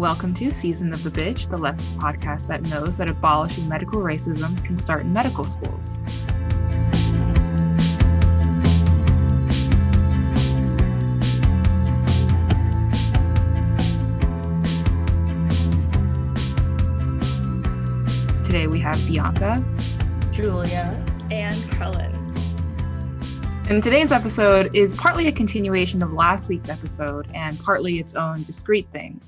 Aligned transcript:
Welcome 0.00 0.32
to 0.36 0.50
Season 0.50 0.94
of 0.94 1.04
the 1.04 1.10
Bitch, 1.10 1.50
the 1.50 1.58
leftist 1.58 1.92
podcast 1.98 2.46
that 2.46 2.62
knows 2.70 2.96
that 2.96 3.10
abolishing 3.10 3.68
medical 3.68 4.00
racism 4.00 4.64
can 4.64 4.78
start 4.78 5.02
in 5.02 5.12
medical 5.12 5.44
schools. 5.44 5.98
Today 18.46 18.68
we 18.68 18.78
have 18.80 18.98
Bianca, 19.06 19.62
Julia, 20.32 21.04
and 21.30 21.54
Helen. 21.74 22.10
And 23.68 23.82
today's 23.82 24.12
episode 24.12 24.74
is 24.74 24.94
partly 24.94 25.28
a 25.28 25.32
continuation 25.32 26.02
of 26.02 26.14
last 26.14 26.48
week's 26.48 26.70
episode 26.70 27.28
and 27.34 27.58
partly 27.60 27.98
its 27.98 28.14
own 28.14 28.42
discrete 28.44 28.88
thing. 28.92 29.20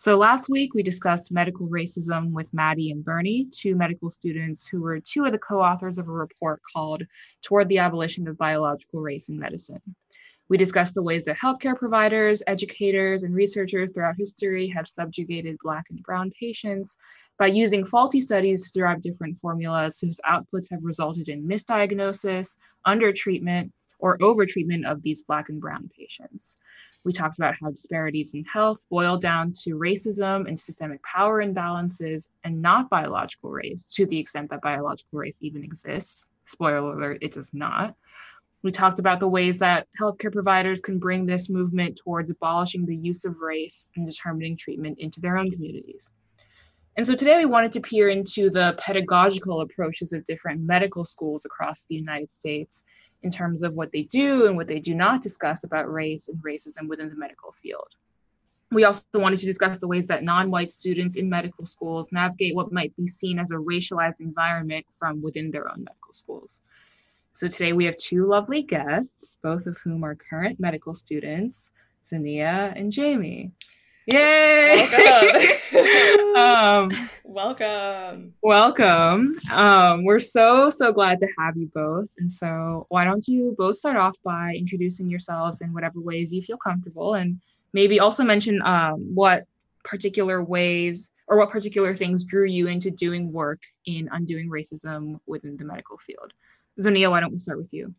So, 0.00 0.16
last 0.16 0.48
week 0.48 0.72
we 0.72 0.82
discussed 0.82 1.30
medical 1.30 1.68
racism 1.68 2.32
with 2.32 2.54
Maddie 2.54 2.90
and 2.90 3.04
Bernie, 3.04 3.44
two 3.52 3.74
medical 3.74 4.08
students 4.08 4.66
who 4.66 4.80
were 4.80 4.98
two 4.98 5.26
of 5.26 5.32
the 5.32 5.38
co 5.38 5.60
authors 5.60 5.98
of 5.98 6.08
a 6.08 6.10
report 6.10 6.62
called 6.72 7.02
Toward 7.42 7.68
the 7.68 7.76
Abolition 7.76 8.26
of 8.26 8.38
Biological 8.38 9.02
Race 9.02 9.28
in 9.28 9.38
Medicine. 9.38 9.82
We 10.48 10.56
discussed 10.56 10.94
the 10.94 11.02
ways 11.02 11.26
that 11.26 11.36
healthcare 11.36 11.76
providers, 11.76 12.42
educators, 12.46 13.24
and 13.24 13.34
researchers 13.34 13.92
throughout 13.92 14.14
history 14.16 14.68
have 14.68 14.88
subjugated 14.88 15.58
Black 15.62 15.84
and 15.90 16.02
Brown 16.02 16.30
patients 16.30 16.96
by 17.38 17.48
using 17.48 17.84
faulty 17.84 18.22
studies 18.22 18.72
to 18.72 18.78
derive 18.78 19.02
different 19.02 19.38
formulas 19.38 19.98
whose 20.00 20.18
outputs 20.26 20.70
have 20.70 20.82
resulted 20.82 21.28
in 21.28 21.46
misdiagnosis, 21.46 22.56
undertreatment, 22.86 23.70
or 23.98 24.16
overtreatment 24.20 24.90
of 24.90 25.02
these 25.02 25.20
Black 25.20 25.50
and 25.50 25.60
Brown 25.60 25.90
patients. 25.94 26.56
We 27.04 27.12
talked 27.12 27.38
about 27.38 27.54
how 27.60 27.70
disparities 27.70 28.34
in 28.34 28.44
health 28.44 28.82
boil 28.90 29.16
down 29.16 29.54
to 29.62 29.70
racism 29.70 30.46
and 30.46 30.58
systemic 30.58 31.02
power 31.02 31.42
imbalances 31.42 32.28
and 32.44 32.60
not 32.60 32.90
biological 32.90 33.50
race, 33.50 33.92
to 33.94 34.04
the 34.04 34.18
extent 34.18 34.50
that 34.50 34.60
biological 34.60 35.18
race 35.18 35.38
even 35.40 35.64
exists. 35.64 36.28
Spoiler 36.44 36.92
alert, 36.92 37.18
it 37.22 37.32
does 37.32 37.54
not. 37.54 37.94
We 38.62 38.70
talked 38.70 38.98
about 38.98 39.20
the 39.20 39.28
ways 39.28 39.58
that 39.60 39.86
healthcare 39.98 40.30
providers 40.30 40.82
can 40.82 40.98
bring 40.98 41.24
this 41.24 41.48
movement 41.48 41.96
towards 41.96 42.30
abolishing 42.30 42.84
the 42.84 42.96
use 42.96 43.24
of 43.24 43.40
race 43.40 43.88
and 43.96 44.06
determining 44.06 44.58
treatment 44.58 44.98
into 44.98 45.20
their 45.20 45.38
own 45.38 45.50
communities. 45.50 46.10
And 46.98 47.06
so 47.06 47.14
today 47.14 47.38
we 47.38 47.46
wanted 47.46 47.72
to 47.72 47.80
peer 47.80 48.10
into 48.10 48.50
the 48.50 48.74
pedagogical 48.78 49.62
approaches 49.62 50.12
of 50.12 50.26
different 50.26 50.60
medical 50.60 51.06
schools 51.06 51.46
across 51.46 51.84
the 51.84 51.94
United 51.94 52.30
States 52.30 52.84
in 53.22 53.30
terms 53.30 53.62
of 53.62 53.74
what 53.74 53.92
they 53.92 54.02
do 54.02 54.46
and 54.46 54.56
what 54.56 54.68
they 54.68 54.80
do 54.80 54.94
not 54.94 55.22
discuss 55.22 55.64
about 55.64 55.92
race 55.92 56.28
and 56.28 56.42
racism 56.42 56.88
within 56.88 57.08
the 57.08 57.16
medical 57.16 57.52
field. 57.52 57.88
We 58.72 58.84
also 58.84 59.02
wanted 59.14 59.40
to 59.40 59.46
discuss 59.46 59.78
the 59.78 59.88
ways 59.88 60.06
that 60.06 60.22
non 60.22 60.50
white 60.50 60.70
students 60.70 61.16
in 61.16 61.28
medical 61.28 61.66
schools 61.66 62.12
navigate 62.12 62.54
what 62.54 62.72
might 62.72 62.96
be 62.96 63.06
seen 63.06 63.38
as 63.38 63.50
a 63.50 63.56
racialized 63.56 64.20
environment 64.20 64.86
from 64.92 65.20
within 65.20 65.50
their 65.50 65.68
own 65.68 65.84
medical 65.84 66.14
schools. 66.14 66.60
So 67.32 67.48
today 67.48 67.72
we 67.72 67.84
have 67.86 67.96
two 67.96 68.26
lovely 68.26 68.62
guests, 68.62 69.36
both 69.42 69.66
of 69.66 69.76
whom 69.78 70.04
are 70.04 70.14
current 70.14 70.60
medical 70.60 70.94
students, 70.94 71.72
Zania 72.04 72.72
and 72.76 72.92
Jamie. 72.92 73.50
Yay! 74.06 74.88
Welcome. 74.90 76.34
um, 76.36 77.10
Welcome. 77.24 78.34
welcome. 78.42 79.38
Um, 79.52 80.04
we're 80.04 80.18
so, 80.18 80.70
so 80.70 80.92
glad 80.92 81.18
to 81.20 81.28
have 81.38 81.56
you 81.56 81.70
both. 81.74 82.14
And 82.18 82.32
so, 82.32 82.86
why 82.88 83.04
don't 83.04 83.26
you 83.28 83.54
both 83.58 83.76
start 83.76 83.96
off 83.96 84.16
by 84.24 84.54
introducing 84.56 85.08
yourselves 85.08 85.60
in 85.60 85.72
whatever 85.72 86.00
ways 86.00 86.32
you 86.32 86.42
feel 86.42 86.56
comfortable 86.56 87.14
and 87.14 87.40
maybe 87.72 88.00
also 88.00 88.24
mention 88.24 88.60
um, 88.62 89.14
what 89.14 89.46
particular 89.84 90.42
ways 90.42 91.10
or 91.28 91.38
what 91.38 91.50
particular 91.50 91.94
things 91.94 92.24
drew 92.24 92.46
you 92.46 92.66
into 92.66 92.90
doing 92.90 93.32
work 93.32 93.62
in 93.86 94.08
undoing 94.12 94.48
racism 94.48 95.20
within 95.26 95.56
the 95.56 95.64
medical 95.64 95.98
field. 95.98 96.32
Zonia, 96.80 97.10
why 97.10 97.20
don't 97.20 97.32
we 97.32 97.38
start 97.38 97.58
with 97.58 97.72
you? 97.72 97.94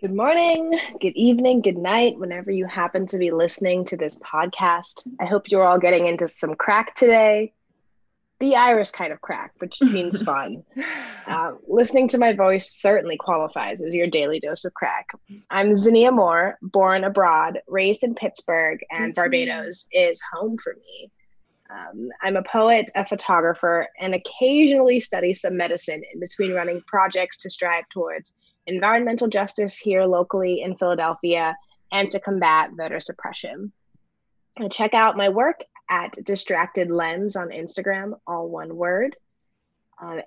Good 0.00 0.16
morning, 0.16 0.80
good 0.98 1.14
evening, 1.14 1.60
good 1.60 1.76
night, 1.76 2.18
whenever 2.18 2.50
you 2.50 2.64
happen 2.64 3.06
to 3.08 3.18
be 3.18 3.32
listening 3.32 3.84
to 3.84 3.98
this 3.98 4.18
podcast. 4.18 5.06
I 5.20 5.26
hope 5.26 5.50
you're 5.50 5.62
all 5.62 5.78
getting 5.78 6.06
into 6.06 6.26
some 6.26 6.54
crack 6.54 6.94
today. 6.94 7.52
The 8.38 8.56
Irish 8.56 8.92
kind 8.92 9.12
of 9.12 9.20
crack, 9.20 9.52
which 9.58 9.78
means 9.82 10.22
fun. 10.22 10.62
Uh, 11.26 11.52
listening 11.68 12.08
to 12.08 12.18
my 12.18 12.32
voice 12.32 12.80
certainly 12.80 13.18
qualifies 13.18 13.82
as 13.82 13.94
your 13.94 14.06
daily 14.06 14.40
dose 14.40 14.64
of 14.64 14.72
crack. 14.72 15.10
I'm 15.50 15.74
Zania 15.74 16.14
Moore, 16.14 16.56
born 16.62 17.04
abroad, 17.04 17.58
raised 17.68 18.02
in 18.02 18.14
Pittsburgh, 18.14 18.78
and 18.90 19.14
Barbados 19.14 19.86
is 19.92 20.18
home 20.32 20.56
for 20.56 20.76
me. 20.76 21.10
Um, 21.68 22.08
I'm 22.22 22.36
a 22.36 22.42
poet, 22.42 22.90
a 22.94 23.04
photographer, 23.04 23.86
and 24.00 24.14
occasionally 24.14 24.98
study 24.98 25.34
some 25.34 25.58
medicine 25.58 26.02
in 26.10 26.20
between 26.20 26.54
running 26.54 26.80
projects 26.86 27.42
to 27.42 27.50
strive 27.50 27.86
towards 27.90 28.32
environmental 28.70 29.28
justice 29.28 29.76
here 29.76 30.04
locally 30.04 30.62
in 30.62 30.76
Philadelphia 30.76 31.56
and 31.92 32.10
to 32.10 32.20
combat 32.20 32.70
voter 32.76 33.00
suppression. 33.00 33.72
Check 34.70 34.94
out 34.94 35.16
my 35.16 35.28
work 35.28 35.64
at 35.88 36.12
Distracted 36.24 36.90
Lens 36.90 37.36
on 37.36 37.48
Instagram, 37.48 38.12
all 38.26 38.48
one 38.48 38.76
word. 38.76 39.16
Uh, 40.00 40.20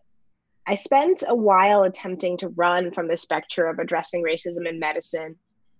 I 0.67 0.75
spent 0.75 1.23
a 1.27 1.35
while 1.35 1.83
attempting 1.83 2.37
to 2.37 2.49
run 2.49 2.91
from 2.91 3.07
the 3.07 3.17
specter 3.17 3.67
of 3.67 3.79
addressing 3.79 4.23
racism 4.23 4.67
in 4.67 4.79
medicine 4.79 5.37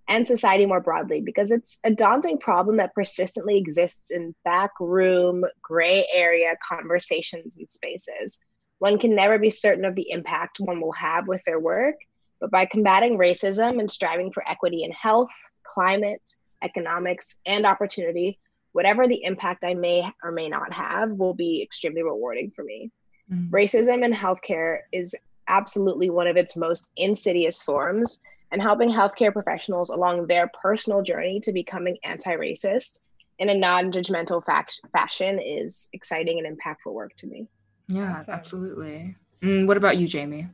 and 0.07 0.27
society 0.27 0.65
more 0.65 0.81
broadly 0.81 1.21
because 1.21 1.51
it's 1.51 1.79
a 1.83 1.91
daunting 1.91 2.37
problem 2.37 2.77
that 2.77 2.93
persistently 2.93 3.57
exists 3.57 4.11
in 4.11 4.35
backroom, 4.43 5.45
gray 5.61 6.05
area 6.13 6.55
conversations 6.67 7.57
and 7.57 7.69
spaces. 7.69 8.39
One 8.79 8.99
can 8.99 9.15
never 9.15 9.39
be 9.39 9.49
certain 9.49 9.85
of 9.85 9.95
the 9.95 10.09
impact 10.09 10.59
one 10.59 10.81
will 10.81 10.91
have 10.93 11.27
with 11.27 11.41
their 11.45 11.59
work, 11.59 11.95
but 12.39 12.51
by 12.51 12.65
combating 12.65 13.17
racism 13.17 13.79
and 13.79 13.89
striving 13.89 14.31
for 14.31 14.47
equity 14.47 14.83
in 14.83 14.91
health, 14.91 15.29
climate, 15.65 16.21
economics, 16.63 17.41
and 17.45 17.65
opportunity, 17.65 18.39
whatever 18.73 19.07
the 19.07 19.23
impact 19.23 19.63
I 19.63 19.73
may 19.73 20.03
or 20.23 20.31
may 20.31 20.49
not 20.49 20.73
have 20.73 21.11
will 21.11 21.33
be 21.33 21.61
extremely 21.61 22.03
rewarding 22.03 22.51
for 22.55 22.63
me. 22.63 22.91
Mm. 23.31 23.49
Racism 23.49 24.03
in 24.03 24.11
healthcare 24.11 24.79
is 24.91 25.15
absolutely 25.47 26.09
one 26.09 26.27
of 26.27 26.37
its 26.37 26.55
most 26.55 26.89
insidious 26.97 27.61
forms, 27.61 28.19
and 28.51 28.61
helping 28.61 28.91
healthcare 28.91 29.33
professionals 29.33 29.89
along 29.89 30.27
their 30.27 30.49
personal 30.61 31.01
journey 31.01 31.39
to 31.41 31.51
becoming 31.51 31.97
anti 32.03 32.35
racist 32.35 32.99
in 33.39 33.49
a 33.49 33.55
non 33.55 33.91
judgmental 33.91 34.45
fact- 34.45 34.79
fashion 34.91 35.39
is 35.39 35.89
exciting 35.91 36.39
and 36.39 36.57
impactful 36.57 36.93
work 36.93 37.13
to 37.17 37.27
me. 37.27 37.47
Yeah, 37.87 38.17
Awesome. 38.17 38.33
absolutely. 38.33 39.15
Mm, 39.41 39.67
what 39.67 39.75
about 39.77 39.97
you, 39.97 40.07
Jamie? 40.07 40.47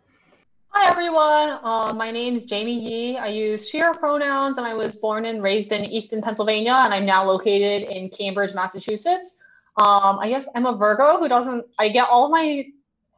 Hi 0.71 0.91
everyone. 0.91 1.59
Uh, 1.63 1.93
my 1.95 2.11
name 2.11 2.35
is 2.35 2.45
Jamie 2.45 2.79
Yee. 2.79 3.17
I 3.17 3.27
use 3.27 3.67
she 3.67 3.79
her 3.79 3.93
pronouns, 3.95 4.59
and 4.59 4.67
I 4.67 4.75
was 4.75 4.95
born 4.95 5.25
and 5.25 5.41
raised 5.41 5.71
in 5.71 5.83
Easton, 5.83 6.21
Pennsylvania, 6.21 6.73
and 6.73 6.93
I'm 6.93 7.07
now 7.07 7.25
located 7.25 7.89
in 7.89 8.07
Cambridge, 8.09 8.53
Massachusetts. 8.53 9.33
Um, 9.77 10.19
I 10.19 10.29
guess 10.29 10.47
I'm 10.53 10.67
a 10.67 10.75
Virgo 10.77 11.17
who 11.17 11.27
doesn't. 11.27 11.65
I 11.79 11.89
get 11.89 12.07
all 12.07 12.29
my 12.29 12.67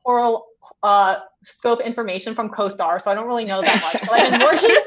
horoscope 0.03 0.47
uh, 0.81 1.17
scope 1.43 1.81
information 1.81 2.33
from 2.33 2.49
CoStar, 2.49 3.01
so 3.01 3.11
I 3.11 3.15
don't 3.15 3.27
really 3.27 3.45
know 3.45 3.61
that 3.61 3.81
much. 3.81 4.01
But 4.07 4.11
I've 4.11 4.31
been 4.31 4.41
working. 4.41 4.77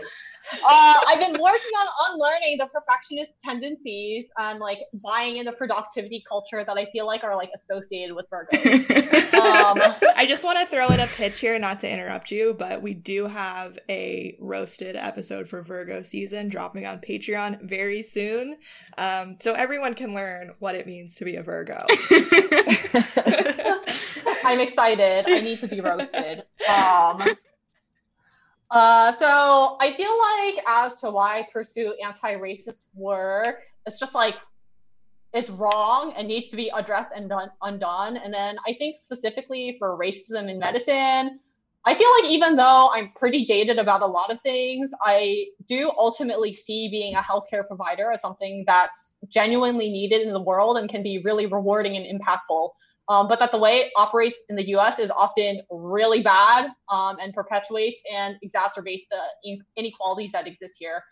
Uh, 0.66 1.00
I've 1.06 1.18
been 1.18 1.40
working 1.40 1.70
on 1.78 2.12
unlearning 2.12 2.58
the 2.58 2.66
perfectionist 2.66 3.32
tendencies 3.44 4.26
and 4.36 4.58
like 4.58 4.78
buying 5.02 5.36
into 5.36 5.50
the 5.50 5.56
productivity 5.56 6.24
culture 6.28 6.64
that 6.64 6.76
I 6.76 6.86
feel 6.86 7.06
like 7.06 7.24
are 7.24 7.36
like 7.36 7.50
associated 7.54 8.14
with 8.14 8.26
Virgo. 8.30 8.50
Um, 9.34 9.78
I 10.16 10.26
just 10.26 10.44
want 10.44 10.58
to 10.58 10.66
throw 10.66 10.88
in 10.88 11.00
a 11.00 11.06
pitch 11.06 11.40
here, 11.40 11.58
not 11.58 11.80
to 11.80 11.90
interrupt 11.90 12.30
you, 12.30 12.54
but 12.58 12.80
we 12.82 12.94
do 12.94 13.26
have 13.26 13.78
a 13.90 14.36
roasted 14.40 14.96
episode 14.96 15.48
for 15.48 15.62
Virgo 15.62 16.02
season 16.02 16.48
dropping 16.48 16.86
on 16.86 16.98
Patreon 17.00 17.60
very 17.62 18.02
soon. 18.02 18.56
Um, 18.96 19.36
so 19.40 19.52
everyone 19.52 19.94
can 19.94 20.14
learn 20.14 20.52
what 20.60 20.74
it 20.74 20.86
means 20.86 21.16
to 21.16 21.24
be 21.24 21.36
a 21.36 21.42
Virgo. 21.42 21.76
I'm 24.44 24.60
excited. 24.60 25.24
I 25.28 25.40
need 25.40 25.60
to 25.60 25.68
be 25.68 25.80
roasted. 25.80 26.44
Um, 26.68 27.22
uh, 28.74 29.12
so 29.12 29.76
I 29.80 29.94
feel 29.96 30.18
like 30.18 30.64
as 30.66 31.00
to 31.02 31.10
why 31.12 31.38
I 31.38 31.48
pursue 31.52 31.94
anti-racist 32.04 32.86
work, 32.92 33.62
it's 33.86 34.00
just 34.00 34.16
like 34.16 34.34
it's 35.32 35.48
wrong 35.48 36.12
and 36.16 36.26
needs 36.26 36.48
to 36.48 36.56
be 36.56 36.72
addressed 36.74 37.10
and 37.14 37.28
done 37.28 37.50
undone. 37.62 38.16
And 38.16 38.34
then 38.34 38.56
I 38.66 38.74
think 38.74 38.96
specifically 38.96 39.76
for 39.78 39.96
racism 39.96 40.50
in 40.50 40.58
medicine, 40.58 41.38
I 41.84 41.94
feel 41.94 42.10
like 42.20 42.32
even 42.32 42.56
though 42.56 42.90
I'm 42.92 43.12
pretty 43.14 43.44
jaded 43.44 43.78
about 43.78 44.02
a 44.02 44.06
lot 44.06 44.30
of 44.30 44.40
things, 44.40 44.90
I 45.02 45.46
do 45.68 45.92
ultimately 45.96 46.52
see 46.52 46.88
being 46.88 47.14
a 47.14 47.20
healthcare 47.20 47.64
provider 47.64 48.10
as 48.10 48.22
something 48.22 48.64
that's 48.66 49.18
genuinely 49.28 49.88
needed 49.88 50.22
in 50.22 50.32
the 50.32 50.40
world 50.40 50.78
and 50.78 50.88
can 50.88 51.04
be 51.04 51.22
really 51.24 51.46
rewarding 51.46 51.96
and 51.96 52.20
impactful. 52.20 52.70
Um, 53.08 53.28
but 53.28 53.38
that 53.38 53.52
the 53.52 53.58
way 53.58 53.76
it 53.76 53.92
operates 53.96 54.40
in 54.48 54.56
the 54.56 54.66
US 54.76 54.98
is 54.98 55.10
often 55.10 55.60
really 55.70 56.22
bad 56.22 56.70
um, 56.90 57.16
and 57.20 57.34
perpetuates 57.34 58.00
and 58.12 58.36
exacerbates 58.44 59.02
the 59.10 59.58
inequalities 59.76 60.32
that 60.32 60.46
exist 60.46 60.74
here. 60.78 61.02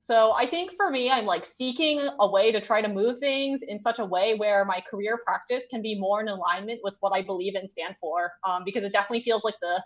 So 0.00 0.32
I 0.32 0.46
think 0.46 0.72
for 0.76 0.90
me, 0.90 1.10
I'm 1.10 1.24
like 1.24 1.44
seeking 1.44 2.08
a 2.20 2.30
way 2.30 2.52
to 2.52 2.60
try 2.60 2.80
to 2.80 2.88
move 2.88 3.18
things 3.18 3.62
in 3.62 3.80
such 3.80 3.98
a 3.98 4.04
way 4.04 4.36
where 4.36 4.64
my 4.64 4.80
career 4.88 5.18
practice 5.24 5.64
can 5.68 5.82
be 5.82 5.98
more 5.98 6.20
in 6.20 6.28
alignment 6.28 6.80
with 6.84 6.96
what 7.00 7.12
I 7.12 7.22
believe 7.22 7.54
and 7.56 7.68
stand 7.68 7.96
for. 8.00 8.32
Um, 8.48 8.62
because 8.64 8.84
it 8.84 8.92
definitely 8.92 9.22
feels 9.22 9.42
like 9.42 9.56
the 9.60 9.82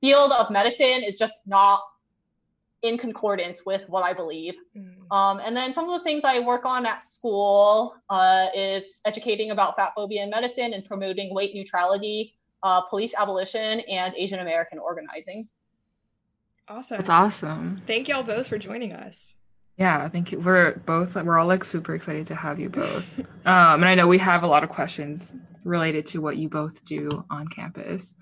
field 0.00 0.32
of 0.32 0.50
medicine 0.50 1.04
is 1.04 1.18
just 1.18 1.34
not 1.46 1.82
in 2.82 2.96
concordance 2.96 3.66
with 3.66 3.82
what 3.88 4.02
I 4.02 4.12
believe. 4.14 4.54
Mm. 4.76 5.14
Um, 5.14 5.40
and 5.44 5.56
then 5.56 5.72
some 5.72 5.88
of 5.88 5.98
the 5.98 6.04
things 6.04 6.24
I 6.24 6.40
work 6.40 6.64
on 6.64 6.86
at 6.86 7.04
school 7.04 7.94
uh, 8.08 8.46
is 8.54 8.84
educating 9.04 9.50
about 9.50 9.76
fat 9.76 9.92
phobia 9.94 10.22
in 10.22 10.30
medicine 10.30 10.72
and 10.72 10.84
promoting 10.84 11.34
weight 11.34 11.54
neutrality, 11.54 12.34
uh, 12.62 12.80
police 12.82 13.12
abolition, 13.18 13.80
and 13.80 14.14
Asian 14.16 14.40
American 14.40 14.78
organizing. 14.78 15.46
Awesome. 16.68 16.98
That's 16.98 17.10
awesome. 17.10 17.82
Thank 17.86 18.08
y'all 18.08 18.22
both 18.22 18.46
for 18.46 18.58
joining 18.58 18.92
us. 18.92 19.34
Yeah, 19.80 20.04
I 20.04 20.10
think 20.10 20.32
we're 20.32 20.76
both 20.84 21.16
we're 21.16 21.38
all 21.38 21.46
like 21.46 21.64
super 21.64 21.94
excited 21.94 22.26
to 22.26 22.34
have 22.34 22.60
you 22.60 22.68
both. 22.68 23.18
um, 23.46 23.80
and 23.80 23.86
I 23.86 23.94
know 23.94 24.06
we 24.06 24.18
have 24.18 24.42
a 24.42 24.46
lot 24.46 24.62
of 24.62 24.68
questions 24.68 25.34
related 25.64 26.04
to 26.08 26.20
what 26.20 26.36
you 26.36 26.50
both 26.50 26.84
do 26.84 27.24
on 27.30 27.48
campus. 27.48 28.14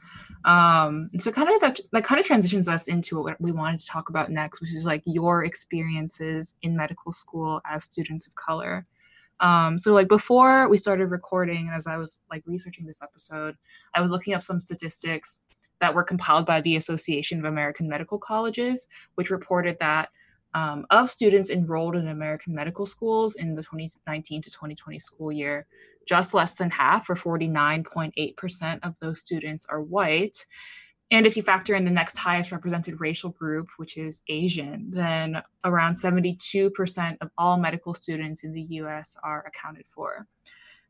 Um, 0.45 1.11
so 1.19 1.33
kind 1.33 1.49
of 1.49 1.61
that, 1.61 1.81
that 1.91 2.05
kind 2.05 2.21
of 2.21 2.27
transitions 2.27 2.69
us 2.69 2.87
into 2.87 3.21
what 3.21 3.41
we 3.41 3.51
wanted 3.51 3.81
to 3.81 3.89
talk 3.89 4.09
about 4.09 4.31
next, 4.31 4.61
which 4.61 4.73
is 4.73 4.87
like 4.87 5.03
your 5.05 5.45
experiences 5.45 6.57
in 6.63 6.77
medical 6.77 7.11
school 7.11 7.61
as 7.69 7.83
students 7.83 8.29
of 8.29 8.37
color. 8.37 8.85
Um, 9.41 9.81
so 9.81 9.93
like 9.93 10.07
before 10.07 10.69
we 10.69 10.79
started 10.79 11.07
recording, 11.07 11.67
and 11.67 11.75
as 11.75 11.89
I 11.89 11.97
was 11.97 12.21
like 12.31 12.45
researching 12.47 12.87
this 12.87 13.03
episode, 13.03 13.57
I 13.95 14.01
was 14.01 14.13
looking 14.13 14.35
up 14.35 14.45
some 14.45 14.61
statistics 14.61 15.43
that 15.81 15.93
were 15.93 16.05
compiled 16.05 16.47
by 16.47 16.61
the 16.61 16.77
Association 16.77 17.41
of 17.41 17.47
American 17.47 17.89
Medical 17.89 18.19
Colleges, 18.19 18.87
which 19.17 19.31
reported 19.31 19.77
that 19.81 20.11
um, 20.55 20.87
of 20.91 21.11
students 21.11 21.51
enrolled 21.51 21.97
in 21.97 22.09
American 22.09 22.55
medical 22.55 22.87
schools 22.87 23.37
in 23.37 23.55
the 23.55 23.63
2019 23.63 24.43
to 24.43 24.51
2020 24.51 24.99
school 24.99 25.31
year, 25.31 25.67
just 26.07 26.35
less 26.35 26.55
than 26.55 26.71
half, 26.71 27.09
or 27.11 27.15
49.8% 27.15 28.79
of 28.83 28.95
those 29.01 29.21
students, 29.21 29.67
are 29.69 29.83
white. 29.83 30.45
And 31.11 31.27
if 31.27 31.37
you 31.37 31.43
factor 31.43 31.75
in 31.75 31.85
the 31.85 31.91
next 31.91 32.19
highest 32.19 32.53
represented 32.53 33.01
racial 33.01 33.31
group, 33.31 33.69
which 33.79 33.97
is 33.97 34.23
Asian, 34.29 34.91
then 34.91 35.43
around 35.65 35.95
72% 35.95 37.17
of 37.21 37.31
all 37.39 37.57
medical 37.57 37.95
students 37.95 38.45
in 38.45 38.53
the 38.53 38.63
US 38.63 39.17
are 39.23 39.47
accounted 39.47 39.87
for. 39.89 40.27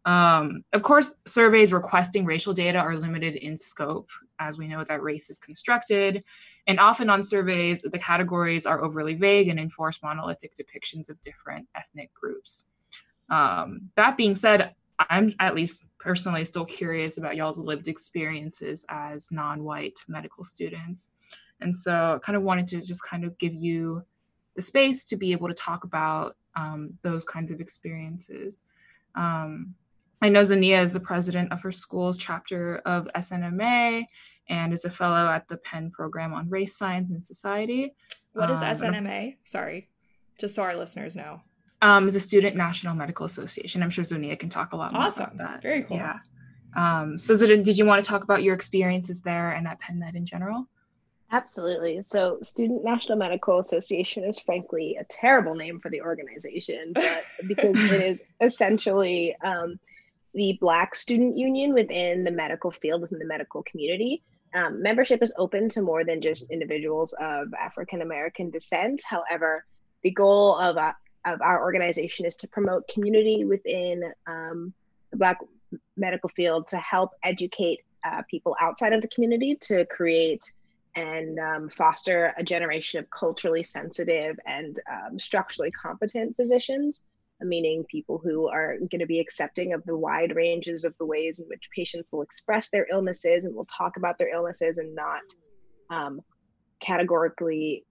Um, 0.05 0.65
of 0.73 0.83
course, 0.83 1.17
surveys 1.27 1.73
requesting 1.73 2.25
racial 2.25 2.55
data 2.55 2.79
are 2.79 2.97
limited 2.97 3.37
in 3.37 3.57
scope, 3.57 4.09
as 4.39 4.57
we 4.57 4.69
know 4.69 4.85
that 4.85 5.03
race 5.03 5.29
is 5.29 5.39
constructed. 5.39 6.25
And 6.67 6.81
often 6.81 7.11
on 7.11 7.23
surveys, 7.23 7.83
the 7.83 7.99
categories 7.99 8.65
are 8.65 8.83
overly 8.83 9.15
vague 9.15 9.49
and 9.49 9.59
enforce 9.59 10.03
monolithic 10.03 10.53
depictions 10.55 11.11
of 11.11 11.21
different 11.21 11.67
ethnic 11.75 12.13
groups. 12.15 12.67
Um, 13.29 13.91
that 13.97 14.17
being 14.17 14.35
said, 14.35 14.75
I'm 15.11 15.35
at 15.41 15.55
least 15.55 15.85
personally 15.99 16.45
still 16.45 16.65
curious 16.65 17.19
about 17.19 17.37
y'all's 17.37 17.59
lived 17.59 17.89
experiences 17.89 18.85
as 18.89 19.31
non 19.31 19.63
white 19.63 19.99
medical 20.09 20.43
students. 20.43 21.11
And 21.61 21.75
so 21.75 22.15
I 22.17 22.19
kind 22.19 22.37
of 22.37 22.43
wanted 22.43 22.67
to 22.69 22.81
just 22.81 23.03
kind 23.03 23.25
of 23.25 23.37
give 23.39 23.55
you 23.55 24.03
the 24.57 24.63
space 24.63 25.05
to 25.07 25.17
be 25.17 25.33
able 25.33 25.49
to 25.49 25.55
talk 25.55 25.85
about 25.85 26.37
um, 26.57 26.99
those 27.03 27.25
kinds 27.25 27.51
of 27.51 27.61
experiences. 27.61 28.63
Um, 29.15 29.75
I 30.21 30.29
know 30.29 30.43
Zania 30.43 30.83
is 30.83 30.93
the 30.93 31.01
president 31.01 31.53
of 31.53 31.63
her 31.63 31.73
school's 31.73 32.17
chapter 32.17 32.79
of 32.79 33.09
SNMA 33.15 34.05
and 34.49 34.73
is 34.73 34.85
a 34.85 34.91
fellow 34.91 35.29
at 35.29 35.47
the 35.49 35.59
Penn 35.59 35.91
Program 35.91 36.33
on 36.33 36.49
Race, 36.49 36.77
Science, 36.77 37.11
and 37.11 37.25
Society. 37.25 37.95
What 38.33 38.51
is 38.51 38.63
um, 38.63 38.69
SNMA? 38.69 39.37
Sorry, 39.45 39.89
just 40.39 40.55
so 40.55 40.63
our 40.63 40.77
listeners 40.77 41.17
know. 41.17 41.41
Um, 41.81 42.09
is 42.09 42.17
a 42.17 42.21
Student 42.21 42.57
National 42.57 42.95
Medical 42.95 43.27
Association. 43.27 43.83
I'm 43.83 43.91
sure 43.91 44.03
Zonia 44.03 44.37
can 44.39 44.49
talk 44.49 44.73
a 44.73 44.77
lot 44.77 44.93
more 44.93 45.03
awesome. 45.03 45.25
about 45.25 45.37
that. 45.37 45.63
Very 45.63 45.85
cool. 45.85 45.97
Yeah. 45.99 46.19
Um, 46.77 47.19
so, 47.19 47.35
Zidane, 47.35 47.63
did 47.63 47.79
you 47.79 47.85
want 47.85 48.05
to 48.05 48.09
talk 48.09 48.25
about 48.25 48.43
your 48.43 48.55
experiences 48.55 49.21
there 49.21 49.53
and 49.53 49.67
at 49.67 49.81
Penn 49.81 49.99
Med 49.99 50.17
in 50.17 50.27
general? 50.27 50.69
Absolutely. 51.31 52.01
So, 52.03 52.39
Student 52.43 52.85
National 52.85 53.17
Medical 53.17 53.59
Association 53.59 54.25
is 54.25 54.39
frankly 54.39 54.97
a 55.01 55.05
terrible 55.05 55.55
name 55.55 55.79
for 55.79 55.91
the 55.91 56.01
organization, 56.01 56.93
but 56.95 57.25
because 57.47 57.77
it 57.93 58.03
is 58.03 58.23
essentially 58.41 59.37
um, 59.45 59.79
the 60.35 60.59
Black 60.61 60.95
student 60.95 61.37
union 61.37 61.75
within 61.75 62.25
the 62.25 62.31
medical 62.31 62.71
field, 62.71 63.03
within 63.03 63.19
the 63.19 63.27
medical 63.27 63.63
community. 63.63 64.23
Um, 64.55 64.83
membership 64.83 65.23
is 65.23 65.33
open 65.37 65.69
to 65.71 65.83
more 65.83 66.05
than 66.05 66.21
just 66.21 66.51
individuals 66.51 67.15
of 67.21 67.53
African 67.55 68.03
American 68.03 68.51
descent. 68.51 69.03
However, 69.05 69.65
the 70.03 70.11
goal 70.11 70.57
of, 70.59 70.77
uh, 70.77 70.93
of 71.27 71.41
our 71.43 71.61
organization 71.61 72.25
is 72.25 72.37
to 72.37 72.49
promote 72.49 72.89
community 72.89 73.45
within 73.45 74.13
um, 74.27 74.73
the 75.11 75.19
Black 75.19 75.39
medical 75.97 76.31
field 76.31 76.67
to 76.69 76.79
help 76.79 77.11
educate 77.23 77.81
uh, 78.05 78.23
people 78.31 78.57
outside 78.61 78.93
of 78.93 79.03
the 79.03 79.09
community 79.09 79.57
to 79.57 79.85
create 79.87 80.53
and 80.95 81.39
um, 81.39 81.69
foster 81.69 82.35
a 82.39 82.43
generation 82.43 82.99
of 82.99 83.09
culturally 83.11 83.63
sensitive 83.63 84.39
and 84.47 84.79
um, 84.91 85.19
structurally 85.19 85.71
competent 85.71 86.35
physicians 86.37 87.03
meaning 87.41 87.85
people 87.85 88.19
who 88.19 88.49
are 88.49 88.77
going 88.79 89.01
to 89.01 89.07
be 89.07 89.21
accepting 89.21 89.73
of 89.73 89.85
the 89.85 89.97
wide 89.97 90.35
ranges 90.35 90.85
of 90.85 90.97
the 90.99 91.07
ways 91.07 91.41
in 91.41 91.49
which 91.49 91.71
patients 91.75 92.11
will 92.11 92.23
express 92.23 92.71
their 92.71 92.87
illnesses 92.91 93.45
and 93.45 93.55
will 93.55 93.67
talk 93.67 93.97
about 93.97 94.19
their 94.19 94.35
illnesses 94.35 94.79
and 94.79 94.95
not 94.95 95.23
um, 95.91 96.21
categorically 96.81 97.85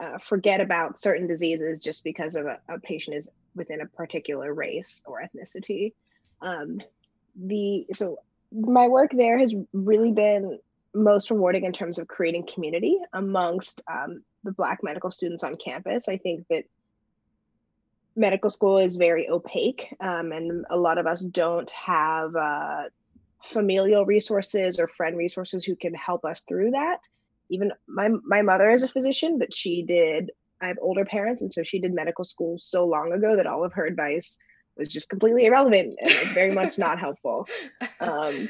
uh, 0.00 0.18
forget 0.18 0.60
about 0.60 0.98
certain 0.98 1.26
diseases 1.26 1.80
just 1.80 2.04
because 2.04 2.34
of 2.36 2.46
a, 2.46 2.58
a, 2.68 2.80
patient 2.80 3.16
is 3.16 3.30
within 3.54 3.80
a 3.80 3.86
particular 3.86 4.52
race 4.52 5.02
or 5.06 5.22
ethnicity. 5.22 5.92
Um, 6.40 6.80
the 7.36 7.86
so 7.92 8.18
my 8.50 8.88
work 8.88 9.10
there 9.12 9.38
has 9.38 9.54
really 9.72 10.12
been 10.12 10.58
most 10.94 11.30
rewarding 11.30 11.64
in 11.64 11.72
terms 11.72 11.98
of 11.98 12.08
creating 12.08 12.46
community 12.46 12.98
amongst 13.12 13.82
um, 13.90 14.22
the 14.42 14.52
Black 14.52 14.80
medical 14.82 15.10
students 15.10 15.44
on 15.44 15.56
campus. 15.56 16.08
I 16.08 16.16
think 16.16 16.46
that 16.48 16.64
medical 18.16 18.50
school 18.50 18.78
is 18.78 18.96
very 18.96 19.28
opaque, 19.28 19.94
um, 20.00 20.32
and 20.32 20.64
a 20.70 20.76
lot 20.76 20.98
of 20.98 21.06
us 21.06 21.22
don't 21.22 21.70
have 21.70 22.34
uh, 22.36 22.84
familial 23.42 24.04
resources 24.04 24.78
or 24.78 24.88
friend 24.88 25.16
resources 25.16 25.64
who 25.64 25.76
can 25.76 25.94
help 25.94 26.24
us 26.24 26.42
through 26.42 26.72
that. 26.72 27.08
Even 27.48 27.72
my 27.88 28.08
my 28.24 28.42
mother 28.42 28.70
is 28.70 28.82
a 28.82 28.88
physician, 28.88 29.38
but 29.38 29.52
she 29.52 29.82
did. 29.82 30.30
I 30.60 30.68
have 30.68 30.78
older 30.80 31.04
parents, 31.04 31.42
and 31.42 31.52
so 31.52 31.62
she 31.62 31.80
did 31.80 31.94
medical 31.94 32.24
school 32.24 32.58
so 32.58 32.86
long 32.86 33.12
ago 33.12 33.36
that 33.36 33.46
all 33.46 33.64
of 33.64 33.72
her 33.74 33.86
advice 33.86 34.38
was 34.76 34.88
just 34.88 35.08
completely 35.08 35.46
irrelevant 35.46 35.98
and 36.00 36.12
very 36.30 36.52
much 36.52 36.78
not 36.78 36.98
helpful. 36.98 37.48
Um, 38.00 38.48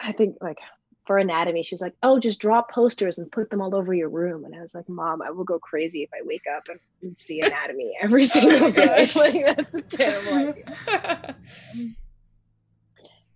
I 0.00 0.12
think 0.12 0.38
like 0.40 0.58
for 1.04 1.18
anatomy, 1.18 1.62
she's 1.62 1.82
like, 1.82 1.94
"Oh, 2.02 2.18
just 2.18 2.38
draw 2.38 2.62
posters 2.62 3.18
and 3.18 3.30
put 3.30 3.50
them 3.50 3.60
all 3.60 3.74
over 3.74 3.92
your 3.92 4.08
room." 4.08 4.44
And 4.44 4.54
I 4.54 4.62
was 4.62 4.74
like, 4.74 4.88
"Mom, 4.88 5.22
I 5.22 5.30
will 5.30 5.44
go 5.44 5.58
crazy 5.58 6.02
if 6.02 6.10
I 6.14 6.22
wake 6.24 6.44
up 6.54 6.64
and 7.02 7.16
see 7.18 7.40
anatomy 7.40 7.96
every 8.00 8.26
single 8.26 8.70
day. 8.70 9.08
like 9.16 9.56
that's 9.56 9.74
a 9.74 9.82
terrible 9.82 10.50
idea." 10.50 11.36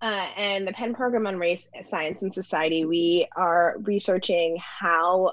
Uh, 0.03 0.29
and 0.37 0.69
the 0.69 0.73
Penn 0.73 0.95
program 0.95 1.27
on 1.27 1.39
race, 1.39 1.71
science, 1.83 2.23
and 2.23 2.33
society, 2.33 2.85
we 2.85 3.27
are 3.35 3.77
researching 3.81 4.59
how 4.61 5.29
uh, 5.29 5.33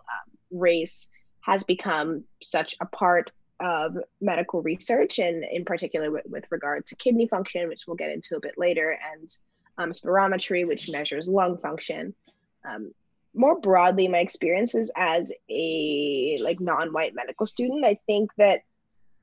race 0.51 1.11
has 1.41 1.65
become 1.65 2.23
such 2.41 2.73
a 2.79 2.85
part 2.85 3.31
of 3.59 3.97
medical 4.21 4.61
research, 4.61 5.19
and 5.19 5.43
in 5.43 5.65
particular 5.65 6.09
with, 6.09 6.25
with 6.27 6.45
regard 6.49 6.85
to 6.85 6.95
kidney 6.95 7.27
function, 7.27 7.67
which 7.67 7.83
we'll 7.85 7.97
get 7.97 8.11
into 8.11 8.37
a 8.37 8.39
bit 8.39 8.55
later, 8.57 8.97
and 9.13 9.37
um, 9.77 9.91
spirometry, 9.91 10.65
which 10.65 10.89
measures 10.89 11.27
lung 11.27 11.57
function. 11.57 12.15
Um, 12.65 12.93
more 13.35 13.59
broadly, 13.59 14.07
my 14.07 14.19
experiences 14.19 14.91
as 14.95 15.31
a 15.49 16.39
like 16.41 16.59
non-white 16.59 17.15
medical 17.15 17.45
student, 17.45 17.83
I 17.83 17.97
think 18.05 18.31
that 18.37 18.61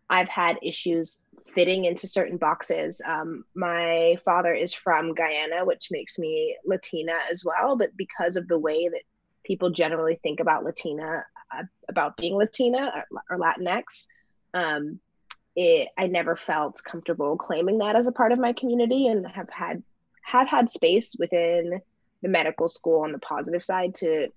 I've 0.08 0.28
had 0.28 0.58
issues 0.62 1.20
fitting 1.46 1.84
into 1.84 2.08
certain 2.08 2.36
boxes. 2.36 3.00
Um, 3.04 3.44
my 3.54 4.18
father 4.24 4.52
is 4.52 4.74
from 4.74 5.14
Guyana, 5.14 5.64
which 5.64 5.88
makes 5.90 6.18
me 6.18 6.56
Latina 6.66 7.14
as 7.30 7.44
well. 7.44 7.76
But 7.76 7.96
because 7.96 8.36
of 8.36 8.48
the 8.48 8.58
way 8.58 8.88
that 8.88 9.02
people 9.44 9.70
generally 9.70 10.18
think 10.22 10.40
about 10.40 10.64
Latina, 10.64 11.24
uh, 11.56 11.62
about 11.88 12.16
being 12.16 12.34
Latina 12.34 13.04
or, 13.12 13.22
or 13.30 13.38
Latinx, 13.38 14.08
um, 14.54 14.98
it, 15.54 15.88
I 15.96 16.06
never 16.06 16.36
felt 16.36 16.82
comfortable 16.84 17.36
claiming 17.36 17.78
that 17.78 17.96
as 17.96 18.08
a 18.08 18.12
part 18.12 18.32
of 18.32 18.38
my 18.38 18.52
community, 18.52 19.06
and 19.06 19.26
have 19.26 19.50
had 19.50 19.82
have 20.22 20.48
had 20.48 20.70
space 20.70 21.16
within 21.18 21.80
the 22.22 22.28
medical 22.28 22.68
school 22.68 23.02
on 23.02 23.12
the 23.12 23.18
positive 23.18 23.64
side 23.64 23.94
to 23.96 24.28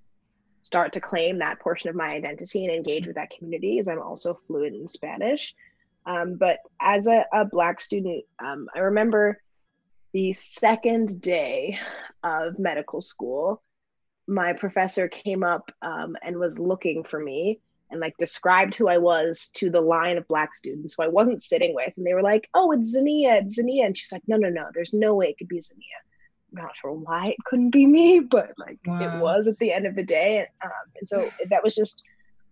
start 0.61 0.93
to 0.93 1.01
claim 1.01 1.39
that 1.39 1.59
portion 1.59 1.89
of 1.89 1.95
my 1.95 2.07
identity 2.07 2.65
and 2.65 2.73
engage 2.73 3.05
with 3.05 3.15
that 3.15 3.29
community 3.29 3.79
as 3.79 3.87
I'm 3.87 4.01
also 4.01 4.39
fluent 4.47 4.75
in 4.75 4.87
Spanish. 4.87 5.53
Um, 6.05 6.35
but 6.35 6.59
as 6.79 7.07
a, 7.07 7.25
a 7.33 7.45
Black 7.45 7.81
student, 7.81 8.23
um, 8.39 8.67
I 8.73 8.79
remember 8.79 9.41
the 10.13 10.33
second 10.33 11.21
day 11.21 11.79
of 12.23 12.59
medical 12.59 13.01
school, 13.01 13.61
my 14.27 14.53
professor 14.53 15.07
came 15.09 15.43
up 15.43 15.71
um, 15.81 16.15
and 16.21 16.37
was 16.37 16.59
looking 16.59 17.03
for 17.03 17.19
me 17.19 17.59
and 17.89 17.99
like 17.99 18.15
described 18.17 18.75
who 18.75 18.87
I 18.87 18.97
was 18.97 19.49
to 19.55 19.69
the 19.69 19.81
line 19.81 20.17
of 20.17 20.27
black 20.27 20.55
students 20.55 20.95
who 20.95 21.03
I 21.03 21.09
wasn't 21.09 21.43
sitting 21.43 21.75
with. 21.75 21.93
And 21.95 22.05
they 22.05 22.13
were 22.13 22.23
like, 22.23 22.49
oh, 22.53 22.71
it's 22.71 22.95
Zania, 22.95 23.41
it's 23.41 23.59
Zania. 23.59 23.85
And 23.85 23.97
she's 23.97 24.11
like, 24.11 24.23
no, 24.27 24.37
no, 24.37 24.49
no, 24.49 24.67
there's 24.73 24.93
no 24.93 25.13
way 25.15 25.27
it 25.27 25.37
could 25.37 25.47
be 25.47 25.59
Zania. 25.59 25.99
Not 26.53 26.75
sure 26.75 26.93
why 26.93 27.29
it 27.29 27.43
couldn't 27.45 27.71
be 27.71 27.85
me, 27.85 28.19
but 28.19 28.53
like 28.57 28.79
wow. 28.85 28.99
it 28.99 29.19
was 29.19 29.47
at 29.47 29.57
the 29.59 29.73
end 29.73 29.85
of 29.85 29.95
the 29.95 30.03
day. 30.03 30.47
Um, 30.63 30.71
and 30.99 31.09
so 31.09 31.29
that 31.49 31.63
was 31.63 31.75
just 31.75 32.03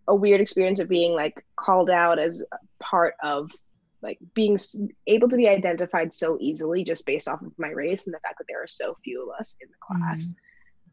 a 0.08 0.16
weird 0.16 0.42
experience 0.42 0.80
of 0.80 0.90
being 0.90 1.14
like 1.14 1.46
called 1.56 1.90
out 1.90 2.20
as 2.20 2.44
part 2.80 3.14
of 3.24 3.52
like 4.02 4.18
being 4.34 4.58
able 5.06 5.30
to 5.30 5.38
be 5.38 5.48
identified 5.48 6.12
so 6.12 6.38
easily 6.40 6.84
just 6.84 7.06
based 7.06 7.28
off 7.28 7.42
of 7.42 7.54
my 7.60 7.70
race 7.70 8.08
and 8.08 8.14
the 8.16 8.20
fact 8.20 8.40
that 8.40 8.46
there 8.50 8.62
are 8.62 8.68
so 8.68 8.98
few 9.04 9.24
of 9.24 9.40
us 9.40 9.56
in 9.62 9.68
the 9.70 9.76
class. 9.80 10.34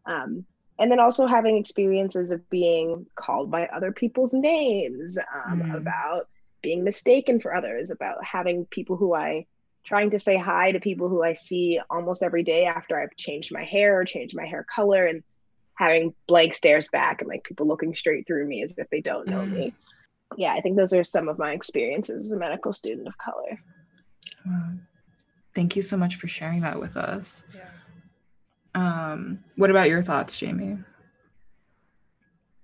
Mm-hmm. 0.06 0.12
Um, 0.12 0.44
and 0.78 0.90
then 0.90 1.00
also 1.00 1.26
having 1.26 1.56
experiences 1.56 2.30
of 2.30 2.48
being 2.50 3.06
called 3.16 3.50
by 3.50 3.66
other 3.66 3.92
people's 3.92 4.34
names 4.34 5.18
um, 5.34 5.62
mm. 5.62 5.76
about 5.76 6.28
being 6.62 6.84
mistaken 6.84 7.40
for 7.40 7.54
others 7.54 7.90
about 7.90 8.22
having 8.24 8.66
people 8.66 8.96
who 8.96 9.14
i 9.14 9.46
trying 9.84 10.10
to 10.10 10.18
say 10.18 10.36
hi 10.36 10.72
to 10.72 10.80
people 10.80 11.08
who 11.08 11.22
i 11.22 11.32
see 11.32 11.80
almost 11.90 12.22
every 12.22 12.42
day 12.42 12.66
after 12.66 13.00
i've 13.00 13.14
changed 13.16 13.52
my 13.52 13.64
hair 13.64 13.98
or 13.98 14.04
changed 14.04 14.36
my 14.36 14.46
hair 14.46 14.64
color 14.64 15.06
and 15.06 15.22
having 15.74 16.14
blank 16.26 16.54
stares 16.54 16.88
back 16.88 17.20
and 17.20 17.28
like 17.28 17.44
people 17.44 17.66
looking 17.66 17.94
straight 17.94 18.26
through 18.26 18.46
me 18.46 18.62
as 18.62 18.76
if 18.78 18.88
they 18.90 19.00
don't 19.00 19.28
know 19.28 19.40
mm. 19.40 19.52
me 19.52 19.74
yeah 20.36 20.52
i 20.52 20.60
think 20.60 20.76
those 20.76 20.92
are 20.92 21.04
some 21.04 21.28
of 21.28 21.38
my 21.38 21.52
experiences 21.52 22.26
as 22.26 22.32
a 22.32 22.38
medical 22.38 22.72
student 22.72 23.06
of 23.06 23.16
color 23.18 23.58
wow. 24.46 24.70
thank 25.54 25.76
you 25.76 25.82
so 25.82 25.96
much 25.96 26.16
for 26.16 26.28
sharing 26.28 26.60
that 26.60 26.78
with 26.78 26.96
us 26.96 27.44
yeah. 27.54 27.68
Um, 28.78 29.42
what 29.56 29.70
about 29.70 29.88
your 29.88 30.02
thoughts, 30.02 30.38
Jamie? 30.38 30.78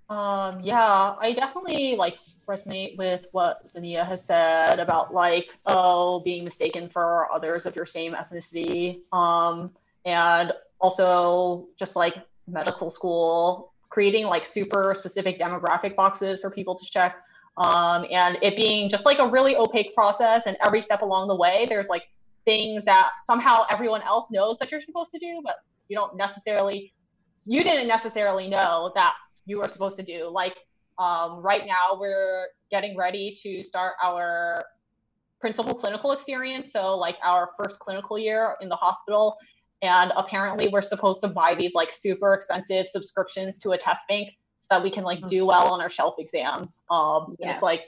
Um, 0.09 0.61
yeah, 0.61 1.15
I 1.19 1.33
definitely 1.35 1.95
like 1.95 2.17
resonate 2.47 2.97
with 2.97 3.27
what 3.31 3.67
Zania 3.67 4.05
has 4.05 4.23
said 4.23 4.79
about 4.79 5.13
like, 5.13 5.49
oh, 5.65 6.19
being 6.19 6.43
mistaken 6.43 6.89
for 6.89 7.31
others 7.31 7.65
of 7.65 7.75
your 7.75 7.85
same 7.85 8.13
ethnicity. 8.13 8.99
Um, 9.11 9.71
and 10.05 10.53
also 10.79 11.67
just 11.77 11.95
like 11.95 12.15
medical 12.47 12.91
school, 12.91 13.73
creating 13.89 14.25
like 14.25 14.45
super 14.45 14.93
specific 14.95 15.39
demographic 15.39 15.95
boxes 15.95 16.41
for 16.41 16.49
people 16.49 16.75
to 16.75 16.85
check. 16.85 17.21
Um, 17.57 18.05
and 18.11 18.37
it 18.41 18.55
being 18.55 18.89
just 18.89 19.05
like 19.05 19.19
a 19.19 19.27
really 19.27 19.55
opaque 19.55 19.95
process, 19.95 20.45
and 20.45 20.57
every 20.63 20.81
step 20.81 21.01
along 21.01 21.29
the 21.29 21.35
way, 21.35 21.65
there's 21.69 21.87
like 21.87 22.09
things 22.43 22.83
that 22.83 23.11
somehow 23.25 23.65
everyone 23.71 24.01
else 24.01 24.29
knows 24.29 24.57
that 24.59 24.71
you're 24.71 24.81
supposed 24.81 25.11
to 25.11 25.19
do, 25.19 25.41
but 25.43 25.55
you 25.87 25.95
don't 25.95 26.15
necessarily 26.17 26.91
you 27.45 27.63
didn't 27.63 27.87
necessarily 27.87 28.47
know 28.47 28.91
that 28.95 29.15
you 29.45 29.59
were 29.59 29.67
supposed 29.67 29.95
to 29.97 30.03
do 30.03 30.27
like 30.27 30.55
um, 30.97 31.41
right 31.41 31.65
now 31.65 31.97
we're 31.99 32.47
getting 32.71 32.95
ready 32.97 33.35
to 33.41 33.63
start 33.63 33.93
our 34.03 34.65
principal 35.39 35.73
clinical 35.73 36.11
experience 36.11 36.71
so 36.71 36.97
like 36.97 37.17
our 37.23 37.49
first 37.57 37.79
clinical 37.79 38.17
year 38.17 38.55
in 38.61 38.69
the 38.69 38.75
hospital 38.75 39.37
and 39.81 40.11
apparently 40.15 40.67
we're 40.69 40.81
supposed 40.81 41.21
to 41.21 41.27
buy 41.27 41.53
these 41.53 41.73
like 41.73 41.91
super 41.91 42.33
expensive 42.33 42.87
subscriptions 42.87 43.57
to 43.57 43.71
a 43.71 43.77
test 43.77 44.01
bank 44.07 44.29
so 44.59 44.67
that 44.71 44.83
we 44.83 44.89
can 44.89 45.03
like 45.03 45.25
do 45.27 45.45
well 45.45 45.71
on 45.71 45.81
our 45.81 45.89
shelf 45.89 46.15
exams 46.17 46.81
um 46.89 47.35
yes. 47.39 47.55
it's 47.55 47.61
like 47.61 47.81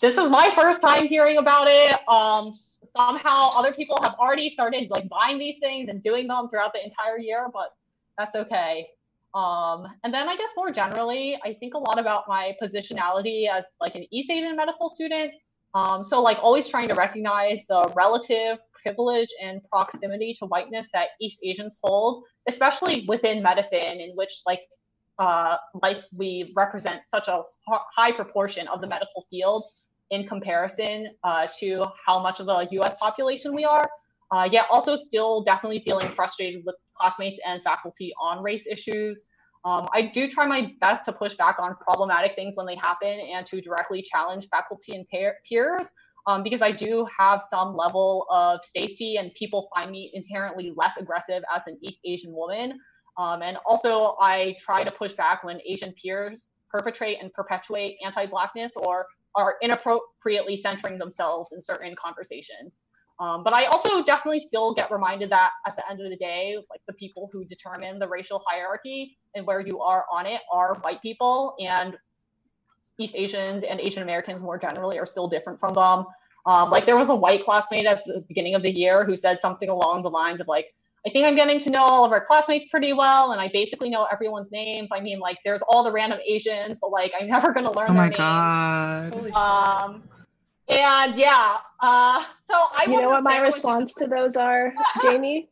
this 0.00 0.16
is 0.16 0.30
my 0.30 0.50
first 0.54 0.80
time 0.80 1.06
hearing 1.06 1.36
about 1.36 1.66
it. 1.68 1.96
Um, 2.08 2.54
somehow 2.88 3.50
other 3.54 3.72
people 3.72 4.00
have 4.02 4.14
already 4.14 4.48
started 4.48 4.90
like 4.90 5.08
buying 5.08 5.38
these 5.38 5.56
things 5.60 5.88
and 5.88 6.02
doing 6.02 6.26
them 6.26 6.48
throughout 6.48 6.72
the 6.72 6.82
entire 6.82 7.18
year, 7.18 7.48
but 7.52 7.74
that's 8.16 8.34
okay. 8.34 8.88
Um, 9.34 9.86
and 10.02 10.12
then 10.12 10.28
I 10.28 10.36
guess 10.36 10.50
more 10.56 10.70
generally, 10.70 11.38
I 11.44 11.54
think 11.54 11.74
a 11.74 11.78
lot 11.78 11.98
about 11.98 12.24
my 12.28 12.56
positionality 12.62 13.48
as 13.48 13.64
like 13.80 13.94
an 13.94 14.06
East 14.10 14.30
Asian 14.30 14.56
medical 14.56 14.88
student. 14.88 15.32
Um, 15.74 16.04
so 16.04 16.20
like 16.20 16.38
always 16.42 16.66
trying 16.66 16.88
to 16.88 16.94
recognize 16.94 17.60
the 17.68 17.92
relative 17.94 18.58
privilege 18.82 19.28
and 19.42 19.60
proximity 19.70 20.34
to 20.40 20.46
whiteness 20.46 20.88
that 20.92 21.08
East 21.20 21.38
Asians 21.44 21.78
hold, 21.82 22.24
especially 22.48 23.04
within 23.06 23.42
medicine, 23.42 24.00
in 24.00 24.10
which 24.16 24.42
like 24.46 24.62
uh, 25.18 25.58
like 25.82 25.98
we 26.16 26.52
represent 26.56 27.02
such 27.06 27.28
a 27.28 27.42
high 27.94 28.10
proportion 28.10 28.66
of 28.68 28.80
the 28.80 28.86
medical 28.86 29.26
field 29.30 29.64
in 30.10 30.26
comparison 30.26 31.08
uh, 31.24 31.46
to 31.58 31.86
how 32.06 32.20
much 32.20 32.40
of 32.40 32.46
the 32.46 32.66
US 32.80 32.98
population 32.98 33.54
we 33.54 33.64
are. 33.64 33.88
Uh, 34.32 34.48
yet 34.50 34.66
also 34.70 34.96
still 34.96 35.42
definitely 35.42 35.82
feeling 35.84 36.08
frustrated 36.08 36.62
with 36.64 36.76
classmates 36.94 37.40
and 37.46 37.62
faculty 37.62 38.12
on 38.20 38.42
race 38.42 38.66
issues. 38.66 39.24
Um, 39.64 39.88
I 39.92 40.10
do 40.14 40.28
try 40.28 40.46
my 40.46 40.72
best 40.80 41.04
to 41.06 41.12
push 41.12 41.34
back 41.34 41.58
on 41.58 41.74
problematic 41.76 42.34
things 42.34 42.56
when 42.56 42.66
they 42.66 42.76
happen 42.76 43.08
and 43.08 43.46
to 43.48 43.60
directly 43.60 44.02
challenge 44.02 44.48
faculty 44.50 44.94
and 44.94 45.06
peers 45.46 45.88
um, 46.26 46.42
because 46.42 46.62
I 46.62 46.70
do 46.70 47.06
have 47.18 47.42
some 47.48 47.76
level 47.76 48.26
of 48.30 48.60
safety 48.64 49.16
and 49.16 49.34
people 49.34 49.68
find 49.74 49.90
me 49.90 50.10
inherently 50.14 50.72
less 50.76 50.96
aggressive 50.96 51.42
as 51.54 51.62
an 51.66 51.78
East 51.82 52.00
Asian 52.04 52.32
woman. 52.32 52.78
Um, 53.18 53.42
and 53.42 53.58
also, 53.66 54.16
I 54.20 54.56
try 54.60 54.84
to 54.84 54.90
push 54.90 55.12
back 55.12 55.44
when 55.44 55.60
Asian 55.66 55.92
peers 55.92 56.46
perpetrate 56.70 57.18
and 57.20 57.32
perpetuate 57.32 57.96
anti 58.04 58.26
Blackness 58.26 58.76
or 58.76 59.06
are 59.34 59.56
inappropriately 59.60 60.56
centering 60.56 60.98
themselves 60.98 61.52
in 61.52 61.60
certain 61.60 61.94
conversations. 62.02 62.80
Um, 63.20 63.44
but 63.44 63.52
I 63.52 63.66
also 63.66 64.02
definitely 64.02 64.40
still 64.40 64.72
get 64.72 64.90
reminded 64.90 65.30
that 65.30 65.50
at 65.66 65.76
the 65.76 65.88
end 65.90 66.00
of 66.00 66.08
the 66.08 66.16
day, 66.16 66.56
like 66.70 66.80
the 66.86 66.94
people 66.94 67.28
who 67.30 67.44
determine 67.44 67.98
the 67.98 68.08
racial 68.08 68.42
hierarchy 68.46 69.18
and 69.34 69.46
where 69.46 69.60
you 69.60 69.80
are 69.80 70.06
on 70.10 70.24
it 70.24 70.40
are 70.50 70.74
white 70.80 71.02
people, 71.02 71.54
and 71.60 71.98
East 72.98 73.14
Asians 73.14 73.62
and 73.68 73.78
Asian 73.78 74.02
Americans 74.02 74.42
more 74.42 74.58
generally 74.58 74.98
are 74.98 75.06
still 75.06 75.28
different 75.28 75.60
from 75.60 75.74
them. 75.74 76.06
Um, 76.46 76.70
like 76.70 76.86
there 76.86 76.96
was 76.96 77.10
a 77.10 77.14
white 77.14 77.44
classmate 77.44 77.84
at 77.84 78.02
the 78.06 78.24
beginning 78.26 78.54
of 78.54 78.62
the 78.62 78.70
year 78.70 79.04
who 79.04 79.14
said 79.16 79.40
something 79.40 79.68
along 79.68 80.02
the 80.02 80.10
lines 80.10 80.40
of 80.40 80.48
like, 80.48 80.74
I 81.06 81.10
think 81.10 81.26
I'm 81.26 81.34
getting 81.34 81.58
to 81.60 81.70
know 81.70 81.82
all 81.82 82.04
of 82.06 82.12
our 82.12 82.24
classmates 82.24 82.66
pretty 82.70 82.92
well, 82.92 83.32
and 83.32 83.40
I 83.40 83.48
basically 83.52 83.90
know 83.90 84.06
everyone's 84.10 84.50
names. 84.50 84.90
I 84.92 85.00
mean, 85.00 85.18
like, 85.18 85.38
there's 85.44 85.62
all 85.62 85.82
the 85.82 85.92
random 85.92 86.18
Asians, 86.26 86.78
but 86.78 86.90
like, 86.90 87.12
I'm 87.18 87.26
never 87.26 87.52
gonna 87.52 87.72
learn 87.72 87.90
oh 87.90 87.94
their 87.94 88.04
names. 88.04 88.16
God. 88.16 89.34
Um, 89.34 90.02
and 90.70 91.14
yeah, 91.16 91.58
uh, 91.80 92.24
so 92.44 92.54
I. 92.54 92.86
You 92.88 93.00
know 93.00 93.10
what 93.10 93.22
my 93.22 93.38
response 93.38 93.94
to 93.94 94.06
those 94.06 94.36
are, 94.36 94.72
Jamie? 95.02 95.48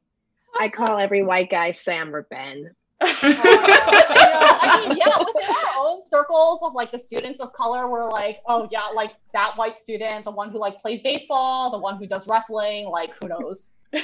I 0.58 0.68
call 0.68 0.98
every 0.98 1.22
white 1.22 1.50
guy 1.50 1.72
Sam 1.72 2.14
or 2.14 2.22
Ben. 2.30 2.75
uh, 3.00 3.06
you 3.22 3.28
know, 3.32 3.40
I 3.44 4.87
mean, 4.88 4.98
yeah, 4.98 5.18
within 5.18 5.50
our 5.50 5.87
own 5.87 6.02
circles 6.10 6.58
of 6.62 6.75
like 6.75 6.90
the 6.90 6.98
students 6.98 7.38
of 7.40 7.52
color, 7.52 7.88
we're 7.88 8.10
like, 8.10 8.40
oh 8.48 8.68
yeah, 8.72 8.87
like 8.94 9.12
that 9.32 9.56
white 9.56 9.78
student, 9.78 10.25
the 10.25 10.32
one 10.32 10.50
who 10.50 10.58
like 10.58 10.80
plays 10.80 11.00
baseball, 11.00 11.70
the 11.70 11.78
one 11.78 11.96
who 11.96 12.06
does 12.06 12.26
wrestling, 12.26 12.88
like 12.88 13.14
who 13.20 13.28
knows. 13.28 13.68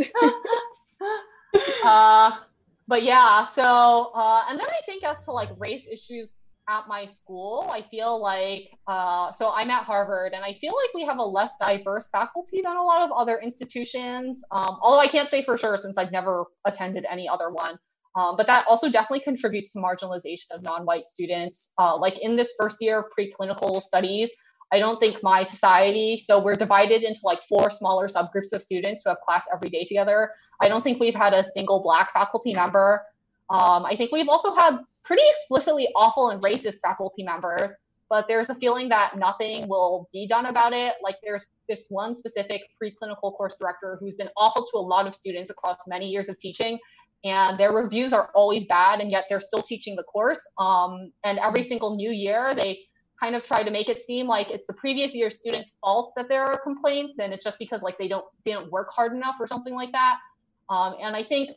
Um, 0.00 0.32
uh, 1.84 2.38
but 2.88 3.02
yeah, 3.02 3.44
so 3.46 4.10
uh, 4.14 4.44
and 4.48 4.58
then 4.58 4.66
I 4.66 4.80
think 4.86 5.04
as 5.04 5.24
to 5.24 5.32
like 5.32 5.48
race 5.58 5.84
issues 5.90 6.32
at 6.70 6.86
my 6.86 7.04
school, 7.06 7.68
I 7.70 7.82
feel 7.90 8.22
like 8.22 8.70
uh, 8.86 9.32
so 9.32 9.50
I'm 9.52 9.70
at 9.70 9.84
Harvard, 9.84 10.32
and 10.34 10.44
I 10.44 10.54
feel 10.54 10.72
like 10.72 10.94
we 10.94 11.04
have 11.04 11.18
a 11.18 11.24
less 11.24 11.50
diverse 11.58 12.08
faculty 12.12 12.62
than 12.64 12.76
a 12.76 12.82
lot 12.82 13.02
of 13.02 13.10
other 13.10 13.40
institutions. 13.42 14.42
Um, 14.52 14.78
although 14.80 15.00
I 15.00 15.08
can't 15.08 15.28
say 15.28 15.42
for 15.42 15.58
sure 15.58 15.76
since 15.76 15.98
I've 15.98 16.12
never 16.12 16.44
attended 16.64 17.04
any 17.10 17.28
other 17.28 17.50
one. 17.50 17.76
Um, 18.16 18.36
but 18.36 18.46
that 18.46 18.66
also 18.68 18.88
definitely 18.88 19.20
contributes 19.20 19.72
to 19.72 19.78
marginalization 19.78 20.50
of 20.52 20.62
non-white 20.62 21.08
students. 21.08 21.70
Uh, 21.78 21.96
like 21.96 22.18
in 22.20 22.36
this 22.36 22.54
first 22.58 22.78
year 22.80 23.00
of 23.00 23.04
preclinical 23.16 23.80
studies, 23.82 24.30
I 24.72 24.78
don't 24.78 24.98
think 25.00 25.22
my 25.22 25.42
society, 25.42 26.22
so 26.24 26.38
we're 26.38 26.56
divided 26.56 27.02
into 27.02 27.20
like 27.24 27.42
four 27.48 27.70
smaller 27.70 28.08
subgroups 28.08 28.52
of 28.52 28.62
students 28.62 29.02
who 29.04 29.10
have 29.10 29.18
class 29.20 29.44
every 29.52 29.70
day 29.70 29.84
together. 29.84 30.30
I 30.60 30.68
don't 30.68 30.82
think 30.82 31.00
we've 31.00 31.14
had 31.14 31.34
a 31.34 31.42
single 31.42 31.82
Black 31.82 32.12
faculty 32.12 32.54
member. 32.54 33.02
Um, 33.48 33.84
I 33.84 33.96
think 33.96 34.12
we've 34.12 34.28
also 34.28 34.54
had 34.54 34.78
pretty 35.04 35.22
explicitly 35.30 35.88
awful 35.96 36.30
and 36.30 36.42
racist 36.42 36.80
faculty 36.82 37.22
members, 37.22 37.70
but 38.08 38.26
there's 38.26 38.50
a 38.50 38.54
feeling 38.56 38.88
that 38.88 39.16
nothing 39.16 39.68
will 39.68 40.08
be 40.12 40.26
done 40.26 40.46
about 40.46 40.72
it. 40.72 40.94
Like 41.02 41.16
there's 41.22 41.46
this 41.68 41.86
one 41.88 42.14
specific 42.14 42.62
preclinical 42.82 43.32
course 43.36 43.56
director 43.56 43.96
who's 44.00 44.16
been 44.16 44.28
awful 44.36 44.64
to 44.66 44.78
a 44.78 44.80
lot 44.80 45.06
of 45.06 45.14
students 45.14 45.50
across 45.50 45.78
many 45.86 46.08
years 46.08 46.28
of 46.28 46.38
teaching, 46.38 46.78
and 47.24 47.58
their 47.58 47.72
reviews 47.72 48.12
are 48.12 48.30
always 48.34 48.64
bad, 48.64 49.00
and 49.00 49.10
yet 49.10 49.24
they're 49.28 49.40
still 49.40 49.62
teaching 49.62 49.94
the 49.94 50.02
course. 50.02 50.40
Um, 50.58 51.12
and 51.22 51.38
every 51.38 51.62
single 51.62 51.94
new 51.94 52.10
year, 52.10 52.54
they 52.54 52.80
kind 53.20 53.36
of 53.36 53.44
try 53.44 53.62
to 53.62 53.70
make 53.70 53.88
it 53.88 54.02
seem 54.02 54.26
like 54.26 54.50
it's 54.50 54.66
the 54.66 54.72
previous 54.72 55.14
year 55.14 55.30
students' 55.30 55.76
faults 55.80 56.12
that 56.16 56.28
there 56.28 56.42
are 56.42 56.58
complaints, 56.58 57.18
and 57.20 57.32
it's 57.32 57.44
just 57.44 57.58
because 57.58 57.82
like 57.82 57.98
they 57.98 58.08
don't 58.08 58.24
they 58.44 58.52
don't 58.52 58.70
work 58.72 58.90
hard 58.90 59.12
enough 59.12 59.36
or 59.38 59.46
something 59.46 59.74
like 59.74 59.92
that. 59.92 60.18
Um, 60.68 60.96
and 61.00 61.14
I 61.14 61.22
think 61.22 61.50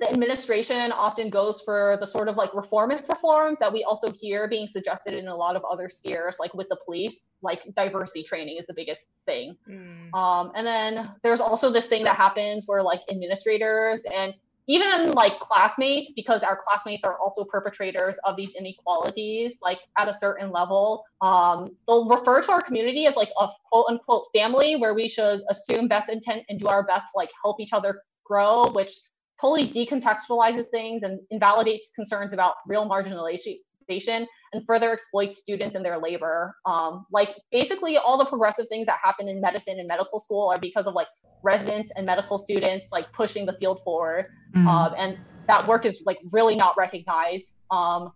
the 0.00 0.10
administration 0.10 0.92
often 0.92 1.28
goes 1.28 1.60
for 1.60 1.96
the 1.98 2.06
sort 2.06 2.28
of 2.28 2.36
like 2.36 2.54
reformist 2.54 3.08
reforms 3.08 3.58
that 3.58 3.72
we 3.72 3.82
also 3.82 4.12
hear 4.12 4.48
being 4.48 4.68
suggested 4.68 5.12
in 5.14 5.26
a 5.26 5.34
lot 5.34 5.56
of 5.56 5.64
other 5.64 5.88
spheres, 5.88 6.36
like 6.38 6.54
with 6.54 6.68
the 6.68 6.76
police, 6.84 7.32
like 7.42 7.62
diversity 7.74 8.22
training 8.22 8.58
is 8.58 8.66
the 8.66 8.74
biggest 8.74 9.08
thing. 9.26 9.56
Mm. 9.68 10.14
Um, 10.14 10.52
and 10.54 10.64
then 10.64 11.10
there's 11.24 11.40
also 11.40 11.72
this 11.72 11.86
thing 11.86 12.04
that 12.04 12.16
happens 12.16 12.64
where 12.66 12.82
like 12.82 13.00
administrators 13.10 14.04
and 14.14 14.34
even 14.68 15.12
like 15.12 15.40
classmates, 15.40 16.12
because 16.12 16.42
our 16.42 16.60
classmates 16.62 17.02
are 17.02 17.18
also 17.18 17.42
perpetrators 17.42 18.16
of 18.24 18.36
these 18.36 18.52
inequalities, 18.54 19.58
like 19.62 19.78
at 19.96 20.08
a 20.08 20.12
certain 20.12 20.52
level, 20.52 21.04
um, 21.22 21.74
they'll 21.88 22.06
refer 22.06 22.42
to 22.42 22.52
our 22.52 22.62
community 22.62 23.06
as 23.06 23.16
like 23.16 23.30
a 23.40 23.48
quote 23.72 23.86
unquote 23.88 24.26
family 24.34 24.76
where 24.76 24.94
we 24.94 25.08
should 25.08 25.40
assume 25.48 25.88
best 25.88 26.10
intent 26.10 26.44
and 26.48 26.60
do 26.60 26.68
our 26.68 26.86
best 26.86 27.06
to 27.06 27.12
like 27.16 27.30
help 27.42 27.58
each 27.60 27.72
other 27.72 28.02
grow, 28.24 28.70
which 28.70 28.92
totally 29.40 29.70
decontextualizes 29.70 30.66
things 30.70 31.02
and 31.02 31.20
invalidates 31.30 31.90
concerns 31.94 32.32
about 32.32 32.54
real 32.66 32.88
marginalization 32.88 34.26
and 34.52 34.64
further 34.66 34.92
exploits 34.92 35.38
students 35.38 35.74
and 35.74 35.84
their 35.84 35.98
labor. 35.98 36.54
Um, 36.66 37.06
like 37.10 37.30
basically 37.50 37.96
all 37.96 38.18
the 38.18 38.26
progressive 38.26 38.66
things 38.68 38.86
that 38.86 38.98
happen 39.02 39.28
in 39.28 39.40
medicine 39.40 39.78
and 39.78 39.88
medical 39.88 40.20
school 40.20 40.48
are 40.48 40.58
because 40.58 40.86
of 40.86 40.94
like 40.94 41.06
residents 41.42 41.90
and 41.96 42.04
medical 42.04 42.38
students 42.38 42.88
like 42.92 43.10
pushing 43.12 43.46
the 43.46 43.54
field 43.54 43.80
forward. 43.84 44.26
Mm-hmm. 44.54 44.68
Um, 44.68 44.94
and 44.96 45.18
that 45.46 45.66
work 45.66 45.86
is 45.86 46.02
like 46.04 46.18
really 46.32 46.54
not 46.54 46.76
recognized. 46.76 47.52
Um, 47.70 48.12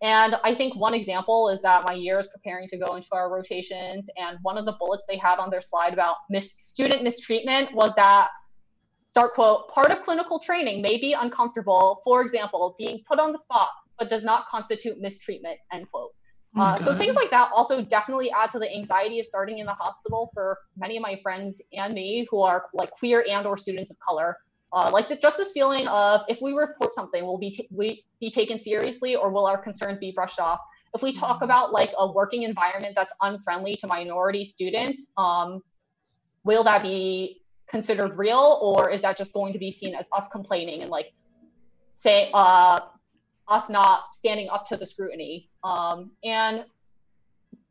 and 0.00 0.36
I 0.44 0.54
think 0.54 0.76
one 0.76 0.94
example 0.94 1.48
is 1.48 1.60
that 1.62 1.84
my 1.84 1.94
year 1.94 2.20
is 2.20 2.28
preparing 2.28 2.68
to 2.68 2.78
go 2.78 2.94
into 2.94 3.08
our 3.12 3.32
rotations, 3.34 4.08
and 4.16 4.38
one 4.42 4.56
of 4.56 4.64
the 4.64 4.76
bullets 4.78 5.04
they 5.08 5.16
had 5.16 5.40
on 5.40 5.50
their 5.50 5.60
slide 5.60 5.92
about 5.92 6.16
mis- 6.30 6.56
student 6.62 7.02
mistreatment 7.02 7.74
was 7.74 7.92
that 7.96 8.28
start 9.08 9.34
quote 9.34 9.68
part 9.70 9.90
of 9.90 10.02
clinical 10.02 10.38
training 10.38 10.82
may 10.82 10.98
be 10.98 11.14
uncomfortable. 11.14 12.00
For 12.04 12.20
example, 12.20 12.74
being 12.78 13.00
put 13.08 13.18
on 13.18 13.32
the 13.32 13.38
spot, 13.38 13.68
but 13.98 14.10
does 14.10 14.22
not 14.22 14.46
constitute 14.46 15.00
mistreatment. 15.00 15.58
End 15.72 15.90
quote. 15.90 16.12
Oh 16.56 16.62
uh, 16.62 16.76
so 16.78 16.96
things 16.96 17.14
like 17.14 17.30
that 17.30 17.50
also 17.54 17.82
definitely 17.82 18.30
add 18.30 18.50
to 18.52 18.58
the 18.58 18.70
anxiety 18.72 19.20
of 19.20 19.26
starting 19.26 19.58
in 19.58 19.66
the 19.66 19.74
hospital 19.74 20.30
for 20.34 20.58
many 20.76 20.96
of 20.96 21.02
my 21.02 21.18
friends 21.22 21.60
and 21.72 21.94
me 21.94 22.26
who 22.30 22.40
are 22.40 22.66
like 22.74 22.90
queer 22.90 23.24
and 23.28 23.46
or 23.46 23.56
students 23.56 23.90
of 23.90 23.98
color. 24.00 24.36
Uh, 24.72 24.90
like 24.92 25.08
the, 25.08 25.16
just 25.16 25.38
this 25.38 25.52
feeling 25.52 25.86
of 25.88 26.20
if 26.28 26.40
we 26.42 26.52
report 26.52 26.94
something, 26.94 27.24
will 27.24 27.38
be 27.38 27.50
t- 27.50 27.68
we 27.70 28.02
be 28.20 28.30
taken 28.30 28.58
seriously 28.58 29.16
or 29.16 29.30
will 29.30 29.46
our 29.46 29.58
concerns 29.58 29.98
be 29.98 30.12
brushed 30.12 30.40
off? 30.40 30.58
If 30.94 31.02
we 31.02 31.12
talk 31.12 31.36
mm-hmm. 31.36 31.44
about 31.44 31.72
like 31.72 31.90
a 31.98 32.10
working 32.12 32.42
environment 32.42 32.94
that's 32.94 33.12
unfriendly 33.22 33.76
to 33.76 33.86
minority 33.86 34.44
students, 34.44 35.10
um, 35.16 35.60
will 36.44 36.64
that 36.64 36.82
be 36.82 37.40
considered 37.68 38.16
real 38.16 38.58
or 38.62 38.90
is 38.90 39.00
that 39.02 39.16
just 39.16 39.32
going 39.32 39.52
to 39.52 39.58
be 39.58 39.70
seen 39.70 39.94
as 39.94 40.08
us 40.12 40.28
complaining 40.28 40.82
and 40.82 40.90
like 40.90 41.12
say 41.94 42.30
uh, 42.32 42.80
us 43.48 43.68
not 43.68 44.14
standing 44.14 44.48
up 44.50 44.66
to 44.68 44.76
the 44.76 44.86
scrutiny. 44.86 45.48
Um, 45.64 46.10
and 46.22 46.64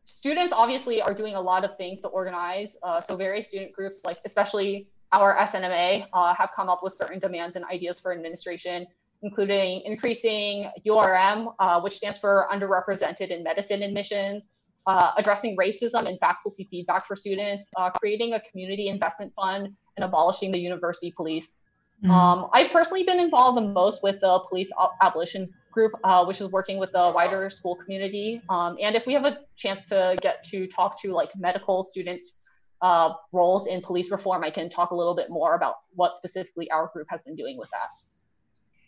students 0.06 0.54
obviously 0.54 1.02
are 1.02 1.14
doing 1.14 1.36
a 1.36 1.42
lot 1.42 1.64
of 1.64 1.78
things 1.78 2.02
to 2.02 2.08
organize. 2.08 2.76
Uh, 2.84 3.00
so 3.00 3.16
various 3.16 3.48
student 3.48 3.74
groups, 3.74 4.04
like 4.04 4.18
especially 4.26 4.88
our 5.12 5.36
SNMA, 5.38 6.08
uh, 6.14 6.34
have 6.34 6.52
come 6.56 6.70
up 6.70 6.82
with 6.84 6.94
certain 6.94 7.20
demands 7.20 7.56
and 7.56 7.66
ideas 7.66 8.00
for 8.00 8.12
administration, 8.12 8.88
including 9.22 9.82
increasing 9.86 10.70
URM, 10.86 11.54
uh, 11.60 11.80
which 11.82 11.98
stands 11.98 12.20
for 12.20 12.48
underrepresented 12.52 13.30
in 13.30 13.44
medicine 13.44 13.84
admissions, 13.84 14.48
uh, 14.88 15.12
addressing 15.18 15.56
racism 15.58 16.08
and 16.08 16.20
faculty 16.20 16.68
feedback 16.72 17.06
for 17.06 17.16
students, 17.16 17.68
uh, 17.78 17.90
creating 17.92 18.34
a 18.34 18.42
community 18.50 18.88
investment 18.88 19.32
fund, 19.36 19.76
and 19.98 20.06
abolishing 20.06 20.52
the 20.52 20.60
university 20.60 21.12
police. 21.12 21.56
Mm-hmm. 22.04 22.12
Um, 22.12 22.50
I've 22.54 22.72
personally 22.72 23.04
been 23.04 23.20
involved 23.20 23.58
the 23.58 23.68
most 23.68 24.04
with 24.04 24.22
the 24.22 24.40
police 24.48 24.70
abolition 25.02 25.50
group, 25.72 25.94
uh, 26.04 26.26
which 26.26 26.42
is 26.42 26.52
working 26.52 26.78
with 26.78 26.92
the 26.92 27.12
wider 27.14 27.50
school 27.50 27.76
community. 27.76 28.42
Um, 28.50 28.78
and 28.82 28.96
if 28.96 29.06
we 29.06 29.14
have 29.14 29.26
a 29.26 29.40
chance 29.56 29.86
to 29.86 30.18
get 30.22 30.44
to 30.46 30.68
talk 30.68 31.02
to 31.02 31.12
like 31.12 31.30
medical 31.38 31.84
students 31.84 32.36
uh, 32.82 33.14
roles 33.32 33.68
in 33.68 33.82
police 33.82 34.12
reform, 34.12 34.44
I 34.44 34.52
can 34.52 34.70
talk 34.70 34.92
a 34.92 34.96
little 34.96 35.16
bit 35.16 35.30
more 35.30 35.56
about 35.56 35.76
what 35.96 36.16
specifically 36.16 36.70
our 36.72 36.88
group 36.94 37.08
has 37.10 37.24
been 37.24 37.36
doing 37.36 37.58
with 37.58 37.70
that. 37.72 37.90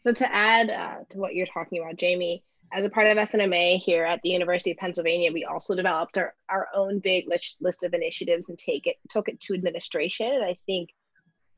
So 0.02 0.14
to 0.14 0.34
add 0.34 0.70
uh, 0.70 0.96
to 1.10 1.18
what 1.18 1.34
you're 1.36 1.48
talking 1.48 1.82
about, 1.82 1.98
Jamie, 1.98 2.44
as 2.72 2.86
a 2.86 2.90
part 2.90 3.08
of 3.08 3.18
SNMA 3.18 3.80
here 3.80 4.06
at 4.06 4.22
the 4.22 4.30
University 4.30 4.72
of 4.72 4.78
Pennsylvania, 4.78 5.32
we 5.32 5.44
also 5.44 5.76
developed 5.76 6.18
our, 6.18 6.36
our 6.50 6.68
own 6.76 7.00
big 7.00 7.28
list, 7.28 7.58
list 7.62 7.84
of 7.84 7.94
initiatives 7.94 8.50
and 8.50 8.58
take 8.58 8.86
it 8.86 8.98
took 9.10 9.28
it 9.28 9.40
to 9.42 9.54
administration. 9.56 10.28
And 10.28 10.44
I 10.44 10.56
think 10.66 10.90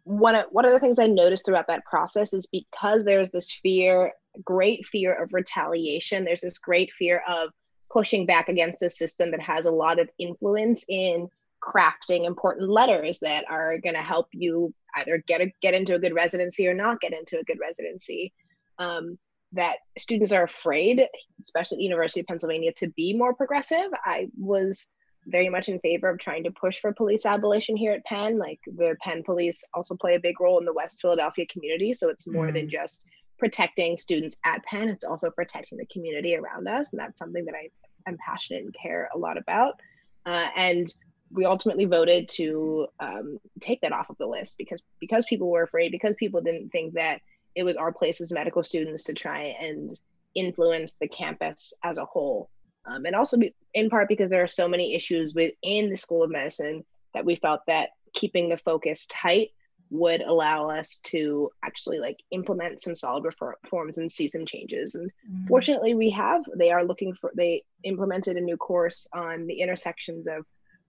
one 0.03 0.35
of 0.35 0.45
one 0.51 0.65
of 0.65 0.71
the 0.71 0.79
things 0.79 0.99
I 0.99 1.07
noticed 1.07 1.45
throughout 1.45 1.67
that 1.67 1.85
process 1.85 2.33
is 2.33 2.45
because 2.47 3.03
there's 3.03 3.29
this 3.29 3.51
fear 3.51 4.13
great 4.43 4.85
fear 4.85 5.13
of 5.21 5.33
retaliation. 5.33 6.23
There's 6.23 6.41
this 6.41 6.57
great 6.57 6.91
fear 6.93 7.23
of 7.27 7.49
pushing 7.91 8.25
back 8.25 8.49
against 8.49 8.81
a 8.81 8.89
system 8.89 9.31
that 9.31 9.41
has 9.41 9.65
a 9.65 9.71
lot 9.71 9.99
of 9.99 10.09
influence 10.17 10.85
in 10.87 11.27
crafting 11.61 12.25
important 12.25 12.69
letters 12.69 13.19
that 13.19 13.45
are 13.49 13.77
going 13.77 13.95
to 13.95 14.01
help 14.01 14.27
you 14.31 14.73
either 14.95 15.23
get 15.27 15.41
a, 15.41 15.53
get 15.61 15.73
into 15.73 15.95
a 15.95 15.99
good 15.99 16.13
residency 16.13 16.67
or 16.67 16.73
not 16.73 17.01
get 17.01 17.13
into 17.13 17.37
a 17.39 17.43
good 17.43 17.59
residency. 17.59 18.33
Um, 18.79 19.17
that 19.53 19.77
students 19.97 20.31
are 20.31 20.43
afraid, 20.43 21.05
especially 21.41 21.75
at 21.75 21.79
the 21.79 21.83
University 21.83 22.21
of 22.21 22.25
Pennsylvania, 22.25 22.71
to 22.77 22.87
be 22.91 23.13
more 23.13 23.35
progressive. 23.35 23.91
I 24.05 24.29
was 24.39 24.87
very 25.27 25.49
much 25.49 25.69
in 25.69 25.79
favor 25.79 26.09
of 26.09 26.19
trying 26.19 26.43
to 26.43 26.51
push 26.51 26.79
for 26.79 26.93
police 26.93 27.25
abolition 27.25 27.77
here 27.77 27.91
at 27.91 28.05
Penn. 28.05 28.37
Like 28.37 28.59
the 28.65 28.95
Penn 29.01 29.23
police 29.23 29.63
also 29.73 29.95
play 29.95 30.15
a 30.15 30.19
big 30.19 30.39
role 30.39 30.59
in 30.59 30.65
the 30.65 30.73
West 30.73 30.99
Philadelphia 31.01 31.45
community, 31.47 31.93
so 31.93 32.09
it's 32.09 32.27
more 32.27 32.47
mm. 32.47 32.53
than 32.53 32.69
just 32.69 33.05
protecting 33.41 33.97
students 33.97 34.37
at 34.45 34.63
Penn, 34.63 34.87
it's 34.87 35.03
also 35.03 35.31
protecting 35.31 35.79
the 35.79 35.85
community 35.87 36.35
around 36.35 36.67
us. 36.67 36.93
And 36.93 36.99
that's 36.99 37.17
something 37.17 37.43
that 37.45 37.55
I 37.55 37.69
am 38.07 38.17
passionate 38.23 38.63
and 38.63 38.73
care 38.73 39.09
a 39.13 39.17
lot 39.17 39.37
about. 39.37 39.79
Uh, 40.27 40.47
and 40.55 40.93
we 41.31 41.45
ultimately 41.45 41.85
voted 41.85 42.29
to 42.29 42.87
um, 42.99 43.39
take 43.59 43.81
that 43.81 43.93
off 43.93 44.11
of 44.11 44.17
the 44.19 44.27
list 44.27 44.59
because 44.59 44.83
because 44.99 45.25
people 45.25 45.49
were 45.49 45.63
afraid, 45.63 45.91
because 45.91 46.15
people 46.15 46.41
didn't 46.41 46.69
think 46.69 46.93
that 46.93 47.21
it 47.55 47.63
was 47.63 47.77
our 47.77 47.91
place 47.91 48.21
as 48.21 48.31
medical 48.31 48.63
students 48.63 49.05
to 49.05 49.13
try 49.13 49.55
and 49.59 49.89
influence 50.35 50.95
the 51.01 51.07
campus 51.07 51.73
as 51.83 51.97
a 51.97 52.05
whole. 52.05 52.49
Um, 52.85 53.05
and 53.05 53.15
also 53.15 53.37
be, 53.37 53.53
in 53.73 53.89
part 53.89 54.07
because 54.07 54.29
there 54.29 54.43
are 54.43 54.47
so 54.47 54.67
many 54.67 54.95
issues 54.95 55.35
within 55.35 55.89
the 55.89 55.97
School 55.97 56.23
of 56.23 56.31
Medicine 56.31 56.83
that 57.13 57.25
we 57.25 57.35
felt 57.35 57.61
that 57.67 57.89
keeping 58.13 58.49
the 58.49 58.57
focus 58.57 59.07
tight 59.07 59.49
would 59.91 60.21
allow 60.21 60.69
us 60.69 60.99
to 60.99 61.51
actually 61.63 61.99
like 61.99 62.17
implement 62.31 62.81
some 62.81 62.95
solid 62.95 63.25
reforms 63.25 63.97
and 63.97 64.09
see 64.09 64.29
some 64.29 64.45
changes 64.45 64.95
and 64.95 65.11
mm. 65.29 65.47
fortunately 65.49 65.93
we 65.93 66.09
have 66.09 66.41
they 66.55 66.71
are 66.71 66.85
looking 66.85 67.13
for 67.13 67.29
they 67.35 67.61
implemented 67.83 68.37
a 68.37 68.41
new 68.41 68.55
course 68.55 69.05
on 69.13 69.45
the 69.47 69.59
intersections 69.59 70.27
of 70.27 70.45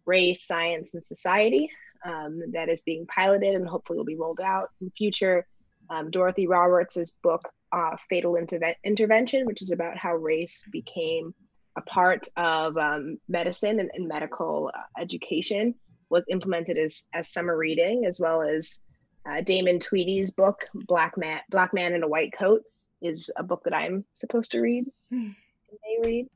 race 0.07 0.47
science 0.47 0.95
and 0.95 1.05
society 1.05 1.69
um, 2.05 2.41
that 2.53 2.69
is 2.69 2.81
being 2.83 3.05
piloted 3.07 3.57
and 3.57 3.67
hopefully 3.67 3.99
will 3.99 4.05
be 4.05 4.17
rolled 4.17 4.41
out 4.41 4.69
in 4.81 4.87
the 4.87 4.93
future 4.93 5.47
um, 5.91 6.09
dorothy 6.11 6.47
roberts's 6.47 7.11
book 7.25 7.43
uh, 7.73 7.97
fatal 8.09 8.35
Interve- 8.35 8.77
intervention 8.85 9.47
which 9.47 9.63
is 9.63 9.73
about 9.73 9.97
how 9.97 10.15
race 10.15 10.65
became 10.71 11.35
a 11.77 11.83
part 11.83 12.27
of 12.37 12.77
um, 12.77 13.19
medicine 13.29 13.81
and, 13.81 13.91
and 13.95 14.09
medical 14.09 14.71
uh, 14.75 15.01
education 15.01 15.75
was 16.11 16.25
implemented 16.31 16.79
as, 16.79 17.05
as 17.15 17.33
summer 17.33 17.57
reading 17.57 18.05
as 18.07 18.21
well 18.21 18.43
as 18.43 18.81
uh, 19.29 19.41
Damon 19.41 19.79
Tweedy's 19.79 20.31
book, 20.31 20.65
Black 20.75 21.17
Man, 21.17 21.41
Black 21.51 21.73
Man 21.73 21.95
in 21.95 22.03
a 22.03 22.09
White 22.09 22.33
Coat, 22.33 22.63
is 23.01 23.31
a 23.37 23.43
book 23.43 23.63
that 23.65 23.75
I'm 23.75 24.05
supposed 24.15 24.51
to 24.53 24.61
read. 24.61 24.85
May 25.11 25.99
read. 26.05 26.29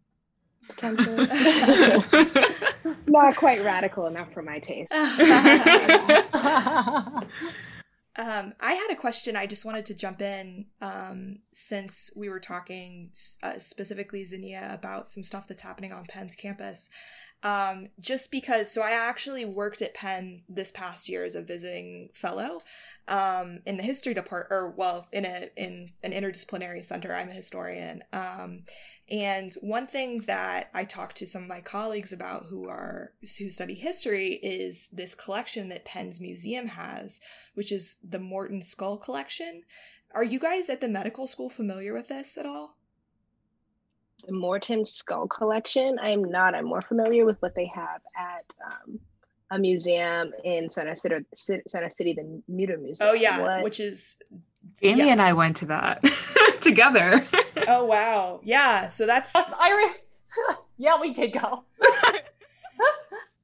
Not 3.06 3.36
quite 3.36 3.62
radical 3.62 4.06
enough 4.06 4.32
for 4.32 4.42
my 4.42 4.58
taste. 4.58 4.92
Um, 8.18 8.54
I 8.60 8.72
had 8.72 8.90
a 8.90 8.96
question. 8.96 9.36
I 9.36 9.46
just 9.46 9.64
wanted 9.64 9.86
to 9.86 9.94
jump 9.94 10.22
in 10.22 10.66
um, 10.80 11.40
since 11.52 12.10
we 12.16 12.28
were 12.30 12.40
talking 12.40 13.10
uh, 13.42 13.58
specifically, 13.58 14.24
Zinnia, 14.24 14.70
about 14.72 15.10
some 15.10 15.22
stuff 15.22 15.46
that's 15.46 15.60
happening 15.60 15.92
on 15.92 16.06
Penn's 16.08 16.34
campus. 16.34 16.88
Um, 17.42 17.90
just 18.00 18.30
because, 18.30 18.72
so 18.72 18.82
I 18.82 18.92
actually 18.92 19.44
worked 19.44 19.82
at 19.82 19.94
Penn 19.94 20.42
this 20.48 20.72
past 20.72 21.08
year 21.08 21.24
as 21.24 21.34
a 21.34 21.42
visiting 21.42 22.08
fellow 22.12 22.62
um, 23.06 23.60
in 23.66 23.76
the 23.76 23.82
history 23.82 24.14
department, 24.14 24.52
or 24.52 24.70
well, 24.70 25.06
in 25.12 25.24
a 25.24 25.50
in 25.56 25.90
an 26.02 26.12
interdisciplinary 26.12 26.84
center. 26.84 27.14
I'm 27.14 27.28
a 27.28 27.34
historian, 27.34 28.02
um, 28.12 28.62
and 29.08 29.52
one 29.60 29.86
thing 29.86 30.22
that 30.26 30.70
I 30.74 30.84
talked 30.84 31.18
to 31.18 31.26
some 31.26 31.42
of 31.42 31.48
my 31.48 31.60
colleagues 31.60 32.12
about 32.12 32.46
who 32.46 32.68
are 32.68 33.12
who 33.38 33.50
study 33.50 33.74
history 33.74 34.40
is 34.42 34.88
this 34.88 35.14
collection 35.14 35.68
that 35.68 35.84
Penn's 35.84 36.20
museum 36.20 36.68
has, 36.68 37.20
which 37.54 37.70
is 37.70 37.98
the 38.02 38.18
Morton 38.18 38.62
Skull 38.62 38.96
Collection. 38.96 39.62
Are 40.14 40.24
you 40.24 40.40
guys 40.40 40.70
at 40.70 40.80
the 40.80 40.88
medical 40.88 41.26
school 41.26 41.50
familiar 41.50 41.92
with 41.92 42.08
this 42.08 42.38
at 42.38 42.46
all? 42.46 42.75
The 44.26 44.32
Morton 44.32 44.84
Skull 44.84 45.28
Collection. 45.28 45.98
I 46.00 46.10
am 46.10 46.24
not. 46.24 46.54
I'm 46.54 46.66
more 46.66 46.80
familiar 46.80 47.24
with 47.24 47.40
what 47.40 47.54
they 47.54 47.66
have 47.66 48.00
at 48.16 48.54
um, 48.64 48.98
a 49.50 49.58
museum 49.58 50.32
in 50.44 50.68
Center 50.68 50.94
City, 50.94 51.24
Center 51.34 51.90
City, 51.90 52.14
the 52.14 52.42
Mütter 52.50 52.80
Museum. 52.80 53.10
Oh 53.10 53.14
yeah, 53.14 53.40
what? 53.40 53.62
which 53.62 53.80
is 53.80 54.18
Jamie 54.82 55.04
yeah. 55.04 55.12
and 55.12 55.22
I 55.22 55.32
went 55.32 55.56
to 55.58 55.66
that 55.66 56.02
together. 56.60 57.24
oh 57.68 57.84
wow, 57.84 58.40
yeah. 58.42 58.88
So 58.88 59.06
that's 59.06 59.34
I. 59.36 59.72
Re- 59.72 60.56
yeah, 60.76 61.00
we 61.00 61.14
did 61.14 61.32
go. 61.32 61.64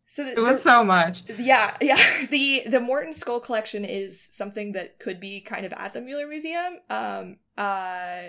So 0.09 0.25
the, 0.25 0.33
it 0.33 0.41
was 0.41 0.57
the, 0.57 0.63
so 0.63 0.85
much. 0.85 1.23
Yeah, 1.39 1.75
yeah. 1.81 2.27
The 2.27 2.65
the 2.67 2.81
Morton 2.81 3.15
Skull 3.15 3.41
collection 3.41 3.85
is 3.85 4.21
something 4.21 4.73
that 4.73 4.99
could 4.99 5.19
be 5.21 5.41
kind 5.41 5.65
of 5.65 5.73
at 5.73 5.95
the 5.95 6.01
Mütter 6.01 6.29
Museum. 6.29 6.81
Um, 6.91 7.37
uh, 7.57 8.25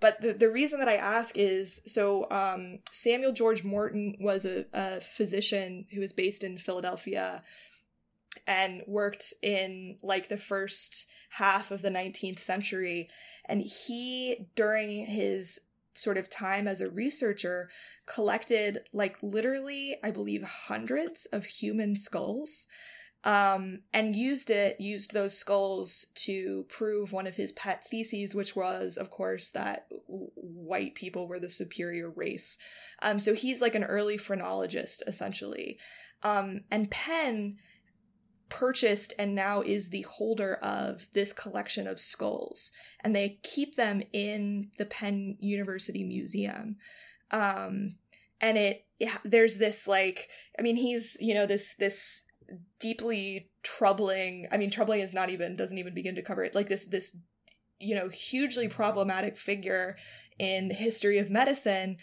but 0.00 0.20
the, 0.20 0.32
the 0.32 0.50
reason 0.50 0.78
that 0.78 0.88
I 0.88 0.96
ask 0.96 1.36
is 1.36 1.82
so 1.86 2.30
um, 2.30 2.78
Samuel 2.90 3.32
George 3.32 3.64
Morton 3.64 4.16
was 4.20 4.44
a, 4.44 4.66
a 4.72 5.00
physician 5.00 5.86
who 5.92 6.00
was 6.00 6.12
based 6.12 6.44
in 6.44 6.58
Philadelphia 6.58 7.42
and 8.46 8.82
worked 8.86 9.34
in 9.42 9.98
like 10.02 10.28
the 10.28 10.38
first 10.38 11.06
half 11.30 11.70
of 11.70 11.82
the 11.82 11.90
19th 11.90 12.38
century. 12.38 13.08
And 13.46 13.60
he, 13.60 14.46
during 14.54 15.06
his 15.06 15.60
sort 15.94 16.16
of 16.16 16.30
time 16.30 16.68
as 16.68 16.80
a 16.80 16.88
researcher, 16.88 17.68
collected 18.06 18.80
like 18.92 19.16
literally, 19.22 19.96
I 20.02 20.10
believe, 20.12 20.42
hundreds 20.42 21.26
of 21.26 21.44
human 21.44 21.96
skulls 21.96 22.66
um, 23.24 23.80
and 23.92 24.14
used 24.14 24.50
it, 24.50 24.80
used 24.80 25.12
those 25.12 25.36
skulls 25.36 26.06
to 26.14 26.64
prove 26.68 27.12
one 27.12 27.26
of 27.26 27.34
his 27.34 27.52
pet 27.52 27.86
theses, 27.88 28.34
which 28.34 28.54
was, 28.54 28.96
of 28.96 29.10
course, 29.10 29.50
that 29.50 29.86
white 30.06 30.94
people 30.94 31.26
were 31.26 31.40
the 31.40 31.50
superior 31.50 32.10
race. 32.10 32.58
Um, 33.02 33.18
so 33.18 33.34
he's 33.34 33.60
like 33.60 33.74
an 33.74 33.84
early 33.84 34.16
phrenologist, 34.16 35.02
essentially. 35.06 35.78
Um, 36.22 36.62
and 36.70 36.90
Penn 36.90 37.56
purchased 38.48 39.12
and 39.18 39.34
now 39.34 39.60
is 39.62 39.90
the 39.90 40.02
holder 40.02 40.54
of 40.56 41.06
this 41.12 41.32
collection 41.32 41.86
of 41.86 42.00
skulls, 42.00 42.72
and 43.02 43.14
they 43.14 43.38
keep 43.42 43.76
them 43.76 44.02
in 44.12 44.70
the 44.78 44.86
Penn 44.86 45.36
University 45.40 46.04
Museum. 46.04 46.76
Um, 47.30 47.96
and 48.40 48.56
it, 48.56 48.86
it 48.98 49.10
there's 49.24 49.58
this 49.58 49.86
like, 49.86 50.28
I 50.58 50.62
mean, 50.62 50.76
he's 50.76 51.16
you 51.20 51.34
know 51.34 51.46
this 51.46 51.74
this 51.76 52.22
deeply 52.80 53.50
troubling 53.62 54.46
i 54.50 54.56
mean 54.56 54.70
troubling 54.70 55.00
is 55.00 55.12
not 55.12 55.30
even 55.30 55.56
doesn't 55.56 55.78
even 55.78 55.94
begin 55.94 56.14
to 56.14 56.22
cover 56.22 56.42
it 56.42 56.54
like 56.54 56.68
this 56.68 56.86
this 56.86 57.16
you 57.78 57.94
know 57.94 58.08
hugely 58.08 58.68
problematic 58.68 59.36
figure 59.36 59.96
in 60.38 60.68
the 60.68 60.74
history 60.74 61.18
of 61.18 61.30
medicine 61.30 61.96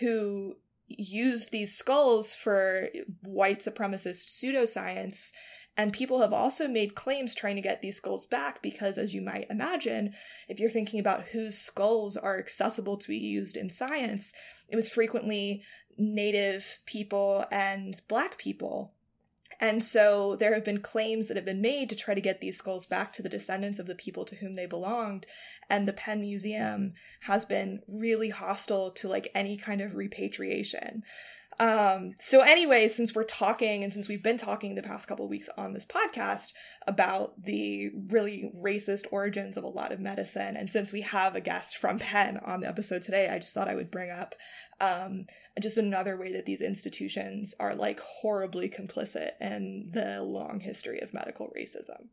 who 0.00 0.56
used 0.88 1.50
these 1.50 1.76
skulls 1.76 2.34
for 2.34 2.88
white 3.22 3.60
supremacist 3.60 4.28
pseudoscience. 4.28 5.32
And 5.78 5.92
people 5.92 6.22
have 6.22 6.32
also 6.32 6.68
made 6.68 6.94
claims 6.94 7.34
trying 7.34 7.56
to 7.56 7.62
get 7.62 7.82
these 7.82 7.96
skulls 7.96 8.24
back 8.24 8.62
because, 8.62 8.96
as 8.96 9.12
you 9.12 9.20
might 9.20 9.50
imagine, 9.50 10.14
if 10.48 10.58
you're 10.58 10.70
thinking 10.70 11.00
about 11.00 11.24
whose 11.24 11.58
skulls 11.58 12.16
are 12.16 12.38
accessible 12.38 12.96
to 12.96 13.08
be 13.08 13.18
used 13.18 13.58
in 13.58 13.68
science, 13.68 14.32
it 14.68 14.76
was 14.76 14.88
frequently 14.88 15.62
Native 15.98 16.78
people 16.86 17.44
and 17.50 18.00
Black 18.08 18.38
people 18.38 18.94
and 19.60 19.82
so 19.82 20.36
there 20.36 20.54
have 20.54 20.64
been 20.64 20.80
claims 20.80 21.28
that 21.28 21.36
have 21.36 21.46
been 21.46 21.60
made 21.60 21.88
to 21.88 21.96
try 21.96 22.14
to 22.14 22.20
get 22.20 22.40
these 22.40 22.58
skulls 22.58 22.86
back 22.86 23.12
to 23.14 23.22
the 23.22 23.28
descendants 23.28 23.78
of 23.78 23.86
the 23.86 23.94
people 23.94 24.24
to 24.26 24.36
whom 24.36 24.54
they 24.54 24.66
belonged. 24.66 25.26
And 25.70 25.88
the 25.88 25.92
Penn 25.92 26.20
Museum 26.20 26.92
has 27.22 27.44
been 27.44 27.80
really 27.88 28.30
hostile 28.30 28.90
to 28.92 29.08
like 29.08 29.30
any 29.34 29.56
kind 29.56 29.80
of 29.80 29.94
repatriation. 29.94 31.02
Um, 31.58 32.12
so 32.18 32.42
anyway, 32.42 32.86
since 32.88 33.14
we're 33.14 33.24
talking 33.24 33.82
and 33.82 33.92
since 33.92 34.08
we've 34.08 34.22
been 34.22 34.36
talking 34.36 34.74
the 34.74 34.82
past 34.82 35.08
couple 35.08 35.26
weeks 35.26 35.48
on 35.56 35.72
this 35.72 35.86
podcast 35.86 36.52
about 36.86 37.42
the 37.42 37.90
really 38.08 38.52
racist 38.54 39.06
origins 39.10 39.56
of 39.56 39.64
a 39.64 39.68
lot 39.68 39.92
of 39.92 40.00
medicine, 40.00 40.56
and 40.56 40.70
since 40.70 40.92
we 40.92 41.00
have 41.02 41.34
a 41.34 41.40
guest 41.40 41.78
from 41.78 41.98
Penn 41.98 42.38
on 42.44 42.60
the 42.60 42.68
episode 42.68 43.02
today, 43.02 43.28
I 43.28 43.38
just 43.38 43.54
thought 43.54 43.68
I 43.68 43.74
would 43.74 43.90
bring 43.90 44.10
up 44.10 44.34
um, 44.80 45.26
just 45.60 45.78
another 45.78 46.18
way 46.18 46.32
that 46.32 46.44
these 46.44 46.60
institutions 46.60 47.54
are 47.58 47.74
like 47.74 48.00
horribly 48.00 48.68
complicit 48.68 49.30
in 49.40 49.90
the 49.92 50.22
long 50.22 50.60
history 50.60 51.00
of 51.00 51.14
medical 51.14 51.50
racism. 51.56 52.08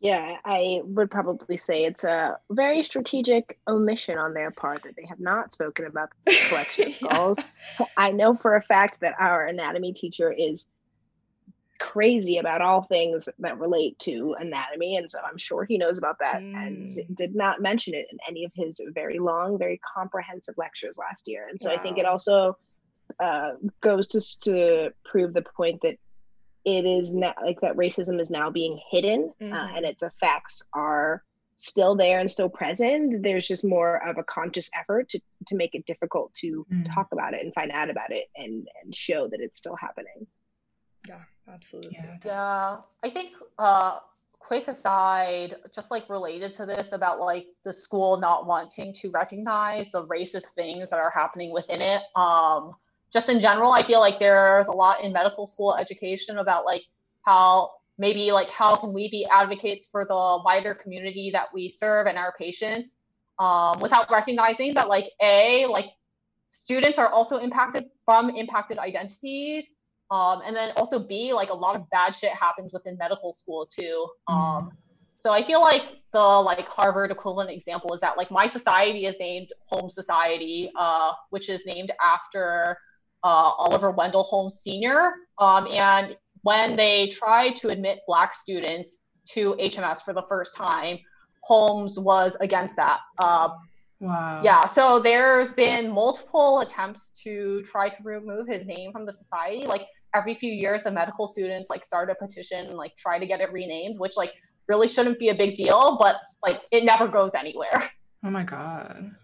Yeah, 0.00 0.36
I 0.44 0.80
would 0.84 1.10
probably 1.10 1.56
say 1.56 1.84
it's 1.84 2.04
a 2.04 2.38
very 2.50 2.84
strategic 2.84 3.58
omission 3.66 4.18
on 4.18 4.34
their 4.34 4.50
part 4.50 4.82
that 4.82 4.96
they 4.96 5.06
have 5.06 5.20
not 5.20 5.54
spoken 5.54 5.86
about 5.86 6.10
the 6.26 6.36
collection 6.48 6.88
of 6.88 6.94
skulls. 6.94 7.44
yeah. 7.80 7.86
I 7.96 8.10
know 8.10 8.34
for 8.34 8.54
a 8.54 8.60
fact 8.60 9.00
that 9.00 9.14
our 9.18 9.46
anatomy 9.46 9.92
teacher 9.94 10.30
is 10.30 10.66
crazy 11.80 12.38
about 12.38 12.60
all 12.60 12.82
things 12.82 13.28
that 13.38 13.58
relate 13.58 13.98
to 14.00 14.36
anatomy, 14.38 14.96
and 14.96 15.10
so 15.10 15.18
I'm 15.26 15.38
sure 15.38 15.64
he 15.64 15.78
knows 15.78 15.98
about 15.98 16.18
that 16.20 16.42
mm. 16.42 16.54
and 16.54 17.16
did 17.16 17.34
not 17.34 17.60
mention 17.60 17.94
it 17.94 18.06
in 18.10 18.18
any 18.28 18.44
of 18.44 18.52
his 18.54 18.80
very 18.94 19.18
long, 19.18 19.58
very 19.58 19.80
comprehensive 19.94 20.54
lectures 20.56 20.96
last 20.98 21.26
year. 21.26 21.46
And 21.48 21.60
so 21.60 21.70
wow. 21.70 21.76
I 21.76 21.78
think 21.78 21.98
it 21.98 22.04
also 22.04 22.56
uh, 23.20 23.52
goes 23.80 24.08
to, 24.08 24.20
to 24.40 24.90
prove 25.04 25.34
the 25.34 25.42
point 25.42 25.80
that 25.82 25.96
it 26.64 26.84
is 26.84 27.14
now 27.14 27.34
like 27.44 27.60
that 27.60 27.76
racism 27.76 28.20
is 28.20 28.30
now 28.30 28.50
being 28.50 28.80
hidden 28.90 29.32
uh, 29.40 29.44
mm-hmm. 29.44 29.52
uh, 29.52 29.76
and 29.76 29.84
its 29.84 30.02
effects 30.02 30.62
are 30.72 31.22
still 31.56 31.94
there 31.94 32.18
and 32.18 32.30
still 32.30 32.48
present 32.48 33.22
there's 33.22 33.46
just 33.46 33.64
more 33.64 34.06
of 34.08 34.18
a 34.18 34.24
conscious 34.24 34.70
effort 34.78 35.08
to, 35.08 35.20
to 35.46 35.54
make 35.54 35.74
it 35.74 35.86
difficult 35.86 36.32
to 36.34 36.66
mm. 36.72 36.94
talk 36.94 37.08
about 37.12 37.32
it 37.32 37.44
and 37.44 37.54
find 37.54 37.70
out 37.70 37.90
about 37.90 38.10
it 38.10 38.24
and 38.36 38.66
and 38.82 38.94
show 38.94 39.28
that 39.28 39.40
it's 39.40 39.58
still 39.58 39.76
happening 39.76 40.26
yeah 41.08 41.20
absolutely 41.48 41.92
yeah, 41.92 42.16
yeah. 42.24 42.76
i 43.04 43.10
think 43.10 43.32
uh 43.58 43.98
quick 44.40 44.68
aside 44.68 45.56
just 45.74 45.90
like 45.90 46.08
related 46.10 46.52
to 46.52 46.66
this 46.66 46.92
about 46.92 47.20
like 47.20 47.46
the 47.64 47.72
school 47.72 48.18
not 48.18 48.46
wanting 48.46 48.92
to 48.92 49.10
recognize 49.10 49.90
the 49.92 50.04
racist 50.06 50.46
things 50.56 50.90
that 50.90 50.98
are 50.98 51.10
happening 51.10 51.52
within 51.52 51.80
it 51.80 52.02
um 52.16 52.74
just 53.14 53.28
in 53.28 53.40
general, 53.40 53.72
I 53.72 53.86
feel 53.86 54.00
like 54.00 54.18
there's 54.18 54.66
a 54.66 54.72
lot 54.72 55.02
in 55.02 55.12
medical 55.12 55.46
school 55.46 55.74
education 55.76 56.38
about 56.38 56.66
like 56.66 56.82
how 57.22 57.70
maybe 57.96 58.32
like 58.32 58.50
how 58.50 58.76
can 58.76 58.92
we 58.92 59.08
be 59.08 59.26
advocates 59.32 59.86
for 59.90 60.04
the 60.04 60.42
wider 60.44 60.74
community 60.74 61.30
that 61.32 61.46
we 61.54 61.70
serve 61.70 62.06
and 62.06 62.18
our 62.18 62.34
patients 62.38 62.96
um, 63.38 63.80
without 63.80 64.10
recognizing 64.10 64.74
that 64.74 64.88
like 64.88 65.10
a 65.22 65.64
like 65.66 65.86
students 66.50 66.98
are 66.98 67.08
also 67.08 67.38
impacted 67.38 67.84
from 68.04 68.30
impacted 68.30 68.78
identities 68.78 69.74
um, 70.10 70.42
and 70.44 70.54
then 70.54 70.72
also 70.76 70.98
b 70.98 71.32
like 71.32 71.50
a 71.50 71.54
lot 71.54 71.76
of 71.76 71.88
bad 71.90 72.14
shit 72.14 72.32
happens 72.32 72.72
within 72.72 72.96
medical 72.98 73.32
school 73.32 73.66
too 73.66 74.08
um, 74.28 74.36
mm. 74.36 74.70
so 75.16 75.32
i 75.32 75.42
feel 75.42 75.60
like 75.60 75.82
the 76.12 76.20
like 76.20 76.66
harvard 76.68 77.10
equivalent 77.10 77.50
example 77.50 77.92
is 77.94 78.00
that 78.00 78.16
like 78.16 78.30
my 78.30 78.46
society 78.46 79.06
is 79.06 79.14
named 79.18 79.48
Holmes 79.66 79.94
Society 79.94 80.70
uh, 80.78 81.12
which 81.30 81.48
is 81.48 81.64
named 81.64 81.92
after 82.04 82.76
uh, 83.24 83.52
Oliver 83.58 83.90
Wendell 83.90 84.22
Holmes 84.22 84.60
Sr. 84.62 85.14
Um, 85.38 85.66
and 85.70 86.16
when 86.42 86.76
they 86.76 87.08
tried 87.08 87.56
to 87.56 87.70
admit 87.70 88.00
Black 88.06 88.34
students 88.34 89.00
to 89.30 89.54
HMS 89.54 90.02
for 90.02 90.12
the 90.12 90.22
first 90.28 90.54
time, 90.54 90.98
Holmes 91.42 91.98
was 91.98 92.36
against 92.40 92.76
that. 92.76 93.00
Uh, 93.18 93.48
wow. 93.98 94.42
Yeah, 94.44 94.66
so 94.66 95.00
there's 95.00 95.52
been 95.54 95.90
multiple 95.90 96.60
attempts 96.60 97.10
to 97.22 97.62
try 97.62 97.88
to 97.88 97.96
remove 98.02 98.46
his 98.46 98.66
name 98.66 98.92
from 98.92 99.06
the 99.06 99.12
society. 99.12 99.66
Like 99.66 99.86
every 100.14 100.34
few 100.34 100.52
years, 100.52 100.84
the 100.84 100.90
medical 100.90 101.26
students 101.26 101.70
like 101.70 101.84
start 101.84 102.10
a 102.10 102.14
petition 102.14 102.66
and 102.66 102.76
like 102.76 102.94
try 102.96 103.18
to 103.18 103.26
get 103.26 103.40
it 103.40 103.50
renamed, 103.52 103.98
which 103.98 104.16
like 104.18 104.34
really 104.68 104.88
shouldn't 104.88 105.18
be 105.18 105.30
a 105.30 105.34
big 105.34 105.56
deal, 105.56 105.96
but 105.98 106.16
like 106.42 106.60
it 106.72 106.84
never 106.84 107.08
goes 107.08 107.30
anywhere. 107.34 107.90
Oh 108.22 108.30
my 108.30 108.42
god 108.42 109.14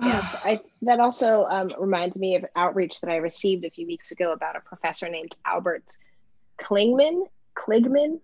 yes, 0.00 0.42
I, 0.44 0.60
that 0.82 1.00
also 1.00 1.46
um, 1.48 1.70
reminds 1.78 2.18
me 2.18 2.36
of 2.36 2.44
outreach 2.56 3.00
that 3.00 3.10
I 3.10 3.16
received 3.16 3.64
a 3.64 3.70
few 3.70 3.86
weeks 3.86 4.10
ago 4.10 4.32
about 4.32 4.56
a 4.56 4.60
professor 4.60 5.08
named 5.08 5.36
Albert 5.44 5.98
Klingman. 6.58 7.24
Kligman. 7.54 8.20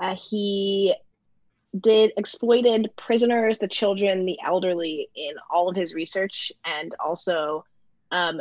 Uh, 0.00 0.16
he 0.16 0.94
did 1.78 2.12
exploited 2.16 2.90
prisoners, 2.96 3.58
the 3.58 3.68
children, 3.68 4.26
the 4.26 4.38
elderly 4.44 5.08
in 5.14 5.34
all 5.50 5.68
of 5.68 5.76
his 5.76 5.94
research, 5.94 6.52
and 6.64 6.94
also 6.98 7.64
um, 8.10 8.40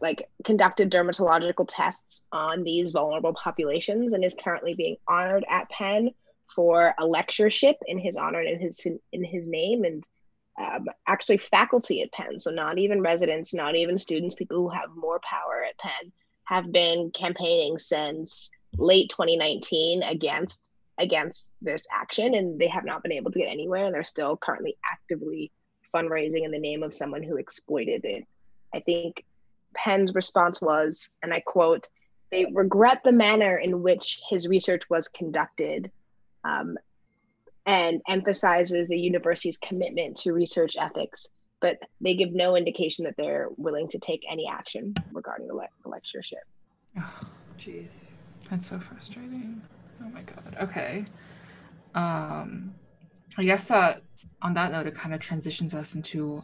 like 0.00 0.28
conducted 0.44 0.90
dermatological 0.90 1.66
tests 1.68 2.24
on 2.32 2.64
these 2.64 2.90
vulnerable 2.90 3.34
populations, 3.34 4.12
and 4.12 4.24
is 4.24 4.36
currently 4.42 4.74
being 4.74 4.96
honored 5.06 5.44
at 5.48 5.68
Penn 5.70 6.10
for 6.54 6.94
a 6.98 7.06
lectureship 7.06 7.76
in 7.86 7.98
his 7.98 8.16
honor 8.16 8.40
and 8.40 8.48
in 8.48 8.60
his 8.60 8.86
in 9.12 9.24
his 9.24 9.48
name 9.48 9.84
and 9.84 10.06
um, 10.60 10.86
actually 11.06 11.38
faculty 11.38 12.02
at 12.02 12.12
Penn, 12.12 12.38
so 12.38 12.50
not 12.50 12.78
even 12.78 13.00
residents, 13.00 13.54
not 13.54 13.76
even 13.76 13.96
students, 13.96 14.34
people 14.34 14.58
who 14.58 14.68
have 14.68 14.90
more 14.94 15.20
power 15.20 15.64
at 15.64 15.78
Penn, 15.78 16.12
have 16.44 16.70
been 16.70 17.10
campaigning 17.14 17.78
since 17.78 18.50
late 18.76 19.08
2019 19.10 20.02
against 20.02 20.68
against 20.98 21.50
this 21.62 21.86
action, 21.90 22.34
and 22.34 22.58
they 22.58 22.68
have 22.68 22.84
not 22.84 23.02
been 23.02 23.12
able 23.12 23.30
to 23.30 23.38
get 23.38 23.48
anywhere. 23.48 23.86
And 23.86 23.94
they're 23.94 24.04
still 24.04 24.36
currently 24.36 24.76
actively 24.84 25.50
fundraising 25.94 26.44
in 26.44 26.50
the 26.50 26.58
name 26.58 26.82
of 26.82 26.92
someone 26.92 27.22
who 27.22 27.36
exploited 27.36 28.04
it. 28.04 28.26
I 28.74 28.80
think 28.80 29.24
Penn's 29.74 30.14
response 30.14 30.60
was, 30.60 31.10
and 31.22 31.32
I 31.32 31.40
quote, 31.40 31.88
"They 32.30 32.44
regret 32.52 33.00
the 33.02 33.12
manner 33.12 33.56
in 33.56 33.82
which 33.82 34.20
his 34.28 34.46
research 34.46 34.82
was 34.90 35.08
conducted." 35.08 35.90
Um, 36.44 36.76
and 37.70 38.00
emphasizes 38.08 38.88
the 38.88 38.98
university's 38.98 39.58
commitment 39.58 40.16
to 40.16 40.32
research 40.32 40.74
ethics 40.78 41.28
but 41.60 41.78
they 42.00 42.14
give 42.14 42.32
no 42.32 42.56
indication 42.56 43.04
that 43.04 43.14
they're 43.16 43.48
willing 43.56 43.86
to 43.88 43.98
take 43.98 44.22
any 44.30 44.48
action 44.50 44.94
regarding 45.12 45.46
the, 45.46 45.54
le- 45.54 45.68
the 45.82 45.88
lectureship. 45.88 46.40
Oh, 46.98 47.20
jeez. 47.58 48.12
That's 48.48 48.66
so 48.68 48.78
frustrating. 48.78 49.60
Oh 50.02 50.08
my 50.08 50.22
god. 50.22 50.56
Okay. 50.62 51.04
Um 51.94 52.74
I 53.38 53.44
guess 53.44 53.64
that 53.66 54.02
on 54.42 54.54
that 54.54 54.72
note 54.72 54.86
it 54.86 54.94
kind 54.94 55.14
of 55.14 55.20
transitions 55.20 55.74
us 55.74 55.94
into 55.94 56.42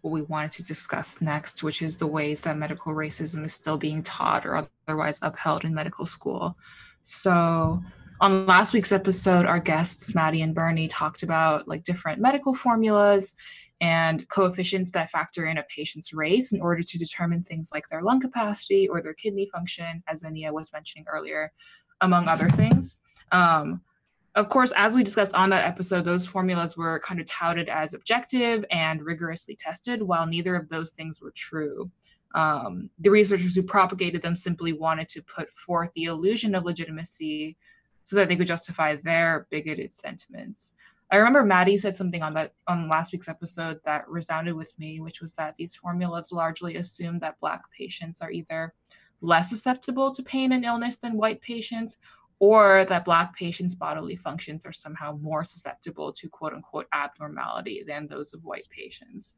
what 0.00 0.10
we 0.10 0.22
wanted 0.22 0.52
to 0.52 0.64
discuss 0.64 1.20
next, 1.20 1.62
which 1.62 1.82
is 1.82 1.96
the 1.96 2.06
ways 2.06 2.40
that 2.42 2.56
medical 2.56 2.94
racism 2.94 3.44
is 3.44 3.52
still 3.52 3.76
being 3.76 4.02
taught 4.02 4.46
or 4.46 4.66
otherwise 4.88 5.18
upheld 5.22 5.64
in 5.64 5.74
medical 5.74 6.06
school. 6.06 6.56
So 7.02 7.82
on 8.22 8.46
last 8.46 8.72
week's 8.72 8.92
episode, 8.92 9.46
our 9.46 9.58
guests, 9.58 10.14
Maddie 10.14 10.42
and 10.42 10.54
Bernie, 10.54 10.86
talked 10.86 11.24
about 11.24 11.66
like 11.66 11.82
different 11.82 12.20
medical 12.20 12.54
formulas 12.54 13.34
and 13.80 14.26
coefficients 14.28 14.92
that 14.92 15.10
factor 15.10 15.46
in 15.46 15.58
a 15.58 15.64
patient's 15.64 16.12
race 16.12 16.52
in 16.52 16.62
order 16.62 16.84
to 16.84 16.98
determine 16.98 17.42
things 17.42 17.70
like 17.74 17.88
their 17.88 18.00
lung 18.00 18.20
capacity 18.20 18.88
or 18.88 19.02
their 19.02 19.12
kidney 19.12 19.50
function, 19.52 20.04
as 20.06 20.22
Zania 20.22 20.52
was 20.52 20.72
mentioning 20.72 21.04
earlier, 21.12 21.50
among 22.00 22.28
other 22.28 22.48
things. 22.50 23.00
Um, 23.32 23.80
of 24.36 24.48
course, 24.48 24.72
as 24.76 24.94
we 24.94 25.02
discussed 25.02 25.34
on 25.34 25.50
that 25.50 25.66
episode, 25.66 26.04
those 26.04 26.24
formulas 26.24 26.76
were 26.76 27.00
kind 27.00 27.18
of 27.18 27.26
touted 27.26 27.68
as 27.68 27.92
objective 27.92 28.64
and 28.70 29.02
rigorously 29.02 29.56
tested, 29.56 30.00
while 30.00 30.26
neither 30.28 30.54
of 30.54 30.68
those 30.68 30.92
things 30.92 31.20
were 31.20 31.32
true. 31.34 31.88
Um, 32.36 32.88
the 33.00 33.10
researchers 33.10 33.56
who 33.56 33.64
propagated 33.64 34.22
them 34.22 34.36
simply 34.36 34.72
wanted 34.72 35.08
to 35.08 35.22
put 35.22 35.52
forth 35.56 35.90
the 35.96 36.04
illusion 36.04 36.54
of 36.54 36.64
legitimacy 36.64 37.56
so 38.02 38.16
that 38.16 38.28
they 38.28 38.36
could 38.36 38.46
justify 38.46 38.96
their 38.96 39.46
bigoted 39.50 39.92
sentiments. 39.92 40.74
I 41.10 41.16
remember 41.16 41.44
Maddie 41.44 41.76
said 41.76 41.94
something 41.94 42.22
on 42.22 42.32
that 42.34 42.54
on 42.66 42.88
last 42.88 43.12
week's 43.12 43.28
episode 43.28 43.80
that 43.84 44.08
resounded 44.08 44.54
with 44.54 44.72
me, 44.78 45.00
which 45.00 45.20
was 45.20 45.34
that 45.34 45.54
these 45.56 45.76
formulas 45.76 46.32
largely 46.32 46.76
assume 46.76 47.18
that 47.18 47.38
Black 47.38 47.62
patients 47.76 48.22
are 48.22 48.30
either 48.30 48.72
less 49.20 49.50
susceptible 49.50 50.10
to 50.10 50.22
pain 50.22 50.52
and 50.52 50.64
illness 50.64 50.96
than 50.96 51.18
white 51.18 51.42
patients, 51.42 51.98
or 52.38 52.86
that 52.86 53.04
Black 53.04 53.36
patients' 53.36 53.74
bodily 53.74 54.16
functions 54.16 54.64
are 54.64 54.72
somehow 54.72 55.16
more 55.20 55.44
susceptible 55.44 56.12
to 56.14 56.28
quote 56.30 56.54
unquote 56.54 56.86
abnormality 56.94 57.84
than 57.86 58.06
those 58.06 58.32
of 58.32 58.42
white 58.42 58.66
patients. 58.70 59.36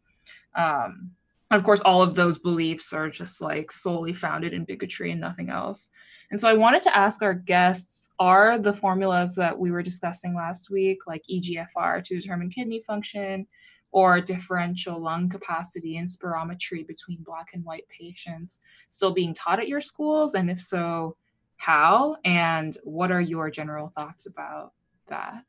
Um, 0.55 1.11
and 1.51 1.61
of 1.61 1.65
course, 1.65 1.81
all 1.83 2.03
of 2.03 2.15
those 2.15 2.39
beliefs 2.39 2.93
are 2.93 3.11
just 3.11 3.41
like 3.41 3.71
solely 3.71 4.13
founded 4.13 4.53
in 4.53 4.65
bigotry 4.65 5.13
and 5.13 5.21
nothing 5.21 5.51
else. 5.51 5.91
And 6.31 6.41
so 6.41 6.49
I 6.49 6.55
wanted 6.55 6.83
to 6.83 6.97
ask 6.97 7.23
our 7.23 7.35
guests 7.35 8.11
are 8.19 8.59
the 8.59 8.73
formulas 8.73 9.35
that 9.37 9.59
we 9.59 9.71
were 9.71 9.83
discussing 9.83 10.35
last 10.35 10.71
week, 10.71 11.07
like 11.07 11.23
EGFR 11.31 12.03
to 12.03 12.19
determine 12.19 12.51
kidney 12.51 12.81
function, 12.81 13.47
or 13.93 14.21
differential 14.21 14.99
lung 14.99 15.29
capacity 15.29 15.99
and 15.99 16.09
spirometry 16.09 16.85
between 16.85 17.23
Black 17.23 17.51
and 17.55 17.65
white 17.65 17.87
patients, 17.89 18.61
still 18.89 19.13
being 19.13 19.33
taught 19.33 19.61
at 19.61 19.69
your 19.69 19.81
schools? 19.81 20.35
And 20.35 20.51
if 20.51 20.61
so, 20.61 21.17
how? 21.59 22.17
And 22.25 22.77
what 22.83 23.13
are 23.13 23.21
your 23.21 23.51
general 23.51 23.89
thoughts 23.89 24.27
about 24.27 24.73
that? 25.07 25.45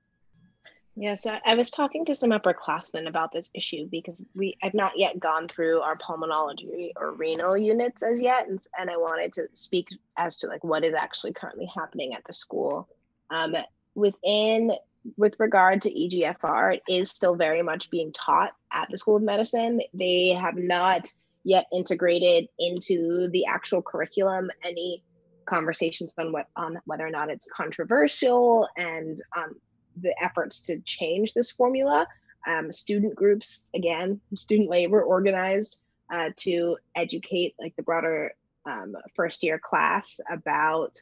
Yeah, 0.97 1.15
so 1.15 1.38
I 1.45 1.55
was 1.55 1.71
talking 1.71 2.05
to 2.05 2.15
some 2.15 2.29
upperclassmen 2.29 3.08
about 3.08 3.34
this 3.34 3.49
issue 3.53 3.88
because 3.91 4.23
we 4.34 4.58
I've 4.63 4.73
not 4.73 4.93
yet 4.95 5.19
gone 5.19 5.49
through 5.49 5.81
our 5.81 5.97
pulmonology 5.97 6.91
or 6.95 7.12
renal 7.12 7.58
units 7.58 8.01
as 8.01 8.21
yet, 8.21 8.47
and, 8.47 8.62
and 8.79 8.89
I 8.89 8.95
wanted 8.95 9.34
to 9.34 9.47
speak 9.51 9.89
as 10.17 10.38
to 10.39 10.47
like 10.47 10.63
what 10.63 10.86
is 10.86 10.93
actually 10.93 11.34
currently 11.34 11.69
happening 11.75 12.13
at 12.13 12.23
the 12.25 12.31
school. 12.31 12.88
Um, 13.29 13.58
within 13.93 14.71
with 15.17 15.36
regard 15.38 15.81
to 15.81 15.91
EGFR, 15.91 16.75
it 16.75 16.84
is 16.88 17.12
still 17.12 17.36
very 17.36 17.62
much 17.62 17.91
being 17.91 18.13
taught 18.13 18.53
at 18.71 18.88
the 18.89 18.97
School 18.97 19.17
of 19.17 19.21
Medicine. 19.21 19.81
They 19.93 20.29
have 20.29 20.55
not 20.55 21.12
yet 21.43 21.67
integrated 21.73 22.47
into 22.58 23.29
the 23.31 23.45
actual 23.47 23.81
curriculum 23.81 24.49
any 24.63 25.03
conversations 25.45 26.13
on 26.17 26.31
what 26.31 26.47
on 26.55 26.79
whether 26.86 27.05
or 27.05 27.12
not 27.12 27.29
it's 27.29 27.45
controversial 27.53 28.67
and 28.77 29.17
um, 29.38 29.55
the 30.01 30.13
efforts 30.21 30.62
to 30.67 30.79
change 30.81 31.34
this 31.34 31.51
formula. 31.51 32.08
Um, 32.47 32.71
student 32.71 33.15
groups, 33.15 33.67
again, 33.73 34.21
student 34.36 34.69
labor 34.69 35.01
organized 35.01 35.81
uh, 36.13 36.29
to 36.38 36.77
educate 36.95 37.55
like 37.60 37.75
the 37.75 37.84
broader 37.84 38.34
um, 38.65 38.95
first 39.15 39.43
year 39.43 39.60
class 39.60 40.19
about 40.29 40.95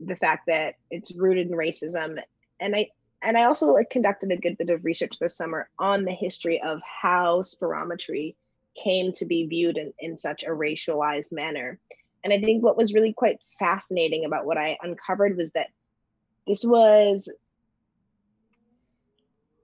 the 0.00 0.16
fact 0.16 0.46
that 0.46 0.74
it's 0.90 1.14
rooted 1.14 1.48
in 1.48 1.56
racism. 1.56 2.18
And 2.60 2.74
I 2.74 2.90
and 3.22 3.38
I 3.38 3.44
also 3.44 3.72
like 3.72 3.88
conducted 3.88 4.30
a 4.30 4.36
good 4.36 4.58
bit 4.58 4.70
of 4.70 4.84
research 4.84 5.18
this 5.18 5.36
summer 5.36 5.68
on 5.78 6.04
the 6.04 6.12
history 6.12 6.60
of 6.60 6.80
how 6.82 7.40
spirometry 7.40 8.34
came 8.76 9.12
to 9.12 9.24
be 9.24 9.46
viewed 9.46 9.78
in, 9.78 9.94
in 9.98 10.16
such 10.16 10.42
a 10.42 10.48
racialized 10.48 11.32
manner. 11.32 11.78
And 12.22 12.32
I 12.32 12.40
think 12.40 12.62
what 12.62 12.76
was 12.76 12.92
really 12.92 13.12
quite 13.12 13.38
fascinating 13.58 14.24
about 14.24 14.44
what 14.44 14.58
I 14.58 14.78
uncovered 14.82 15.36
was 15.36 15.50
that 15.52 15.68
this 16.46 16.64
was 16.64 17.32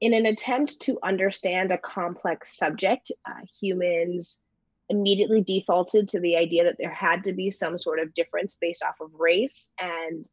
in 0.00 0.14
an 0.14 0.26
attempt 0.26 0.80
to 0.80 0.98
understand 1.02 1.72
a 1.72 1.78
complex 1.78 2.56
subject, 2.56 3.12
uh, 3.26 3.44
humans 3.60 4.42
immediately 4.88 5.40
defaulted 5.42 6.08
to 6.08 6.20
the 6.20 6.36
idea 6.36 6.64
that 6.64 6.76
there 6.78 6.90
had 6.90 7.24
to 7.24 7.32
be 7.32 7.50
some 7.50 7.78
sort 7.78 8.00
of 8.00 8.14
difference 8.14 8.56
based 8.60 8.82
off 8.82 9.00
of 9.00 9.10
race 9.14 9.72
and 9.80 10.24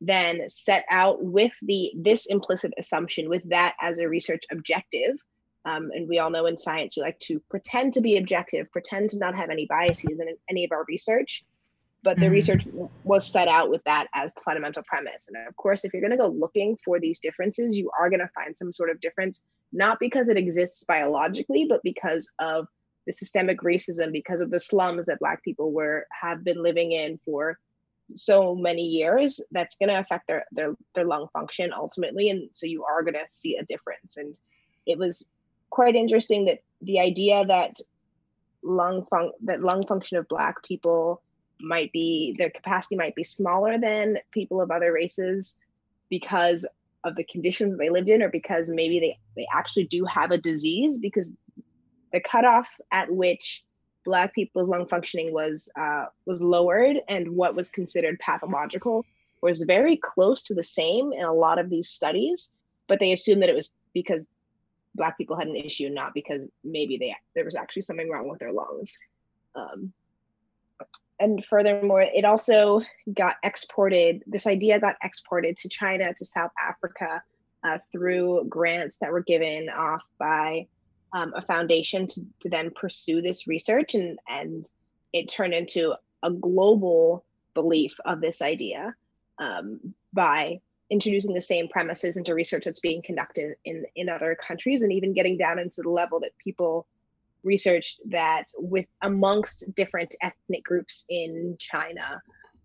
then 0.00 0.48
set 0.48 0.84
out 0.90 1.22
with 1.22 1.52
the 1.62 1.92
this 1.96 2.26
implicit 2.26 2.72
assumption 2.78 3.28
with 3.28 3.42
that 3.48 3.74
as 3.80 3.98
a 3.98 4.08
research 4.08 4.44
objective. 4.50 5.16
Um, 5.64 5.90
and 5.92 6.08
we 6.08 6.18
all 6.18 6.30
know 6.30 6.46
in 6.46 6.56
science 6.56 6.96
we 6.96 7.02
like 7.02 7.18
to 7.20 7.40
pretend 7.50 7.94
to 7.94 8.00
be 8.00 8.16
objective 8.16 8.70
pretend 8.70 9.10
to 9.10 9.18
not 9.18 9.34
have 9.34 9.50
any 9.50 9.66
biases 9.66 10.20
in 10.20 10.36
any 10.48 10.64
of 10.64 10.72
our 10.72 10.84
research 10.88 11.44
but 12.06 12.16
the 12.18 12.26
mm-hmm. 12.26 12.34
research 12.34 12.64
was 13.02 13.26
set 13.26 13.48
out 13.48 13.68
with 13.68 13.82
that 13.82 14.06
as 14.14 14.32
the 14.32 14.40
fundamental 14.42 14.84
premise. 14.84 15.26
And 15.26 15.48
of 15.48 15.56
course 15.56 15.84
if 15.84 15.92
you're 15.92 16.00
going 16.00 16.12
to 16.12 16.16
go 16.16 16.28
looking 16.28 16.78
for 16.84 17.00
these 17.00 17.18
differences 17.18 17.76
you 17.76 17.90
are 17.98 18.08
going 18.08 18.20
to 18.20 18.30
find 18.32 18.56
some 18.56 18.72
sort 18.72 18.90
of 18.90 19.00
difference 19.00 19.42
not 19.72 19.98
because 19.98 20.28
it 20.28 20.36
exists 20.36 20.84
biologically 20.84 21.66
but 21.68 21.82
because 21.82 22.30
of 22.38 22.68
the 23.06 23.12
systemic 23.12 23.58
racism 23.60 24.12
because 24.12 24.40
of 24.40 24.50
the 24.50 24.60
slums 24.60 25.06
that 25.06 25.18
black 25.18 25.42
people 25.42 25.72
were 25.72 26.06
have 26.12 26.44
been 26.44 26.62
living 26.62 26.92
in 26.92 27.18
for 27.24 27.58
so 28.14 28.54
many 28.54 28.82
years 28.82 29.40
that's 29.50 29.74
going 29.74 29.88
to 29.88 29.98
affect 29.98 30.28
their, 30.28 30.44
their 30.52 30.76
their 30.94 31.04
lung 31.04 31.26
function 31.32 31.72
ultimately. 31.72 32.30
And 32.30 32.50
so 32.52 32.66
you 32.66 32.84
are 32.84 33.02
going 33.02 33.14
to 33.14 33.26
see 33.26 33.56
a 33.56 33.64
difference. 33.64 34.16
And 34.16 34.38
it 34.86 34.96
was 34.96 35.28
quite 35.70 35.96
interesting 35.96 36.44
that 36.44 36.60
the 36.80 37.00
idea 37.00 37.44
that 37.46 37.80
lung 38.62 39.06
fun- 39.10 39.32
that 39.42 39.60
lung 39.60 39.88
function 39.88 40.18
of 40.18 40.28
black 40.28 40.62
people 40.62 41.20
might 41.60 41.92
be 41.92 42.34
their 42.38 42.50
capacity 42.50 42.96
might 42.96 43.14
be 43.14 43.24
smaller 43.24 43.78
than 43.78 44.18
people 44.30 44.60
of 44.60 44.70
other 44.70 44.92
races 44.92 45.58
because 46.08 46.66
of 47.04 47.16
the 47.16 47.24
conditions 47.24 47.72
that 47.72 47.78
they 47.78 47.90
lived 47.90 48.08
in 48.08 48.22
or 48.22 48.28
because 48.28 48.70
maybe 48.70 49.00
they, 49.00 49.18
they 49.36 49.46
actually 49.52 49.86
do 49.86 50.04
have 50.04 50.30
a 50.30 50.38
disease 50.38 50.98
because 50.98 51.32
the 52.12 52.20
cutoff 52.20 52.68
at 52.92 53.10
which 53.10 53.64
black 54.04 54.34
people's 54.34 54.68
lung 54.68 54.86
functioning 54.86 55.32
was 55.32 55.68
uh, 55.78 56.06
was 56.26 56.42
lowered 56.42 56.96
and 57.08 57.28
what 57.28 57.54
was 57.54 57.68
considered 57.68 58.18
pathological 58.18 59.04
was 59.42 59.62
very 59.62 59.96
close 59.96 60.44
to 60.44 60.54
the 60.54 60.62
same 60.62 61.12
in 61.12 61.24
a 61.24 61.32
lot 61.32 61.58
of 61.58 61.70
these 61.70 61.88
studies 61.88 62.54
but 62.88 63.00
they 63.00 63.12
assumed 63.12 63.42
that 63.42 63.48
it 63.48 63.54
was 63.54 63.72
because 63.94 64.28
black 64.96 65.16
people 65.18 65.36
had 65.36 65.46
an 65.46 65.56
issue 65.56 65.88
not 65.88 66.14
because 66.14 66.44
maybe 66.64 66.96
they 66.98 67.14
there 67.34 67.44
was 67.44 67.54
actually 67.54 67.82
something 67.82 68.10
wrong 68.10 68.28
with 68.28 68.40
their 68.40 68.52
lungs. 68.52 68.98
Um, 69.54 69.92
and 71.18 71.44
furthermore, 71.44 72.02
it 72.02 72.24
also 72.24 72.82
got 73.12 73.36
exported. 73.42 74.22
This 74.26 74.46
idea 74.46 74.78
got 74.78 74.96
exported 75.02 75.56
to 75.58 75.68
China, 75.68 76.12
to 76.12 76.24
South 76.24 76.50
Africa, 76.62 77.22
uh, 77.64 77.78
through 77.90 78.44
grants 78.48 78.98
that 78.98 79.12
were 79.12 79.22
given 79.22 79.68
off 79.68 80.04
by 80.18 80.66
um, 81.12 81.32
a 81.34 81.42
foundation 81.42 82.06
to, 82.06 82.20
to 82.40 82.50
then 82.50 82.70
pursue 82.70 83.22
this 83.22 83.46
research, 83.46 83.94
and 83.94 84.18
and 84.28 84.64
it 85.12 85.28
turned 85.28 85.54
into 85.54 85.94
a 86.22 86.30
global 86.30 87.24
belief 87.54 87.96
of 88.04 88.20
this 88.20 88.42
idea 88.42 88.94
um, 89.38 89.94
by 90.12 90.60
introducing 90.90 91.34
the 91.34 91.40
same 91.40 91.68
premises 91.68 92.16
into 92.16 92.34
research 92.34 92.64
that's 92.64 92.80
being 92.80 93.02
conducted 93.02 93.56
in 93.64 93.86
in 93.94 94.10
other 94.10 94.36
countries, 94.36 94.82
and 94.82 94.92
even 94.92 95.14
getting 95.14 95.38
down 95.38 95.58
into 95.58 95.80
the 95.80 95.90
level 95.90 96.20
that 96.20 96.36
people 96.44 96.86
researched 97.44 98.00
that 98.10 98.44
with 98.56 98.86
amongst 99.02 99.74
different 99.74 100.14
ethnic 100.22 100.64
groups 100.64 101.04
in 101.08 101.56
China, 101.58 102.20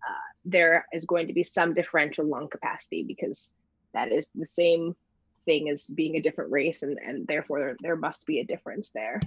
uh, 0.08 0.28
there 0.44 0.86
is 0.92 1.04
going 1.04 1.28
to 1.28 1.32
be 1.32 1.42
some 1.42 1.74
differential 1.74 2.26
lung 2.26 2.48
capacity 2.48 3.04
because 3.04 3.56
that 3.94 4.10
is 4.10 4.30
the 4.34 4.46
same 4.46 4.96
thing 5.44 5.68
as 5.68 5.86
being 5.86 6.16
a 6.16 6.22
different 6.22 6.50
race, 6.50 6.82
and, 6.82 6.98
and 7.04 7.26
therefore 7.26 7.76
there, 7.80 7.96
must 7.96 8.26
be 8.26 8.40
a 8.40 8.44
difference 8.44 8.90
there. 8.90 9.20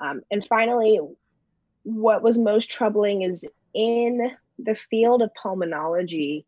Um, 0.00 0.22
and 0.30 0.44
finally, 0.44 1.00
what 1.82 2.22
was 2.22 2.38
most 2.38 2.70
troubling 2.70 3.22
is 3.22 3.46
in 3.74 4.30
the 4.58 4.74
field 4.74 5.22
of 5.22 5.30
pulmonology, 5.34 6.44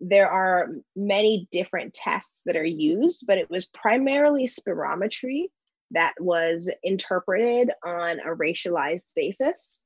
there 0.00 0.30
are 0.30 0.70
many 0.94 1.48
different 1.50 1.94
tests 1.94 2.42
that 2.46 2.56
are 2.56 2.64
used, 2.64 3.26
but 3.26 3.38
it 3.38 3.50
was 3.50 3.66
primarily 3.66 4.46
spirometry 4.46 5.46
that 5.92 6.14
was 6.20 6.70
interpreted 6.82 7.70
on 7.84 8.20
a 8.20 8.36
racialized 8.36 9.12
basis. 9.14 9.84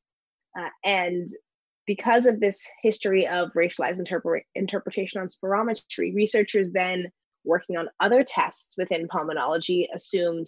Uh, 0.58 0.68
and 0.84 1.28
because 1.86 2.26
of 2.26 2.40
this 2.40 2.66
history 2.82 3.26
of 3.26 3.52
racialized 3.54 4.00
interpre- 4.00 4.42
interpretation 4.54 5.20
on 5.20 5.28
spirometry, 5.28 6.14
researchers 6.14 6.70
then 6.70 7.10
working 7.44 7.76
on 7.76 7.88
other 8.00 8.22
tests 8.22 8.76
within 8.78 9.08
pulmonology 9.08 9.86
assumed, 9.94 10.46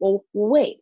well, 0.00 0.24
wait, 0.32 0.78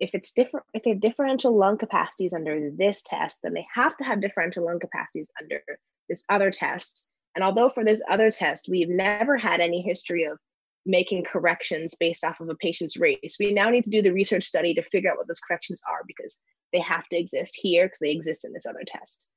if 0.00 0.14
it's 0.14 0.32
different, 0.32 0.66
if 0.74 0.82
they 0.82 0.90
have 0.90 1.00
differential 1.00 1.56
lung 1.56 1.78
capacities 1.78 2.32
under 2.32 2.70
this 2.70 3.02
test, 3.02 3.40
then 3.42 3.54
they 3.54 3.66
have 3.74 3.96
to 3.98 4.04
have 4.04 4.20
differential 4.20 4.64
lung 4.64 4.80
capacities 4.80 5.30
under 5.40 5.62
this 6.08 6.24
other 6.28 6.50
test. 6.50 7.10
And 7.34 7.44
although 7.44 7.68
for 7.68 7.84
this 7.84 8.02
other 8.10 8.30
test, 8.30 8.68
we've 8.68 8.88
never 8.88 9.36
had 9.36 9.60
any 9.60 9.82
history 9.82 10.24
of 10.24 10.38
making 10.86 11.24
corrections 11.24 11.94
based 11.98 12.24
off 12.24 12.40
of 12.40 12.48
a 12.48 12.54
patient's 12.56 12.96
race, 12.96 13.36
we 13.38 13.52
now 13.52 13.70
need 13.70 13.84
to 13.84 13.90
do 13.90 14.02
the 14.02 14.12
research 14.12 14.44
study 14.44 14.74
to 14.74 14.82
figure 14.82 15.10
out 15.10 15.18
what 15.18 15.26
those 15.28 15.40
corrections 15.40 15.82
are 15.88 16.02
because 16.06 16.42
they 16.72 16.80
have 16.80 17.06
to 17.08 17.18
exist 17.18 17.58
here 17.60 17.86
because 17.86 17.98
they 18.00 18.10
exist 18.10 18.44
in 18.44 18.52
this 18.52 18.66
other 18.66 18.84
test. 18.86 19.28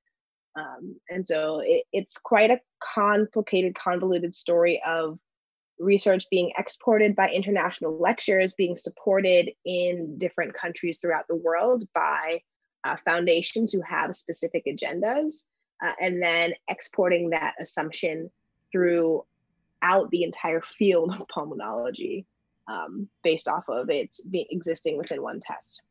Um, 0.56 0.96
and 1.10 1.26
so 1.26 1.62
it, 1.66 1.84
it's 1.92 2.18
quite 2.18 2.52
a 2.52 2.60
complicated, 2.82 3.76
convoluted 3.76 4.36
story 4.36 4.82
of 4.86 5.18
research 5.80 6.26
being 6.30 6.52
exported 6.58 7.16
by 7.16 7.30
international 7.30 8.00
lecturers, 8.00 8.54
being 8.54 8.76
supported 8.76 9.50
in 9.66 10.18
different 10.18 10.54
countries 10.54 11.00
throughout 11.00 11.26
the 11.28 11.36
world 11.36 11.84
by 11.94 12.42
uh, 12.84 12.96
foundations 13.04 13.72
who 13.72 13.82
have 13.82 14.16
specific 14.16 14.64
agendas, 14.68 15.46
uh, 15.84 15.94
and 16.00 16.22
then 16.22 16.54
exporting 16.70 17.32
that 17.32 17.54
assumption 17.60 18.30
throughout 19.84 20.10
the 20.12 20.24
entire 20.24 20.62
field 20.78 21.12
of 21.12 21.28
pulmonology 21.28 22.26
um, 22.68 23.08
based 23.24 23.48
off 23.48 23.68
of 23.68 23.90
its 23.90 24.22
being 24.22 24.46
existing 24.50 24.98
within 24.98 25.22
one 25.22 25.40
test. 25.40 25.82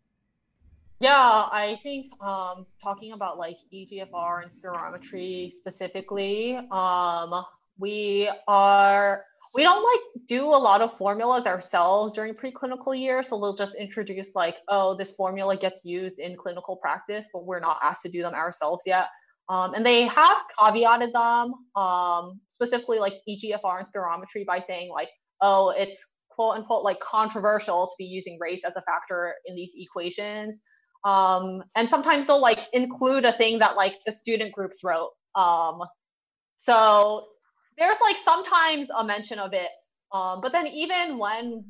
Yeah, 1.00 1.12
I 1.16 1.81
think 1.83 2.12
um, 2.22 2.64
talking 2.83 3.12
about 3.12 3.37
like 3.37 3.57
EGFR 3.72 4.44
and 4.44 4.52
spirometry 4.52 5.52
specifically, 5.52 6.57
um, 6.70 7.44
we 7.78 8.31
are 8.46 9.24
we 9.55 9.64
don't 9.64 9.83
like 9.83 10.26
do 10.28 10.44
a 10.44 10.57
lot 10.57 10.81
of 10.81 10.96
formulas 10.96 11.44
ourselves 11.44 12.12
during 12.12 12.33
preclinical 12.33 12.98
year 12.98 13.22
So 13.22 13.37
we'll 13.37 13.57
just 13.57 13.74
introduce 13.74 14.35
like, 14.35 14.57
oh, 14.68 14.96
this 14.96 15.12
formula 15.12 15.57
gets 15.59 15.85
used 15.85 16.20
in 16.20 16.37
clinical 16.37 16.76
practice, 16.76 17.26
but 17.33 17.44
we're 17.44 17.61
not 17.61 17.78
asked 17.83 18.02
to 18.02 18.09
do 18.09 18.22
them 18.22 18.33
ourselves 18.33 18.85
yet. 18.87 19.09
Um, 19.48 19.74
and 19.74 19.85
they 19.85 20.07
have 20.07 20.38
caveated 20.59 21.12
them, 21.12 21.55
um, 21.76 22.40
specifically 22.50 22.98
like 22.98 23.14
EGFR 23.28 23.78
and 23.78 23.87
spirometry 23.87 24.46
by 24.46 24.61
saying 24.61 24.90
like, 24.90 25.09
oh, 25.40 25.70
it's 25.70 26.05
quote 26.31 26.57
unquote 26.57 26.85
like 26.85 27.00
controversial 27.00 27.87
to 27.87 27.94
be 27.98 28.05
using 28.05 28.38
race 28.40 28.62
as 28.64 28.72
a 28.76 28.83
factor 28.83 29.35
in 29.46 29.55
these 29.57 29.72
equations. 29.74 30.61
Um, 31.05 31.62
and 31.74 31.88
sometimes 31.88 32.26
they'll 32.26 32.40
like 32.40 32.61
include 32.72 33.24
a 33.24 33.37
thing 33.37 33.59
that 33.59 33.76
like 33.76 33.94
the 34.07 34.12
student 34.12 34.52
groups 34.52 34.85
wrote. 34.85 35.11
Um, 35.35 35.81
so 36.59 37.26
there's 37.76 37.96
like 38.00 38.16
sometimes 38.24 38.88
a 38.96 39.05
mention 39.05 39.38
of 39.38 39.52
it. 39.52 39.70
Um, 40.12 40.40
but 40.40 40.52
then 40.52 40.66
even 40.66 41.18
when 41.18 41.64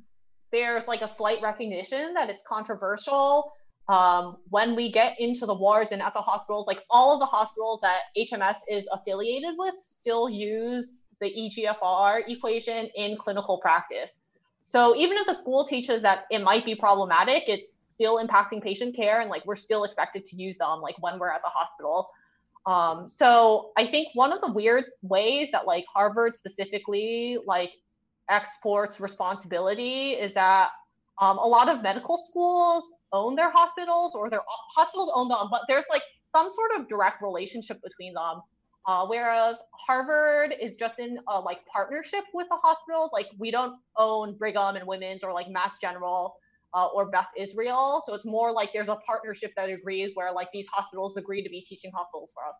there's 0.51 0.87
like 0.87 1.01
a 1.01 1.09
slight 1.09 1.41
recognition 1.43 2.15
that 2.15 2.29
it's 2.29 2.43
controversial, 2.47 3.51
um, 3.93 4.39
when 4.49 4.75
we 4.75 4.91
get 4.91 5.21
into 5.21 5.45
the 5.45 5.53
wards 5.53 5.93
and 5.93 6.01
at 6.01 6.15
the 6.15 6.21
hospitals, 6.23 6.67
like 6.67 6.81
all 6.89 7.13
of 7.13 7.21
the 7.21 7.27
hospitals 7.27 7.81
that 7.83 7.99
HMS 8.17 8.57
is 8.67 8.89
affiliated 8.91 9.55
with 9.59 9.75
still 9.81 10.31
use 10.31 11.05
the 11.21 11.27
EGFR 11.27 12.23
equation 12.27 12.89
in 12.97 13.19
clinical 13.19 13.59
practice. 13.59 14.21
So 14.65 14.97
even 14.97 15.19
if 15.19 15.27
the 15.27 15.35
school 15.35 15.67
teaches 15.67 16.01
that 16.01 16.25
it 16.31 16.39
might 16.39 16.65
be 16.65 16.75
problematic, 16.75 17.43
it's 17.49 17.75
still 17.91 18.17
impacting 18.17 18.63
patient 18.63 18.97
care 18.97 19.21
and 19.21 19.29
like 19.29 19.45
we're 19.45 19.57
still 19.57 19.85
expected 19.85 20.25
to 20.25 20.37
use 20.37 20.57
them 20.57 20.81
like 20.81 20.97
when 21.01 21.19
we're 21.19 21.31
at 21.31 21.43
the 21.43 21.51
hospital. 21.51 22.09
Um, 22.65 23.11
so 23.11 23.73
I 23.77 23.87
think 23.87 24.09
one 24.15 24.33
of 24.33 24.41
the 24.41 24.51
weird 24.51 24.85
ways 25.03 25.51
that 25.53 25.67
like 25.67 25.85
Harvard 25.93 26.35
specifically 26.35 27.37
like 27.47 27.73
exports 28.31 29.01
responsibility 29.01 30.13
is 30.13 30.33
that 30.33 30.71
um, 31.21 31.39
a 31.39 31.47
lot 31.47 31.69
of 31.69 31.83
medical 31.83 32.17
schools 32.17 32.85
own 33.13 33.37
their 33.37 33.51
hospitals 33.51 34.15
or 34.15 34.31
their 34.31 34.43
hospitals 34.75 35.11
own 35.15 35.29
them, 35.29 35.49
but 35.51 35.63
there's 35.69 35.85
like 35.91 36.03
some 36.35 36.51
sort 36.51 36.71
of 36.77 36.89
direct 36.89 37.23
relationship 37.23 37.81
between 37.83 38.15
them. 38.15 38.41
Uh, 38.85 39.07
whereas 39.07 39.57
Harvard 39.87 40.55
is 40.61 40.75
just 40.75 40.99
in 40.99 41.19
a 41.29 41.39
like 41.39 41.59
partnership 41.67 42.25
with 42.35 42.49
the 42.49 42.57
hospitals. 42.57 43.11
Like 43.13 43.27
we 43.39 43.51
don't 43.51 43.79
own 43.97 44.37
Brigham 44.37 44.75
and 44.75 44.87
Women's 44.87 45.23
or 45.23 45.33
like 45.33 45.49
Mass 45.49 45.79
General 45.81 46.35
uh, 46.75 46.87
or 46.87 47.09
Beth 47.11 47.29
Israel. 47.37 48.03
So 48.05 48.15
it's 48.15 48.25
more 48.25 48.51
like 48.51 48.71
there's 48.73 48.89
a 48.89 48.97
partnership 49.07 49.53
that 49.57 49.69
agrees 49.69 50.13
where 50.15 50.33
like 50.33 50.49
these 50.53 50.67
hospitals 50.67 51.17
agree 51.17 51.45
to 51.45 51.49
be 51.49 51.61
teaching 51.61 51.93
hospitals 51.95 52.33
for 52.35 52.43
us. 52.45 52.57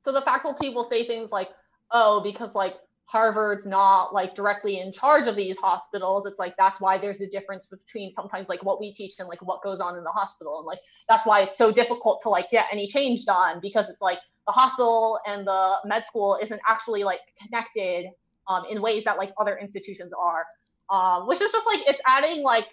So 0.00 0.12
the 0.12 0.20
faculty 0.20 0.68
will 0.68 0.84
say 0.84 1.06
things 1.06 1.32
like, 1.32 1.48
oh, 1.90 2.20
because 2.20 2.54
like 2.54 2.76
Harvard's 3.14 3.64
not 3.64 4.12
like 4.12 4.34
directly 4.34 4.80
in 4.80 4.90
charge 4.90 5.28
of 5.28 5.36
these 5.36 5.56
hospitals. 5.56 6.26
It's 6.26 6.40
like 6.40 6.56
that's 6.56 6.80
why 6.80 6.98
there's 6.98 7.20
a 7.20 7.28
difference 7.28 7.68
between 7.68 8.12
sometimes 8.12 8.48
like 8.48 8.60
what 8.64 8.80
we 8.80 8.92
teach 8.92 9.14
and 9.20 9.28
like 9.28 9.40
what 9.40 9.62
goes 9.62 9.78
on 9.78 9.96
in 9.96 10.02
the 10.02 10.10
hospital. 10.10 10.58
And 10.58 10.66
like 10.66 10.80
that's 11.08 11.24
why 11.24 11.42
it's 11.42 11.56
so 11.56 11.70
difficult 11.70 12.22
to 12.22 12.28
like 12.28 12.50
get 12.50 12.66
any 12.72 12.88
change 12.88 13.24
done 13.24 13.60
because 13.62 13.88
it's 13.88 14.00
like 14.00 14.18
the 14.48 14.52
hospital 14.52 15.20
and 15.28 15.46
the 15.46 15.76
med 15.84 16.04
school 16.04 16.36
isn't 16.42 16.60
actually 16.66 17.04
like 17.04 17.20
connected 17.40 18.06
um, 18.48 18.64
in 18.68 18.82
ways 18.82 19.04
that 19.04 19.16
like 19.16 19.32
other 19.38 19.56
institutions 19.58 20.12
are. 20.12 20.44
Um, 20.90 21.28
which 21.28 21.40
is 21.40 21.52
just 21.52 21.66
like 21.66 21.80
it's 21.86 22.00
adding 22.06 22.42
like 22.42 22.66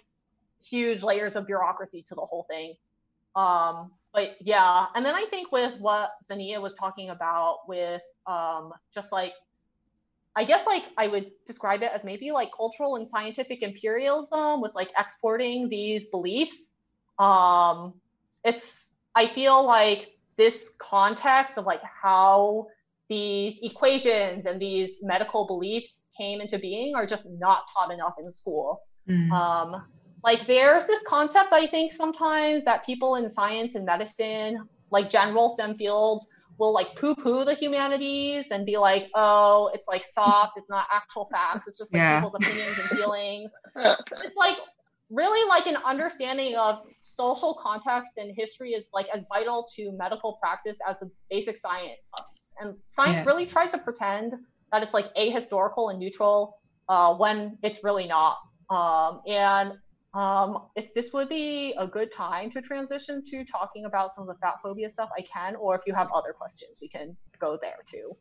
huge 0.60 1.04
layers 1.04 1.36
of 1.36 1.46
bureaucracy 1.46 2.04
to 2.08 2.16
the 2.16 2.20
whole 2.20 2.46
thing. 2.50 2.74
Um, 3.36 3.92
but 4.12 4.36
yeah, 4.40 4.86
and 4.96 5.06
then 5.06 5.14
I 5.14 5.24
think 5.30 5.52
with 5.52 5.78
what 5.78 6.10
Zania 6.28 6.60
was 6.60 6.74
talking 6.74 7.10
about 7.10 7.60
with 7.68 8.02
um, 8.26 8.72
just 8.92 9.12
like, 9.12 9.32
I 10.34 10.44
guess 10.44 10.66
like 10.66 10.84
I 10.96 11.08
would 11.08 11.30
describe 11.46 11.82
it 11.82 11.90
as 11.94 12.04
maybe 12.04 12.30
like 12.30 12.50
cultural 12.56 12.96
and 12.96 13.08
scientific 13.08 13.62
imperialism 13.62 14.60
with 14.60 14.72
like 14.74 14.90
exporting 14.98 15.68
these 15.68 16.06
beliefs. 16.06 16.70
Um, 17.18 17.94
it's 18.44 18.88
I 19.14 19.28
feel 19.34 19.64
like 19.64 20.12
this 20.38 20.70
context 20.78 21.58
of 21.58 21.66
like 21.66 21.82
how 21.82 22.66
these 23.08 23.58
equations 23.62 24.46
and 24.46 24.60
these 24.60 25.00
medical 25.02 25.46
beliefs 25.46 26.06
came 26.16 26.40
into 26.40 26.58
being 26.58 26.94
are 26.94 27.06
just 27.06 27.28
not 27.38 27.64
taught 27.74 27.92
enough 27.92 28.14
in 28.18 28.32
school. 28.32 28.80
Mm. 29.08 29.30
Um, 29.30 29.82
like 30.24 30.46
there's 30.46 30.86
this 30.86 31.02
concept 31.06 31.52
i 31.52 31.66
think 31.66 31.92
sometimes 31.92 32.64
that 32.64 32.84
people 32.84 33.16
in 33.16 33.30
science 33.30 33.74
and 33.74 33.84
medicine 33.84 34.58
like 34.90 35.10
general 35.10 35.48
stem 35.48 35.76
fields 35.76 36.26
will 36.62 36.72
like 36.72 36.94
poo 36.94 37.12
poo 37.16 37.44
the 37.44 37.54
humanities 37.54 38.52
and 38.52 38.64
be 38.64 38.78
like 38.78 39.08
oh 39.16 39.68
it's 39.74 39.88
like 39.88 40.04
soft. 40.06 40.52
It's 40.56 40.70
not 40.70 40.86
actual 40.92 41.28
facts. 41.32 41.66
It's 41.66 41.76
just 41.76 41.92
like 41.92 42.00
yeah. 42.00 42.20
people's 42.20 42.36
opinions 42.36 42.78
and 42.78 42.98
feelings. 42.98 43.50
It's 44.26 44.36
like 44.36 44.58
really 45.10 45.46
like 45.48 45.66
an 45.66 45.76
understanding 45.84 46.54
of 46.54 46.82
social 47.02 47.58
context 47.60 48.12
and 48.16 48.32
history 48.36 48.70
is 48.70 48.88
like 48.94 49.08
as 49.14 49.24
vital 49.28 49.68
to 49.74 49.90
medical 49.92 50.34
practice 50.34 50.78
as 50.88 50.96
the 51.00 51.10
basic 51.30 51.56
science 51.56 51.98
and 52.60 52.74
science 52.88 53.16
yes. 53.16 53.26
really 53.26 53.44
tries 53.44 53.70
to 53.70 53.78
pretend 53.78 54.34
that 54.70 54.84
it's 54.84 54.94
like 54.94 55.12
ahistorical 55.16 55.90
and 55.90 55.98
neutral 55.98 56.58
uh, 56.88 57.12
when 57.12 57.58
it's 57.64 57.82
really 57.82 58.06
not. 58.06 58.36
Um, 58.70 59.20
and 59.26 59.72
um, 60.14 60.66
if 60.76 60.92
this 60.94 61.12
would 61.12 61.28
be 61.28 61.74
a 61.78 61.86
good 61.86 62.12
time 62.12 62.50
to 62.50 62.60
transition 62.60 63.22
to 63.24 63.44
talking 63.44 63.86
about 63.86 64.14
some 64.14 64.28
of 64.28 64.28
the 64.28 64.40
fat 64.40 64.54
phobia 64.62 64.90
stuff, 64.90 65.10
I 65.16 65.22
can, 65.22 65.56
or 65.56 65.74
if 65.74 65.82
you 65.86 65.94
have 65.94 66.08
other 66.14 66.32
questions, 66.32 66.78
we 66.82 66.88
can 66.88 67.16
go 67.38 67.58
there 67.60 67.78
too. 67.86 68.14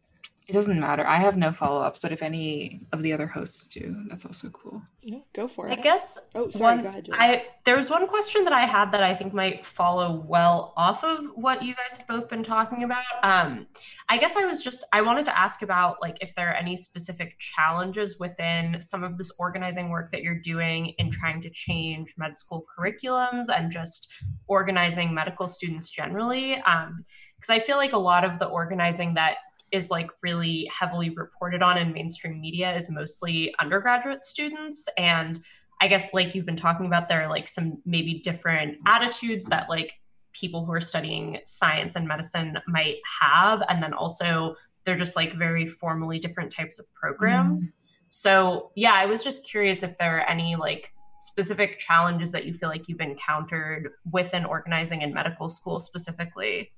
It 0.48 0.54
doesn't 0.54 0.80
matter. 0.80 1.06
I 1.06 1.18
have 1.18 1.38
no 1.38 1.52
follow 1.52 1.82
ups, 1.82 2.00
but 2.00 2.12
if 2.12 2.22
any 2.22 2.82
of 2.92 3.02
the 3.02 3.14
other 3.14 3.28
hosts 3.28 3.68
do, 3.68 3.96
that's 4.10 4.26
also 4.26 4.50
cool. 4.50 4.82
No, 5.04 5.24
go 5.34 5.48
for 5.48 5.68
it. 5.68 5.78
I 5.78 5.82
guess. 5.82 6.32
Oh, 6.36 6.50
sorry. 6.50 6.76
One, 6.76 6.84
go 6.84 6.90
ahead. 6.90 7.10
I 7.14 7.46
there 7.64 7.78
was 7.78 7.90
one 7.90 8.08
question 8.08 8.44
that 8.44 8.54
I 8.54 8.66
had 8.66 8.92
that 8.92 9.04
I 9.04 9.14
think 9.14 9.34
might 9.34 9.66
follow 9.66 10.24
well 10.28 10.74
off 10.76 11.04
of 11.04 11.26
what 11.36 11.64
you 11.64 11.76
guys 11.76 11.98
have 11.98 12.08
both 12.08 12.28
been 12.28 12.44
talking 12.44 12.84
about. 12.84 13.04
Um, 13.24 13.68
I 14.10 14.18
guess 14.18 14.36
I 14.36 14.46
was 14.46 14.64
just 14.64 14.84
I 14.92 15.02
wanted 15.02 15.26
to 15.26 15.40
ask 15.40 15.62
about 15.62 16.02
like 16.02 16.18
if 16.22 16.34
there 16.36 16.50
are 16.50 16.56
any 16.56 16.76
specific 16.76 17.38
challenges 17.40 18.18
within 18.20 18.82
some 18.82 19.04
of 19.04 19.18
this 19.18 19.32
organizing 19.40 19.90
work 19.90 20.12
that 20.12 20.24
you're 20.24 20.40
doing 20.40 20.94
in 20.98 21.12
trying 21.12 21.42
to 21.42 21.50
change 21.52 22.16
med 22.18 22.38
school 22.38 22.66
curriculums 22.78 23.46
and 23.56 23.72
just 23.72 24.12
organizing 24.48 25.14
medical 25.14 25.48
students 25.48 25.90
generally. 25.90 26.56
Um, 26.56 27.06
because 27.36 27.50
I 27.50 27.60
feel 27.60 27.78
like 27.78 27.94
a 27.94 27.98
lot 27.98 28.24
of 28.24 28.38
the 28.38 28.46
organizing 28.46 29.16
that 29.16 29.38
is 29.72 29.90
like 29.90 30.10
really 30.24 30.70
heavily 30.78 31.10
reported 31.12 31.62
on 31.62 31.78
in 31.78 31.94
mainstream 31.94 32.40
media 32.40 32.74
is 32.76 32.90
mostly 32.90 33.54
undergraduate 33.60 34.24
students 34.24 34.88
and 34.98 35.40
i 35.82 35.88
guess 35.88 36.14
like 36.14 36.34
you've 36.36 36.46
been 36.46 36.56
talking 36.56 36.86
about 36.86 37.10
there 37.10 37.24
are 37.24 37.30
like 37.30 37.48
some 37.48 37.82
maybe 37.86 38.20
different 38.20 38.78
attitudes 38.86 39.46
that 39.46 39.70
like 39.70 39.94
people 40.34 40.66
who 40.66 40.72
are 40.72 40.82
studying 40.82 41.40
science 41.46 41.96
and 41.96 42.08
medicine 42.08 42.58
might 42.68 42.98
have 43.22 43.64
and 43.70 43.82
then 43.82 43.94
also 43.94 44.56
they're 44.84 44.98
just 44.98 45.16
like 45.16 45.34
very 45.36 45.68
formally 45.68 46.20
different 46.20 46.54
types 46.54 46.80
of 46.80 46.86
programs 46.94 47.76
mm. 47.76 47.82
so 48.10 48.72
yeah 48.76 48.94
i 48.96 49.06
was 49.06 49.24
just 49.24 49.48
curious 49.50 49.84
if 49.84 49.98
there 49.98 50.18
are 50.18 50.30
any 50.30 50.56
like 50.56 50.92
specific 51.22 51.78
challenges 51.78 52.32
that 52.32 52.46
you 52.46 52.54
feel 52.54 52.70
like 52.70 52.90
you've 52.90 53.00
encountered 53.00 53.92
within 54.12 54.44
organizing 54.44 55.04
in 55.04 55.14
medical 55.14 55.48
school 55.50 55.80
specifically? 55.80 56.72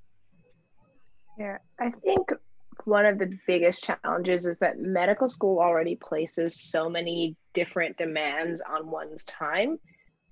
Yeah, 1.39 1.57
I 1.79 1.89
think 1.89 2.31
one 2.85 3.05
of 3.05 3.17
the 3.17 3.37
biggest 3.47 3.83
challenges 3.83 4.45
is 4.45 4.57
that 4.59 4.79
medical 4.79 5.29
school 5.29 5.59
already 5.59 5.95
places 5.95 6.59
so 6.59 6.89
many 6.89 7.35
different 7.53 7.97
demands 7.97 8.61
on 8.61 8.89
one's 8.89 9.25
time. 9.25 9.79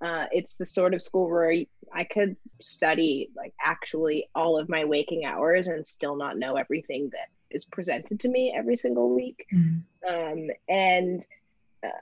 Uh, 0.02 0.26
it's 0.32 0.56
the 0.56 0.66
sort 0.66 0.94
of 0.94 1.02
school 1.02 1.30
where 1.30 1.54
I 1.94 2.04
could 2.04 2.36
study 2.60 3.30
like 3.36 3.54
actually 3.64 4.30
all 4.34 4.58
of 4.58 4.68
my 4.68 4.86
waking 4.86 5.26
hours 5.26 5.68
and 5.68 5.86
still 5.86 6.16
not 6.16 6.38
know 6.38 6.56
everything 6.56 7.10
that 7.12 7.30
is 7.52 7.66
presented 7.66 8.20
to 8.22 8.30
me 8.30 8.54
every 8.56 8.78
single 8.78 9.14
week. 9.14 9.46
Mm-hmm. 9.54 10.14
Um, 10.14 10.50
and 10.68 11.26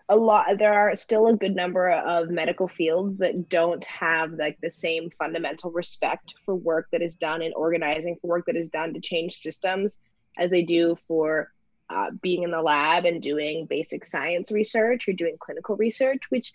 a 0.10 0.16
lot 0.16 0.58
there 0.58 0.74
are 0.74 0.96
still 0.96 1.28
a 1.28 1.36
good 1.36 1.56
number 1.56 1.90
of 1.90 2.30
medical 2.30 2.68
fields 2.68 3.18
that 3.20 3.48
don't 3.48 3.86
have 3.86 4.34
like 4.34 4.58
the 4.62 4.72
same 4.72 5.10
fundamental 5.12 5.72
respect 5.72 6.36
for 6.46 6.56
work 6.56 6.88
that 6.92 7.02
is 7.02 7.16
done 7.16 7.42
in 7.42 7.54
organizing 7.56 8.18
for 8.22 8.28
work 8.28 8.46
that 8.46 8.58
is 8.58 8.70
done 8.70 8.94
to 8.94 9.00
change 9.00 9.36
systems 9.36 9.98
as 10.38 10.50
they 10.50 10.64
do 10.64 10.98
for 11.08 11.52
uh, 11.90 12.12
being 12.22 12.44
in 12.44 12.52
the 12.52 12.62
lab 12.62 13.06
and 13.06 13.22
doing 13.22 13.66
basic 13.66 14.06
science 14.06 14.52
research 14.52 15.08
or 15.08 15.14
doing 15.14 15.36
clinical 15.40 15.76
research 15.76 16.30
which 16.30 16.54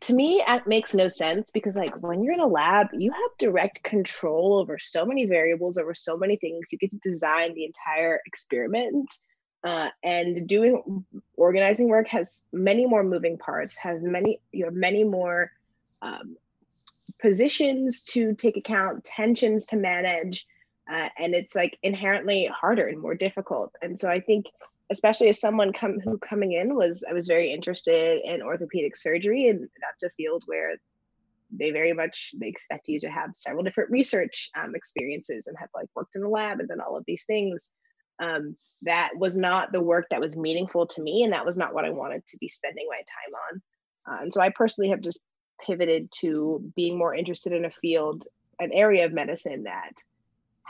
to 0.00 0.14
me 0.14 0.42
it 0.46 0.66
makes 0.66 0.94
no 0.94 1.08
sense 1.08 1.50
because 1.50 1.76
like 1.76 1.96
when 2.02 2.22
you're 2.22 2.34
in 2.34 2.40
a 2.40 2.46
lab 2.46 2.88
you 2.92 3.10
have 3.10 3.30
direct 3.38 3.82
control 3.82 4.58
over 4.58 4.78
so 4.78 5.04
many 5.04 5.26
variables 5.26 5.78
over 5.78 5.94
so 5.94 6.16
many 6.16 6.36
things. 6.36 6.66
You 6.70 6.78
get 6.78 6.90
to 6.90 6.98
design 6.98 7.54
the 7.54 7.64
entire 7.64 8.20
experiment 8.26 9.10
uh, 9.64 9.88
and 10.04 10.46
doing 10.46 11.04
organizing 11.36 11.88
work 11.88 12.06
has 12.08 12.44
many 12.52 12.86
more 12.86 13.02
moving 13.02 13.38
parts 13.38 13.76
has 13.76 14.02
many 14.02 14.40
you 14.52 14.64
have 14.64 14.74
many 14.74 15.02
more 15.02 15.50
um, 16.00 16.36
positions 17.20 18.04
to 18.04 18.34
take 18.34 18.56
account 18.56 19.02
tensions 19.02 19.66
to 19.66 19.76
manage 19.76 20.46
uh, 20.90 21.08
and 21.18 21.34
it's 21.34 21.54
like 21.54 21.78
inherently 21.82 22.50
harder 22.52 22.86
and 22.86 23.00
more 23.00 23.14
difficult. 23.14 23.74
And 23.82 23.98
so 23.98 24.10
i 24.10 24.20
think 24.20 24.46
especially 24.90 25.28
as 25.28 25.40
someone 25.40 25.72
come 25.72 26.00
who 26.00 26.18
coming 26.18 26.52
in 26.52 26.74
was 26.74 27.04
i 27.08 27.12
was 27.12 27.26
very 27.26 27.52
interested 27.52 28.20
in 28.24 28.42
orthopedic 28.42 28.96
surgery 28.96 29.48
and 29.48 29.68
that's 29.80 30.02
a 30.02 30.10
field 30.16 30.42
where 30.46 30.76
they 31.50 31.70
very 31.70 31.92
much 31.92 32.32
they 32.38 32.48
expect 32.48 32.88
you 32.88 33.00
to 33.00 33.08
have 33.08 33.30
several 33.34 33.64
different 33.64 33.90
research 33.90 34.50
um, 34.56 34.74
experiences 34.74 35.46
and 35.46 35.56
have 35.58 35.70
like 35.74 35.88
worked 35.94 36.16
in 36.16 36.22
the 36.22 36.28
lab 36.28 36.60
and 36.60 36.68
then 36.68 36.80
all 36.80 36.96
of 36.96 37.04
these 37.06 37.24
things. 37.24 37.70
Um, 38.20 38.56
that 38.82 39.10
was 39.16 39.38
not 39.38 39.70
the 39.70 39.80
work 39.80 40.06
that 40.10 40.20
was 40.20 40.36
meaningful 40.36 40.88
to 40.88 41.00
me 41.00 41.22
and 41.22 41.32
that 41.32 41.46
was 41.46 41.56
not 41.56 41.72
what 41.72 41.84
i 41.84 41.90
wanted 41.90 42.26
to 42.26 42.38
be 42.38 42.48
spending 42.48 42.86
my 42.90 42.96
time 42.96 43.34
on. 43.46 43.62
Uh, 44.12 44.22
and 44.22 44.34
so 44.34 44.40
i 44.40 44.50
personally 44.50 44.90
have 44.90 45.00
just 45.00 45.20
pivoted 45.64 46.10
to 46.20 46.72
being 46.76 46.98
more 46.98 47.14
interested 47.14 47.52
in 47.52 47.64
a 47.64 47.70
field 47.70 48.26
an 48.60 48.70
area 48.74 49.06
of 49.06 49.12
medicine 49.12 49.64
that 49.64 49.92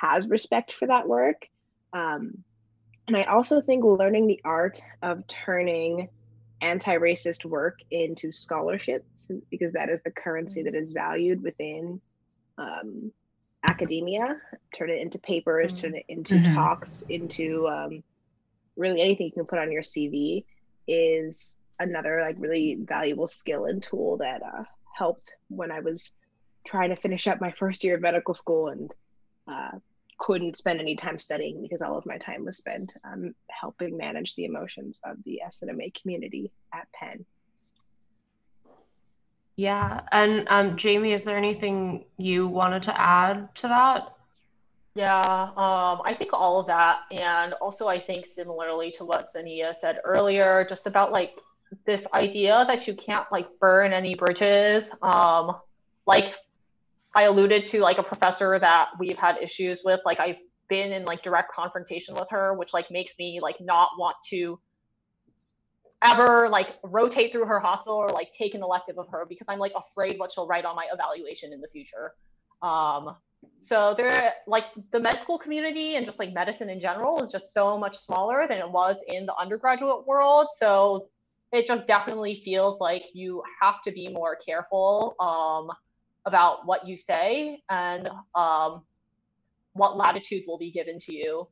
has 0.00 0.28
respect 0.28 0.72
for 0.72 0.86
that 0.86 1.08
work 1.08 1.46
um, 1.92 2.44
and 3.06 3.16
i 3.16 3.24
also 3.24 3.60
think 3.60 3.84
learning 3.84 4.26
the 4.26 4.40
art 4.44 4.80
of 5.02 5.26
turning 5.26 6.08
anti-racist 6.60 7.44
work 7.44 7.80
into 7.90 8.32
scholarships 8.32 9.28
because 9.50 9.72
that 9.72 9.88
is 9.88 10.00
the 10.02 10.10
currency 10.10 10.62
that 10.62 10.74
is 10.74 10.92
valued 10.92 11.42
within 11.42 12.00
um, 12.58 13.12
academia, 13.68 14.36
turn 14.74 14.90
it 14.90 15.00
into 15.00 15.18
papers, 15.18 15.74
mm-hmm. 15.74 15.86
turn 15.86 15.96
it 15.96 16.04
into 16.08 16.34
mm-hmm. 16.34 16.54
talks, 16.54 17.02
into 17.02 17.66
um, 17.68 18.02
really 18.76 19.00
anything 19.00 19.26
you 19.26 19.32
can 19.32 19.46
put 19.46 19.58
on 19.58 19.72
your 19.72 19.82
CV 19.82 20.44
is 20.86 21.56
another 21.78 22.20
like 22.22 22.36
really 22.38 22.76
valuable 22.80 23.26
skill 23.26 23.66
and 23.66 23.82
tool 23.82 24.16
that 24.18 24.42
uh, 24.42 24.64
helped 24.96 25.36
when 25.48 25.70
I 25.70 25.80
was 25.80 26.16
trying 26.66 26.90
to 26.90 26.96
finish 26.96 27.26
up 27.28 27.40
my 27.40 27.52
first 27.52 27.84
year 27.84 27.94
of 27.94 28.00
medical 28.00 28.34
school 28.34 28.68
and 28.68 28.92
uh, 29.46 29.78
couldn't 30.18 30.56
spend 30.56 30.80
any 30.80 30.96
time 30.96 31.18
studying 31.18 31.62
because 31.62 31.80
all 31.80 31.96
of 31.96 32.04
my 32.04 32.18
time 32.18 32.44
was 32.44 32.56
spent 32.56 32.94
um, 33.04 33.34
helping 33.48 33.96
manage 33.96 34.34
the 34.34 34.44
emotions 34.44 35.00
of 35.04 35.16
the 35.24 35.40
SNMA 35.46 35.94
community 36.00 36.50
at 36.72 36.90
Penn. 36.92 37.24
Yeah. 39.56 40.02
And 40.12 40.46
um, 40.50 40.76
Jamie, 40.76 41.12
is 41.12 41.24
there 41.24 41.36
anything 41.36 42.04
you 42.16 42.46
wanted 42.46 42.82
to 42.84 43.00
add 43.00 43.54
to 43.56 43.68
that? 43.68 44.14
Yeah, 44.94 45.50
um, 45.56 46.00
I 46.04 46.14
think 46.16 46.32
all 46.32 46.58
of 46.58 46.66
that. 46.66 47.02
And 47.12 47.52
also, 47.54 47.86
I 47.86 48.00
think 48.00 48.26
similarly 48.26 48.90
to 48.92 49.04
what 49.04 49.32
Zania 49.32 49.72
said 49.74 50.00
earlier, 50.02 50.66
just 50.68 50.88
about 50.88 51.12
like 51.12 51.38
this 51.86 52.06
idea 52.14 52.64
that 52.66 52.88
you 52.88 52.94
can't 52.94 53.30
like 53.30 53.46
burn 53.60 53.92
any 53.92 54.16
bridges. 54.16 54.90
Um, 55.02 55.56
like 56.06 56.34
I 57.14 57.22
alluded 57.22 57.66
to, 57.66 57.80
like 57.80 57.98
a 57.98 58.02
professor 58.02 58.58
that 58.58 58.90
we've 58.98 59.16
had 59.16 59.38
issues 59.42 59.82
with, 59.84 60.00
like 60.04 60.20
I've 60.20 60.36
been 60.68 60.92
in 60.92 61.04
like 61.04 61.22
direct 61.22 61.52
confrontation 61.52 62.14
with 62.14 62.28
her, 62.30 62.54
which 62.56 62.72
like 62.72 62.90
makes 62.90 63.12
me 63.18 63.40
like 63.42 63.56
not 63.60 63.90
want 63.98 64.16
to 64.30 64.60
ever 66.02 66.48
like 66.48 66.76
rotate 66.84 67.32
through 67.32 67.46
her 67.46 67.58
hospital 67.58 67.96
or 67.96 68.10
like 68.10 68.32
take 68.32 68.54
an 68.54 68.62
elective 68.62 68.98
of 68.98 69.08
her 69.10 69.26
because 69.28 69.46
I'm 69.48 69.58
like 69.58 69.72
afraid 69.74 70.18
what 70.18 70.32
she'll 70.32 70.46
write 70.46 70.64
on 70.64 70.76
my 70.76 70.86
evaluation 70.92 71.52
in 71.52 71.60
the 71.60 71.68
future. 71.68 72.12
Um, 72.62 73.16
so 73.60 73.94
there, 73.96 74.34
like 74.46 74.66
the 74.90 75.00
med 75.00 75.20
school 75.20 75.38
community 75.38 75.96
and 75.96 76.06
just 76.06 76.18
like 76.18 76.32
medicine 76.32 76.70
in 76.70 76.80
general 76.80 77.22
is 77.22 77.32
just 77.32 77.52
so 77.52 77.78
much 77.78 77.96
smaller 77.96 78.46
than 78.48 78.58
it 78.58 78.70
was 78.70 78.96
in 79.08 79.26
the 79.26 79.34
undergraduate 79.36 80.06
world. 80.06 80.48
So 80.56 81.08
it 81.52 81.66
just 81.66 81.86
definitely 81.86 82.42
feels 82.44 82.80
like 82.80 83.02
you 83.14 83.42
have 83.60 83.82
to 83.82 83.90
be 83.90 84.08
more 84.08 84.36
careful 84.36 85.16
um, 85.18 85.74
about 86.28 86.66
what 86.66 86.86
you 86.86 86.96
say 86.96 87.60
and 87.68 88.08
um, 88.34 88.82
what 89.72 89.96
latitude 89.96 90.44
will 90.46 90.58
be 90.58 90.70
given 90.70 91.00
to 91.00 91.12
you. 91.12 91.48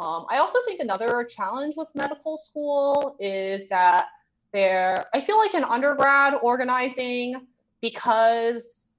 Um, 0.00 0.26
I 0.28 0.38
also 0.38 0.58
think 0.66 0.80
another 0.80 1.24
challenge 1.24 1.74
with 1.76 1.88
medical 1.94 2.36
school 2.36 3.16
is 3.20 3.68
that 3.68 4.06
there, 4.52 5.06
I 5.14 5.20
feel 5.20 5.38
like 5.38 5.54
in 5.54 5.62
undergrad 5.62 6.34
organizing, 6.42 7.46
because 7.80 8.90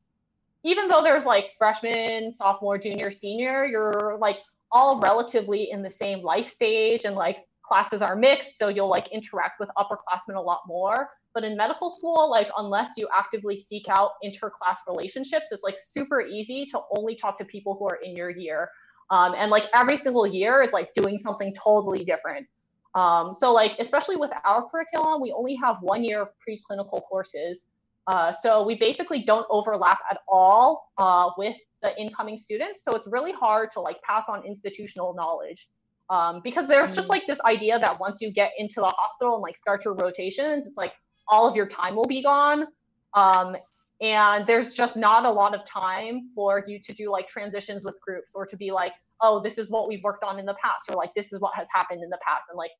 even 0.64 0.88
though 0.88 1.04
there's 1.04 1.26
like 1.26 1.54
freshman, 1.58 2.32
sophomore, 2.32 2.78
junior, 2.78 3.12
senior, 3.12 3.66
you're 3.66 4.18
like 4.20 4.38
all 4.72 5.02
relatively 5.02 5.72
in 5.72 5.82
the 5.82 5.92
same 5.92 6.22
life 6.22 6.50
stage 6.50 7.06
and 7.06 7.16
like 7.16 7.40
classes 7.62 8.02
are 8.02 8.16
mixed. 8.16 8.58
So 8.58 8.70
you'll 8.70 8.90
like 8.90 9.08
interact 9.10 9.60
with 9.60 9.70
upperclassmen 9.78 10.36
a 10.36 10.42
lot 10.42 10.62
more. 10.68 11.10
But 11.36 11.44
in 11.44 11.58
medical 11.58 11.92
school, 11.92 12.32
like 12.32 12.48
unless 12.58 12.92
you 12.98 13.08
actively 13.14 13.60
seek 13.60 13.86
out 13.90 14.12
interclass 14.24 14.78
relationships, 14.88 15.48
it's 15.52 15.64
like 15.64 15.76
super 15.86 16.22
easy 16.22 16.66
to 16.68 16.80
only 16.96 17.16
talk 17.16 17.38
to 17.40 17.46
people 17.46 17.76
who 17.78 17.88
are 17.88 17.98
in 17.98 18.16
your 18.16 18.30
year. 18.30 18.70
Um, 19.12 19.36
and 19.38 19.52
like 19.52 19.66
every 19.76 19.98
single 19.98 20.26
year 20.26 20.64
is 20.64 20.72
like 20.72 20.94
doing 20.96 21.20
something 21.20 21.54
totally 21.62 22.06
different. 22.06 22.48
Um, 22.96 23.36
so 23.38 23.52
like 23.52 23.74
especially 23.80 24.16
with 24.16 24.32
our 24.46 24.68
curriculum, 24.70 25.22
we 25.22 25.34
only 25.34 25.56
have 25.56 25.76
one 25.82 26.04
year 26.04 26.22
of 26.22 26.30
preclinical 26.48 27.04
courses. 27.04 27.66
Uh, 28.08 28.32
so 28.32 28.66
we 28.66 28.76
basically 28.76 29.22
don't 29.22 29.46
overlap 29.50 30.00
at 30.10 30.20
all 30.30 30.92
uh, 30.98 31.30
with 31.38 31.58
the 31.84 32.00
incoming 32.00 32.38
students. 32.38 32.84
So 32.84 32.96
it's 32.96 33.08
really 33.08 33.34
hard 33.34 33.72
to 33.72 33.82
like 33.82 34.02
pass 34.04 34.24
on 34.30 34.46
institutional 34.46 35.14
knowledge 35.16 35.68
um, 36.10 36.40
because 36.44 36.68
there's 36.68 36.96
just 36.96 37.08
mm. 37.08 37.12
like 37.12 37.28
this 37.28 37.42
idea 37.42 37.78
that 37.80 38.00
once 38.00 38.22
you 38.22 38.32
get 38.32 38.52
into 38.58 38.80
the 38.80 38.88
hospital 38.88 39.36
and 39.36 39.42
like 39.42 39.58
start 39.58 39.84
your 39.84 39.96
rotations, 39.96 40.68
it's 40.68 40.78
like 40.78 40.94
all 41.28 41.48
of 41.48 41.56
your 41.56 41.68
time 41.68 41.96
will 41.96 42.08
be 42.08 42.22
gone. 42.22 42.68
Um, 43.14 43.56
and 44.02 44.46
there's 44.46 44.74
just 44.74 44.96
not 44.96 45.26
a 45.26 45.32
lot 45.32 45.56
of 45.56 45.66
time 45.66 46.30
for 46.36 46.64
you 46.68 46.80
to 46.82 46.94
do 46.94 47.10
like 47.10 47.28
transitions 47.28 47.86
with 47.86 47.96
groups 48.02 48.34
or 48.36 48.46
to 48.46 48.58
be 48.58 48.72
like 48.72 48.94
oh 49.22 49.40
this 49.40 49.58
is 49.58 49.70
what 49.70 49.88
we've 49.88 50.04
worked 50.04 50.24
on 50.24 50.38
in 50.38 50.46
the 50.46 50.56
past 50.62 50.84
or 50.90 50.96
like 50.96 51.14
this 51.16 51.32
is 51.32 51.40
what 51.40 51.56
has 51.56 51.68
happened 51.74 52.04
in 52.04 52.10
the 52.10 52.20
past 52.26 52.44
and 52.50 52.58
like 52.58 52.72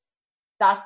that 0.60 0.84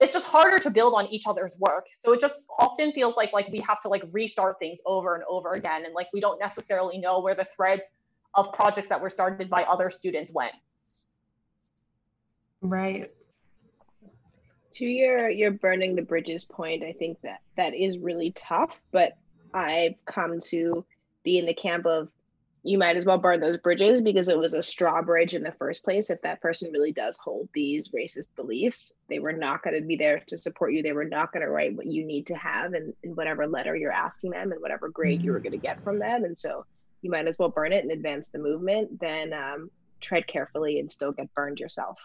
it's 0.00 0.12
just 0.12 0.26
harder 0.26 0.58
to 0.60 0.70
build 0.70 0.94
on 0.94 1.06
each 1.08 1.24
other's 1.26 1.56
work. 1.58 1.84
So 1.98 2.12
it 2.12 2.20
just 2.20 2.44
often 2.56 2.92
feels 2.92 3.16
like 3.16 3.32
like 3.32 3.48
we 3.48 3.58
have 3.60 3.80
to 3.82 3.88
like 3.88 4.04
restart 4.12 4.56
things 4.60 4.78
over 4.86 5.16
and 5.16 5.24
over 5.28 5.54
again 5.54 5.84
and 5.84 5.92
like 5.92 6.06
we 6.14 6.20
don't 6.20 6.38
necessarily 6.40 6.98
know 6.98 7.20
where 7.20 7.34
the 7.34 7.46
threads 7.54 7.82
of 8.34 8.52
projects 8.52 8.88
that 8.90 9.00
were 9.00 9.10
started 9.10 9.50
by 9.50 9.64
other 9.64 9.90
students 9.90 10.32
went. 10.32 10.52
Right 12.60 13.10
to 14.78 14.86
your 14.86 15.28
your 15.28 15.50
burning 15.50 15.94
the 15.94 16.02
bridges 16.02 16.44
point 16.44 16.82
i 16.82 16.92
think 16.92 17.20
that 17.22 17.40
that 17.56 17.74
is 17.74 17.98
really 17.98 18.32
tough 18.32 18.80
but 18.90 19.16
I've 19.54 19.94
come 20.04 20.38
to 20.48 20.84
be 21.24 21.38
in 21.38 21.46
the 21.46 21.54
camp 21.54 21.86
of 21.86 22.08
you 22.64 22.76
might 22.76 22.96
as 22.96 23.06
well 23.06 23.18
burn 23.18 23.40
those 23.40 23.56
bridges 23.56 24.02
because 24.02 24.28
it 24.28 24.38
was 24.38 24.52
a 24.52 24.62
straw 24.62 25.00
bridge 25.00 25.34
in 25.34 25.42
the 25.42 25.52
first 25.52 25.84
place. 25.84 26.10
If 26.10 26.20
that 26.22 26.42
person 26.42 26.72
really 26.72 26.92
does 26.92 27.16
hold 27.16 27.48
these 27.54 27.88
racist 27.90 28.34
beliefs, 28.34 28.92
they 29.08 29.20
were 29.20 29.32
not 29.32 29.62
going 29.62 29.80
to 29.80 29.86
be 29.86 29.96
there 29.96 30.22
to 30.26 30.36
support 30.36 30.74
you. 30.74 30.82
They 30.82 30.92
were 30.92 31.04
not 31.04 31.32
going 31.32 31.44
to 31.44 31.50
write 31.50 31.76
what 31.76 31.86
you 31.86 32.04
need 32.04 32.26
to 32.26 32.34
have 32.34 32.74
in, 32.74 32.92
in 33.04 33.14
whatever 33.14 33.46
letter 33.46 33.76
you're 33.76 33.92
asking 33.92 34.32
them 34.32 34.50
and 34.50 34.60
whatever 34.60 34.88
grade 34.88 35.22
you 35.22 35.32
were 35.32 35.38
going 35.38 35.52
to 35.52 35.58
get 35.58 35.82
from 35.84 36.00
them. 36.00 36.24
And 36.24 36.36
so 36.36 36.66
you 37.00 37.10
might 37.10 37.28
as 37.28 37.38
well 37.38 37.48
burn 37.48 37.72
it 37.72 37.84
and 37.84 37.92
advance 37.92 38.28
the 38.28 38.38
movement 38.38 39.00
than 39.00 39.32
um, 39.32 39.70
tread 40.00 40.26
carefully 40.26 40.80
and 40.80 40.90
still 40.90 41.12
get 41.12 41.32
burned 41.34 41.60
yourself. 41.60 42.00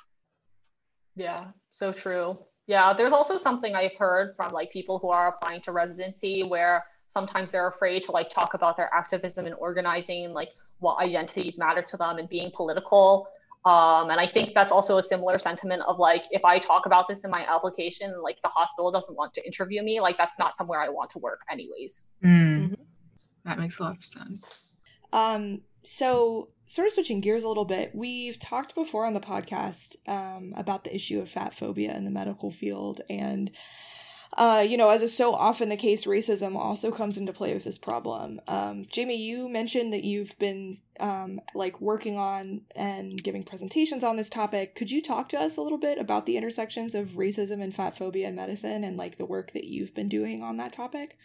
Yeah, 1.15 1.47
so 1.71 1.91
true. 1.91 2.37
Yeah, 2.67 2.93
there's 2.93 3.13
also 3.13 3.37
something 3.37 3.75
I've 3.75 3.95
heard 3.97 4.35
from 4.35 4.53
like 4.53 4.71
people 4.71 4.99
who 4.99 5.09
are 5.09 5.27
applying 5.29 5.61
to 5.61 5.71
residency 5.71 6.43
where 6.43 6.83
sometimes 7.09 7.51
they're 7.51 7.67
afraid 7.67 8.03
to 8.03 8.11
like 8.11 8.29
talk 8.29 8.53
about 8.53 8.77
their 8.77 8.89
activism 8.93 9.45
and 9.45 9.55
organizing, 9.55 10.31
like 10.31 10.49
what 10.79 10.97
identities 10.99 11.57
matter 11.57 11.81
to 11.81 11.97
them 11.97 12.17
and 12.17 12.29
being 12.29 12.51
political. 12.55 13.27
Um, 13.65 14.09
and 14.09 14.19
I 14.19 14.27
think 14.27 14.53
that's 14.53 14.71
also 14.71 14.97
a 14.97 15.03
similar 15.03 15.39
sentiment 15.39 15.83
of 15.87 15.99
like, 15.99 16.23
if 16.31 16.43
I 16.43 16.59
talk 16.59 16.85
about 16.85 17.07
this 17.07 17.23
in 17.23 17.31
my 17.31 17.45
application, 17.47 18.21
like 18.21 18.37
the 18.43 18.49
hospital 18.49 18.91
doesn't 18.91 19.15
want 19.15 19.33
to 19.35 19.45
interview 19.45 19.83
me, 19.83 19.99
like 20.01 20.17
that's 20.17 20.37
not 20.39 20.55
somewhere 20.55 20.81
I 20.81 20.89
want 20.89 21.11
to 21.11 21.19
work 21.19 21.41
anyways. 21.49 22.11
Mm. 22.23 22.63
Mm-hmm. 22.63 22.73
That 23.45 23.59
makes 23.59 23.79
a 23.79 23.83
lot 23.83 23.97
of 23.97 24.03
sense. 24.03 24.59
Um, 25.11 25.61
so 25.83 26.49
sort 26.65 26.87
of 26.87 26.93
switching 26.93 27.21
gears 27.21 27.43
a 27.43 27.47
little 27.47 27.65
bit, 27.65 27.93
we've 27.93 28.39
talked 28.39 28.75
before 28.75 29.05
on 29.05 29.13
the 29.13 29.19
podcast 29.19 29.95
um, 30.07 30.53
about 30.55 30.83
the 30.83 30.95
issue 30.95 31.19
of 31.19 31.29
fat 31.29 31.53
phobia 31.53 31.95
in 31.95 32.05
the 32.05 32.11
medical 32.11 32.51
field. 32.51 33.01
And, 33.09 33.51
uh, 34.37 34.65
you 34.67 34.77
know, 34.77 34.89
as 34.89 35.01
is 35.01 35.15
so 35.15 35.35
often 35.35 35.69
the 35.69 35.77
case, 35.77 36.05
racism 36.05 36.55
also 36.55 36.89
comes 36.89 37.17
into 37.17 37.33
play 37.33 37.53
with 37.53 37.65
this 37.65 37.77
problem. 37.77 38.39
Um, 38.47 38.85
Jamie, 38.91 39.21
you 39.21 39.49
mentioned 39.49 39.93
that 39.93 40.03
you've 40.03 40.37
been 40.39 40.79
um, 40.99 41.41
like 41.53 41.79
working 41.81 42.17
on 42.17 42.61
and 42.75 43.21
giving 43.21 43.43
presentations 43.43 44.03
on 44.03 44.15
this 44.15 44.29
topic. 44.29 44.73
Could 44.75 44.89
you 44.89 45.01
talk 45.01 45.29
to 45.29 45.39
us 45.39 45.57
a 45.57 45.61
little 45.61 45.77
bit 45.77 45.99
about 45.99 46.25
the 46.25 46.37
intersections 46.37 46.95
of 46.95 47.09
racism 47.09 47.61
and 47.61 47.75
fat 47.75 47.97
phobia 47.97 48.29
in 48.29 48.35
medicine 48.35 48.83
and 48.83 48.97
like 48.97 49.17
the 49.17 49.25
work 49.25 49.51
that 49.53 49.65
you've 49.65 49.93
been 49.93 50.09
doing 50.09 50.41
on 50.41 50.57
that 50.57 50.73
topic? 50.73 51.17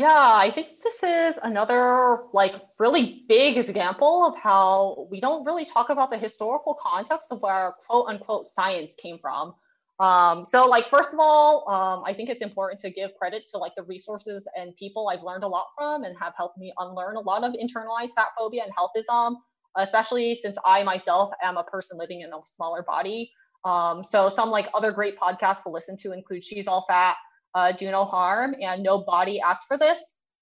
Yeah, 0.00 0.08
I 0.16 0.50
think 0.50 0.68
this 0.82 1.02
is 1.02 1.38
another 1.42 2.20
like 2.32 2.54
really 2.78 3.26
big 3.28 3.58
example 3.58 4.24
of 4.24 4.34
how 4.34 5.06
we 5.10 5.20
don't 5.20 5.44
really 5.44 5.66
talk 5.66 5.90
about 5.90 6.08
the 6.10 6.16
historical 6.16 6.74
context 6.80 7.26
of 7.30 7.42
where 7.42 7.74
quote 7.86 8.06
unquote 8.08 8.46
science 8.46 8.94
came 8.94 9.18
from. 9.18 9.52
Um, 9.98 10.46
so 10.46 10.66
like 10.66 10.88
first 10.88 11.12
of 11.12 11.18
all, 11.20 11.68
um, 11.68 12.02
I 12.06 12.14
think 12.14 12.30
it's 12.30 12.40
important 12.40 12.80
to 12.80 12.90
give 12.90 13.14
credit 13.18 13.42
to 13.50 13.58
like 13.58 13.74
the 13.76 13.82
resources 13.82 14.48
and 14.56 14.74
people 14.76 15.10
I've 15.12 15.22
learned 15.22 15.44
a 15.44 15.48
lot 15.48 15.66
from 15.76 16.04
and 16.04 16.16
have 16.18 16.32
helped 16.34 16.56
me 16.56 16.72
unlearn 16.78 17.16
a 17.16 17.20
lot 17.20 17.44
of 17.44 17.52
internalized 17.52 18.14
fat 18.16 18.28
phobia 18.38 18.62
and 18.64 18.72
healthism, 18.74 19.34
especially 19.76 20.34
since 20.34 20.56
I 20.64 20.82
myself 20.82 21.30
am 21.42 21.58
a 21.58 21.64
person 21.64 21.98
living 21.98 22.22
in 22.22 22.30
a 22.32 22.38
smaller 22.46 22.82
body. 22.84 23.30
Um, 23.66 24.02
so 24.02 24.30
some 24.30 24.48
like 24.48 24.70
other 24.72 24.92
great 24.92 25.18
podcasts 25.18 25.62
to 25.64 25.68
listen 25.68 25.98
to 25.98 26.12
include 26.12 26.42
She's 26.42 26.66
All 26.66 26.86
Fat, 26.88 27.18
uh, 27.54 27.72
Do 27.72 27.90
No 27.90 28.04
Harm, 28.04 28.54
and 28.60 28.82
No 28.82 28.98
Body 28.98 29.40
Asked 29.40 29.64
for 29.68 29.78
This. 29.78 29.98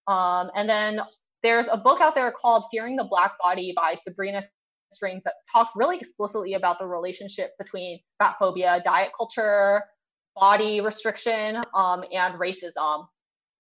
Um, 0.07 0.51
and 0.55 0.69
then 0.69 1.01
there's 1.43 1.69
a 1.69 1.77
book 1.77 2.01
out 2.01 2.15
there 2.15 2.33
called 2.33 2.65
Fearing 2.71 2.97
the 2.97 3.05
Black 3.05 3.33
Body 3.43 3.73
by 3.77 3.95
Sabrina 3.95 4.43
Strings 4.93 5.23
that 5.25 5.35
talks 5.53 5.73
really 5.77 5.99
explicitly 5.99 6.55
about 6.55 6.79
the 6.79 6.87
relationship 6.87 7.53
between 7.59 8.01
fat 8.19 8.37
phobia, 8.39 8.81
diet 8.85 9.11
culture, 9.17 9.85
body 10.35 10.81
restriction, 10.81 11.63
um, 11.75 12.05
and 12.13 12.35
racism. 12.35 13.07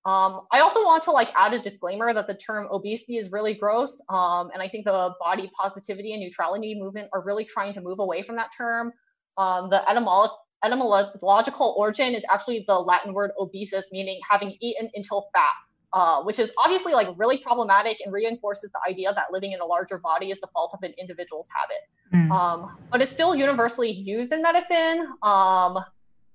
Um, 0.05 0.46
I 0.53 0.61
also 0.61 0.82
want 0.84 1.03
to 1.05 1.11
like 1.11 1.28
add 1.36 1.53
a 1.53 1.61
disclaimer 1.61 2.14
that 2.14 2.26
the 2.26 2.34
term 2.34 2.68
obesity 2.70 3.18
is 3.18 3.30
really 3.30 3.55
gross, 3.55 4.01
um, 4.09 4.51
and 4.55 4.62
I 4.62 4.68
think 4.68 4.86
the 4.86 5.11
body 5.20 5.51
positivity 5.55 6.14
and 6.14 6.22
neutrality 6.22 6.74
movement 6.80 7.11
are 7.12 7.22
really 7.22 7.44
trying 7.44 7.74
to 7.74 7.80
move 7.80 7.99
away 7.99 8.22
from 8.22 8.36
that 8.36 8.51
term. 8.57 8.92
Um, 9.36 9.68
the 9.68 9.82
etymolo- 9.88 10.34
etymological 10.64 11.74
origin 11.76 12.14
is 12.14 12.24
actually 12.30 12.64
the 12.66 12.78
Latin 12.78 13.12
word 13.12 13.30
obesus, 13.38 13.84
meaning 13.92 14.20
having 14.28 14.56
eaten 14.61 14.90
until 14.94 15.28
fat, 15.34 15.52
uh, 15.92 16.22
which 16.22 16.38
is 16.38 16.50
obviously 16.59 16.92
like 16.92 17.09
really 17.16 17.38
problematic 17.38 17.98
and 18.04 18.12
reinforces 18.12 18.70
the 18.72 18.90
idea 18.90 19.12
that 19.14 19.26
living 19.32 19.52
in 19.52 19.61
a 19.61 19.64
larger 19.64 19.98
body 19.98 20.30
is 20.30 20.40
the 20.40 20.48
fault 20.48 20.72
of 20.74 20.82
an 20.82 20.92
individual's 20.98 21.48
habit. 21.54 21.78
Mm. 22.12 22.30
Um, 22.30 22.78
but 22.90 23.00
it's 23.00 23.11
still 23.11 23.34
universally 23.34 23.90
used 23.90 24.32
in 24.32 24.42
medicine. 24.42 25.06
Um, 25.22 25.78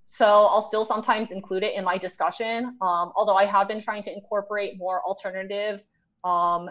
so 0.05 0.25
I'll 0.25 0.61
still 0.61 0.85
sometimes 0.85 1.31
include 1.31 1.63
it 1.63 1.75
in 1.75 1.83
my 1.83 1.97
discussion, 1.97 2.77
um, 2.81 3.13
although 3.15 3.35
I 3.35 3.45
have 3.45 3.67
been 3.67 3.81
trying 3.81 4.03
to 4.03 4.13
incorporate 4.13 4.77
more 4.77 5.01
alternatives 5.01 5.89
um, 6.23 6.69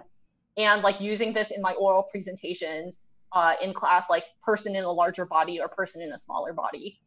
and 0.57 0.83
like 0.83 1.01
using 1.01 1.33
this 1.33 1.51
in 1.51 1.63
my 1.63 1.73
oral 1.73 2.03
presentations 2.05 3.09
uh, 3.33 3.55
in 3.63 3.73
class, 3.73 4.05
like 4.11 4.25
person 4.43 4.77
in 4.77 4.85
a 4.85 4.91
larger 4.91 5.25
body 5.25 5.61
or 5.61 5.69
person 5.69 6.03
in 6.03 6.13
a 6.13 6.19
smaller 6.19 6.53
body. 6.53 7.01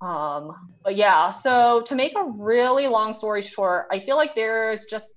Um, 0.00 0.52
but 0.84 0.96
yeah, 0.96 1.30
so 1.30 1.82
to 1.86 1.94
make 1.94 2.12
a 2.16 2.24
really 2.24 2.86
long 2.86 3.12
story 3.12 3.42
short, 3.42 3.86
I 3.90 4.00
feel 4.00 4.16
like 4.16 4.34
there's 4.34 4.84
just 4.84 5.14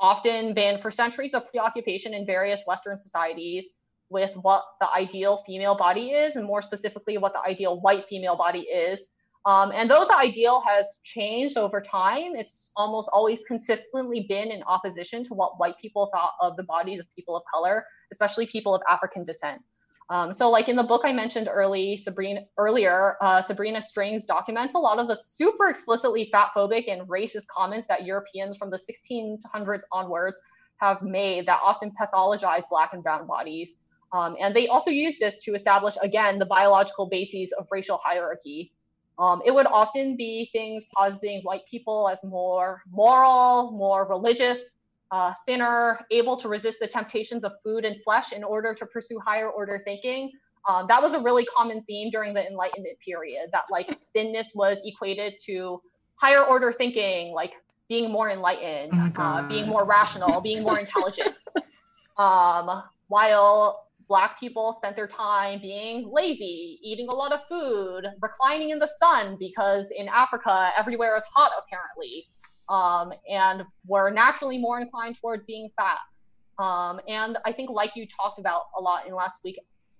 often 0.00 0.52
been 0.52 0.80
for 0.80 0.90
centuries 0.90 1.34
a 1.34 1.40
preoccupation 1.40 2.12
in 2.12 2.26
various 2.26 2.62
Western 2.66 2.98
societies 2.98 3.66
with 4.08 4.34
what 4.36 4.64
the 4.80 4.88
ideal 4.90 5.42
female 5.46 5.76
body 5.76 6.10
is, 6.10 6.36
and 6.36 6.44
more 6.44 6.62
specifically, 6.62 7.18
what 7.18 7.32
the 7.32 7.40
ideal 7.48 7.80
white 7.80 8.06
female 8.08 8.36
body 8.36 8.60
is. 8.60 9.08
Um, 9.46 9.70
and 9.72 9.88
though 9.88 10.04
the 10.04 10.16
ideal 10.16 10.60
has 10.66 10.86
changed 11.04 11.56
over 11.56 11.80
time, 11.80 12.34
it's 12.34 12.72
almost 12.76 13.08
always 13.12 13.44
consistently 13.46 14.26
been 14.28 14.50
in 14.50 14.62
opposition 14.64 15.22
to 15.24 15.34
what 15.34 15.58
white 15.60 15.78
people 15.78 16.10
thought 16.12 16.32
of 16.40 16.56
the 16.56 16.64
bodies 16.64 16.98
of 16.98 17.06
people 17.14 17.36
of 17.36 17.44
color, 17.52 17.86
especially 18.10 18.46
people 18.46 18.74
of 18.74 18.82
African 18.90 19.24
descent. 19.24 19.62
Um, 20.08 20.32
so 20.32 20.50
like 20.50 20.68
in 20.68 20.76
the 20.76 20.84
book 20.84 21.02
I 21.04 21.12
mentioned 21.12 21.48
early, 21.50 21.96
Sabrina 21.96 22.42
earlier, 22.58 23.16
uh, 23.20 23.42
Sabrina 23.42 23.82
Strings 23.82 24.24
documents 24.24 24.74
a 24.74 24.78
lot 24.78 24.98
of 24.98 25.08
the 25.08 25.16
super 25.16 25.68
explicitly 25.68 26.30
fatphobic 26.32 26.90
and 26.90 27.08
racist 27.08 27.48
comments 27.48 27.88
that 27.88 28.06
Europeans 28.06 28.56
from 28.56 28.70
the 28.70 28.78
1600s 28.78 29.82
onwards 29.90 30.36
have 30.76 31.02
made 31.02 31.46
that 31.46 31.60
often 31.64 31.90
pathologize 32.00 32.62
black 32.70 32.92
and 32.92 33.02
brown 33.02 33.26
bodies. 33.26 33.76
Um, 34.12 34.36
and 34.40 34.54
they 34.54 34.68
also 34.68 34.90
use 34.90 35.18
this 35.18 35.38
to 35.44 35.54
establish, 35.54 35.96
again, 36.00 36.38
the 36.38 36.46
biological 36.46 37.06
bases 37.06 37.52
of 37.58 37.66
racial 37.72 37.98
hierarchy. 38.02 38.72
Um, 39.18 39.42
it 39.44 39.52
would 39.52 39.66
often 39.66 40.16
be 40.16 40.50
things 40.52 40.84
positing 40.94 41.40
white 41.42 41.66
people 41.68 42.08
as 42.08 42.22
more 42.22 42.82
moral, 42.90 43.72
more 43.72 44.06
religious, 44.06 44.75
uh, 45.10 45.32
thinner, 45.46 46.04
able 46.10 46.36
to 46.36 46.48
resist 46.48 46.78
the 46.80 46.86
temptations 46.86 47.44
of 47.44 47.52
food 47.64 47.84
and 47.84 47.96
flesh 48.02 48.32
in 48.32 48.42
order 48.42 48.74
to 48.74 48.86
pursue 48.86 49.18
higher 49.24 49.50
order 49.50 49.80
thinking. 49.84 50.30
Um, 50.68 50.86
that 50.88 51.00
was 51.00 51.14
a 51.14 51.20
really 51.20 51.46
common 51.46 51.82
theme 51.82 52.10
during 52.10 52.34
the 52.34 52.44
Enlightenment 52.46 52.98
period, 53.04 53.50
that 53.52 53.64
like 53.70 53.98
thinness 54.14 54.50
was 54.54 54.78
equated 54.84 55.34
to 55.46 55.80
higher 56.16 56.42
order 56.44 56.72
thinking, 56.72 57.32
like 57.32 57.52
being 57.88 58.10
more 58.10 58.30
enlightened, 58.30 58.92
oh 58.94 59.22
uh, 59.22 59.48
being 59.48 59.68
more 59.68 59.84
rational, 59.84 60.40
being 60.40 60.62
more 60.62 60.78
intelligent. 60.78 61.34
Um, 62.18 62.82
while 63.08 63.88
Black 64.08 64.38
people 64.40 64.72
spent 64.72 64.96
their 64.96 65.06
time 65.06 65.60
being 65.60 66.08
lazy, 66.10 66.78
eating 66.82 67.08
a 67.08 67.12
lot 67.12 67.32
of 67.32 67.40
food, 67.48 68.06
reclining 68.22 68.70
in 68.70 68.78
the 68.78 68.88
sun 68.98 69.36
because 69.38 69.90
in 69.90 70.08
Africa, 70.08 70.70
everywhere 70.78 71.16
is 71.16 71.24
hot 71.24 71.50
apparently 71.58 72.26
um, 72.68 73.12
and 73.28 73.62
we're 73.86 74.10
naturally 74.10 74.58
more 74.58 74.80
inclined 74.80 75.16
towards 75.20 75.44
being 75.44 75.70
fat. 75.76 75.98
Um, 76.58 77.00
and 77.06 77.38
I 77.44 77.52
think, 77.52 77.70
like 77.70 77.92
you 77.96 78.06
talked 78.06 78.38
about 78.38 78.62
a 78.78 78.80
lot 78.80 79.06
in 79.06 79.14
last 79.14 79.40
week's 79.44 79.58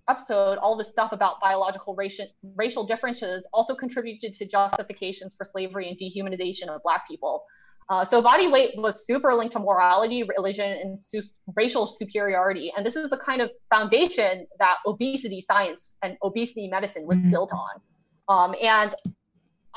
episode, 0.08 0.58
all 0.58 0.76
this 0.76 0.90
stuff 0.90 1.12
about 1.12 1.40
biological 1.40 1.94
racial, 1.94 2.26
racial 2.54 2.86
differences 2.86 3.46
also 3.52 3.74
contributed 3.74 4.32
to 4.34 4.46
justifications 4.46 5.34
for 5.34 5.44
slavery 5.44 5.88
and 5.88 5.98
dehumanization 5.98 6.68
of 6.68 6.82
Black 6.82 7.06
people. 7.08 7.44
Uh, 7.88 8.04
so 8.04 8.20
body 8.20 8.48
weight 8.48 8.72
was 8.76 9.06
super 9.06 9.32
linked 9.32 9.52
to 9.52 9.60
morality, 9.60 10.24
religion, 10.36 10.72
and 10.72 10.98
su- 10.98 11.22
racial 11.54 11.86
superiority. 11.86 12.72
And 12.76 12.84
this 12.84 12.96
is 12.96 13.10
the 13.10 13.16
kind 13.18 13.40
of 13.40 13.50
foundation 13.72 14.46
that 14.58 14.78
obesity 14.86 15.40
science 15.40 15.94
and 16.02 16.16
obesity 16.24 16.68
medicine 16.68 17.06
was 17.06 17.20
mm-hmm. 17.20 17.30
built 17.30 17.52
on. 17.52 17.80
Um, 18.28 18.56
and 18.60 18.92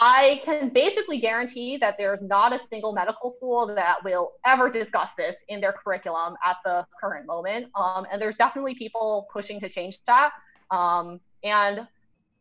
I 0.01 0.41
can 0.45 0.69
basically 0.69 1.19
guarantee 1.19 1.75
that 1.77 1.95
there's 1.97 2.21
not 2.21 2.53
a 2.53 2.59
single 2.69 2.93
medical 2.93 3.31
school 3.31 3.67
that 3.75 4.03
will 4.03 4.31
ever 4.45 4.69
discuss 4.69 5.09
this 5.17 5.35
in 5.49 5.59
their 5.59 5.73
curriculum 5.73 6.35
at 6.45 6.57
the 6.63 6.85
current 7.01 7.25
moment. 7.25 7.67
Um, 7.75 8.07
and 8.09 8.21
there's 8.21 8.37
definitely 8.37 8.75
people 8.75 9.27
pushing 9.31 9.59
to 9.59 9.67
change 9.67 9.99
that. 10.07 10.31
Um, 10.71 11.19
and 11.43 11.85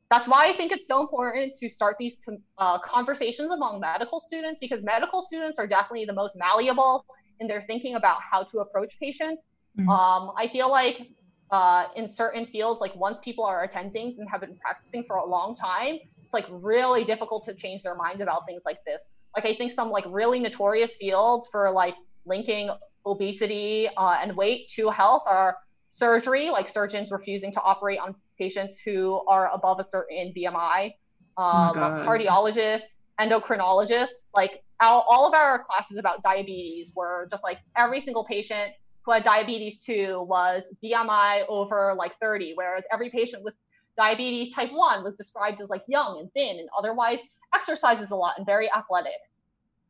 that's 0.09 0.29
why 0.29 0.49
I 0.49 0.57
think 0.57 0.71
it's 0.71 0.87
so 0.87 1.01
important 1.01 1.57
to 1.57 1.69
start 1.69 1.97
these 1.99 2.19
uh, 2.59 2.79
conversations 2.79 3.51
among 3.51 3.81
medical 3.81 4.21
students 4.21 4.61
because 4.61 4.83
medical 4.83 5.21
students 5.21 5.59
are 5.59 5.67
definitely 5.67 6.05
the 6.05 6.15
most 6.15 6.37
malleable 6.37 7.05
in 7.41 7.49
their 7.49 7.63
thinking 7.63 7.97
about 7.97 8.19
how 8.23 8.45
to 8.45 8.61
approach 8.61 8.99
patients. 9.01 9.47
Mm-hmm. 9.79 9.89
Um, 9.89 10.33
I 10.37 10.49
feel 10.49 10.71
like 10.71 11.09
uh, 11.51 11.87
in 11.97 12.09
certain 12.09 12.47
fields, 12.47 12.81
like 12.81 12.95
once 12.95 13.19
people 13.21 13.45
are 13.45 13.65
attending 13.65 14.17
and 14.19 14.29
have 14.31 14.41
been 14.41 14.57
practicing 14.57 15.05
for 15.07 15.17
a 15.17 15.27
long 15.27 15.57
time, 15.57 15.99
it's 16.29 16.35
like 16.35 16.47
really 16.51 17.05
difficult 17.05 17.45
to 17.47 17.55
change 17.55 17.83
their 17.83 17.95
mind 17.95 18.21
about 18.21 18.45
things 18.47 18.61
like 18.67 18.85
this. 18.85 19.01
Like 19.35 19.47
I 19.47 19.55
think 19.55 19.73
some 19.73 19.89
like 19.89 20.05
really 20.07 20.41
notorious 20.41 20.95
fields 20.97 21.49
for 21.51 21.71
like 21.71 21.95
linking 22.27 22.69
obesity 23.07 23.89
uh, 23.97 24.19
and 24.23 24.37
weight 24.37 24.69
to 24.73 24.91
health 24.91 25.23
are 25.27 25.57
surgery, 25.91 26.51
like 26.51 26.69
surgeons 26.69 27.11
refusing 27.11 27.51
to 27.53 27.63
operate 27.63 27.99
on 27.99 28.15
patients 28.39 28.79
who 28.79 29.23
are 29.27 29.51
above 29.55 29.81
a 29.81 29.85
certain 29.85 30.35
BMI, 30.37 30.93
oh 31.39 31.43
um, 31.43 31.79
oh 31.79 32.07
cardiologists, 32.07 32.97
endocrinologists. 33.19 34.27
Like 34.35 34.63
our, 34.81 35.03
all 35.09 35.27
of 35.27 35.33
our 35.33 35.65
classes 35.65 35.97
about 35.97 36.23
diabetes 36.23 36.93
were 36.95 37.27
just 37.31 37.43
like 37.43 37.59
every 37.75 38.03
single 38.03 38.25
patient 38.25 38.73
who 39.01 39.13
had 39.13 39.25
diabetes 39.25 39.83
too 39.83 40.27
was 40.29 40.65
BMI 40.85 41.47
over 41.49 41.95
like 41.97 42.13
30, 42.21 42.53
whereas 42.55 42.85
every 42.93 43.09
patient 43.09 43.43
with 43.45 43.55
diabetes 43.99 44.55
type 44.55 44.73
1 44.73 45.05
was 45.05 45.15
described 45.17 45.61
as 45.61 45.69
like 45.69 45.83
young 45.89 46.21
and 46.21 46.33
thin 46.33 46.59
and 46.59 46.69
otherwise 46.77 47.19
exercises 47.55 48.11
a 48.13 48.17
lot 48.17 48.35
and 48.39 48.47
very 48.47 48.73
athletic. 48.73 49.21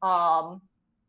Um, 0.02 0.60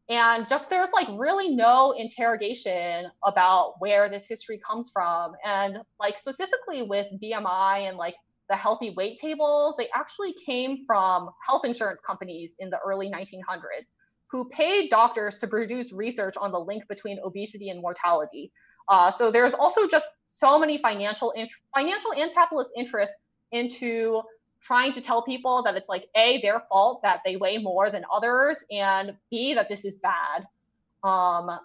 and 0.09 0.47
just 0.49 0.69
there's 0.69 0.91
like 0.91 1.07
really 1.17 1.55
no 1.55 1.91
interrogation 1.91 3.05
about 3.25 3.75
where 3.79 4.09
this 4.09 4.27
history 4.27 4.59
comes 4.59 4.91
from. 4.91 5.33
And 5.45 5.77
like 5.99 6.17
specifically 6.17 6.81
with 6.81 7.07
BMI 7.21 7.87
and 7.87 7.97
like 7.97 8.15
the 8.49 8.55
healthy 8.55 8.93
weight 8.97 9.19
tables, 9.19 9.75
they 9.77 9.87
actually 9.95 10.33
came 10.33 10.83
from 10.85 11.29
health 11.45 11.63
insurance 11.63 12.01
companies 12.01 12.55
in 12.59 12.69
the 12.69 12.79
early 12.85 13.09
1900s 13.09 13.91
who 14.31 14.49
paid 14.49 14.89
doctors 14.89 15.37
to 15.39 15.47
produce 15.47 15.91
research 15.91 16.35
on 16.37 16.51
the 16.51 16.59
link 16.59 16.87
between 16.87 17.19
obesity 17.23 17.69
and 17.69 17.81
mortality. 17.81 18.51
Uh, 18.89 19.11
so 19.11 19.31
there's 19.31 19.53
also 19.53 19.87
just 19.87 20.07
so 20.27 20.57
many 20.57 20.77
financial, 20.77 21.31
in- 21.31 21.49
financial 21.75 22.11
and 22.13 22.33
capitalist 22.33 22.71
interests 22.75 23.15
into 23.51 24.21
trying 24.61 24.91
to 24.93 25.01
tell 25.01 25.21
people 25.21 25.63
that 25.63 25.75
it's 25.75 25.87
like 25.87 26.05
a 26.15 26.41
their 26.41 26.61
fault 26.69 27.01
that 27.01 27.21
they 27.25 27.35
weigh 27.37 27.57
more 27.57 27.89
than 27.89 28.03
others 28.11 28.57
and 28.71 29.13
b 29.31 29.53
that 29.53 29.69
this 29.69 29.85
is 29.85 29.95
bad. 29.95 30.45
Um, 31.03 31.59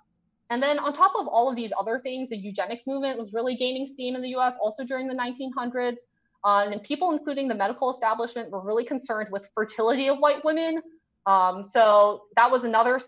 and 0.50 0.62
then 0.62 0.78
on 0.78 0.92
top 0.92 1.12
of 1.18 1.26
all 1.26 1.50
of 1.50 1.56
these 1.56 1.72
other 1.78 1.98
things 1.98 2.28
the 2.28 2.36
eugenics 2.36 2.86
movement 2.86 3.18
was 3.18 3.32
really 3.32 3.56
gaining 3.56 3.86
steam 3.86 4.14
in 4.14 4.22
the 4.22 4.28
us 4.28 4.56
also 4.60 4.84
during 4.84 5.08
the 5.08 5.14
1900s 5.14 5.98
um, 6.44 6.72
and 6.72 6.82
people 6.82 7.10
including 7.12 7.48
the 7.48 7.54
medical 7.54 7.90
establishment 7.90 8.50
were 8.50 8.60
really 8.60 8.84
concerned 8.84 9.28
with 9.32 9.48
fertility 9.54 10.08
of 10.08 10.18
white 10.18 10.44
women. 10.44 10.80
Um, 11.26 11.64
so 11.64 12.24
that 12.36 12.50
was 12.50 12.64
another 12.64 13.00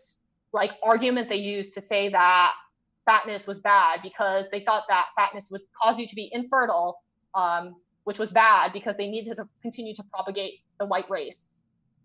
like 0.53 0.73
argument 0.83 1.29
they 1.29 1.37
used 1.37 1.75
to 1.75 1.81
say 1.81 2.09
that 2.09 2.55
fatness 3.07 3.47
was 3.47 3.59
bad 3.61 4.01
because 4.03 4.45
they 4.53 4.61
thought 4.61 4.85
that 4.89 5.07
fatness 5.17 5.49
would 5.51 5.63
cause 5.81 5.99
you 5.99 6.07
to 6.07 6.15
be 6.15 6.29
infertile 6.33 6.99
um, 7.37 7.77
which 8.05 8.19
was 8.19 8.31
bad 8.31 8.73
because 8.73 8.97
they 8.97 9.07
needed 9.07 9.37
to 9.37 9.49
continue 9.63 9.95
to 9.95 10.03
propagate 10.13 10.61
the 10.81 10.87
white 10.87 11.09
race. 11.11 11.47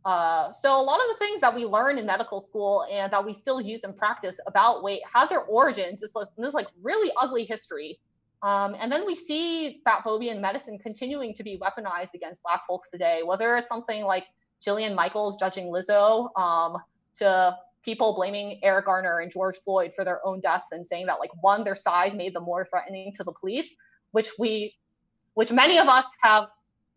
Uh, 0.04 0.52
so 0.52 0.80
a 0.80 0.82
lot 0.82 0.99
of 0.99 1.06
the 1.10 1.26
things 1.26 1.39
that 1.41 1.56
we 1.56 1.64
learn 1.64 1.97
in 1.99 2.08
medical 2.08 2.41
school 2.41 2.86
and 2.91 3.14
that 3.14 3.24
we 3.24 3.34
still 3.34 3.62
use 3.62 3.84
in 3.84 3.93
practice 3.93 4.39
about 4.47 4.84
weight 4.84 5.02
have 5.12 5.30
their 5.30 5.43
origins 5.43 6.04
in 6.04 6.43
this 6.43 6.56
like 6.56 6.68
really 6.82 7.12
ugly 7.22 7.45
history. 7.45 7.99
Um, 8.41 8.76
and 8.80 8.91
then 8.91 9.06
we 9.06 9.14
see 9.14 9.82
fat 9.86 10.02
phobia 10.04 10.34
in 10.34 10.41
medicine 10.41 10.80
continuing 10.80 11.36
to 11.36 11.43
be 11.43 11.60
weaponized 11.60 12.16
against 12.16 12.41
Black 12.41 12.62
folks 12.68 12.89
today, 12.89 13.22
whether 13.24 13.56
it's 13.58 13.70
something 13.70 14.04
like 14.04 14.26
Jillian 14.66 14.95
Michaels 14.95 15.38
judging 15.38 15.68
Lizzo 15.68 16.36
um, 16.36 16.78
to 17.18 17.56
people 17.84 18.14
blaming 18.14 18.60
Eric 18.64 18.86
Garner 18.86 19.20
and 19.20 19.32
George 19.32 19.58
Floyd 19.58 19.94
for 19.96 20.06
their 20.06 20.26
own 20.26 20.40
deaths 20.40 20.72
and 20.72 20.86
saying 20.86 21.08
that 21.08 21.20
like 21.20 21.32
one, 21.42 21.64
their 21.64 21.76
size 21.76 22.14
made 22.14 22.34
them 22.34 22.44
more 22.44 22.66
threatening 22.66 23.14
to 23.18 23.24
the 23.24 23.32
police, 23.32 23.76
which 24.12 24.30
we 24.38 24.76
which 25.34 25.52
many 25.52 25.80
of 25.80 25.88
us 25.88 26.06
have 26.22 26.50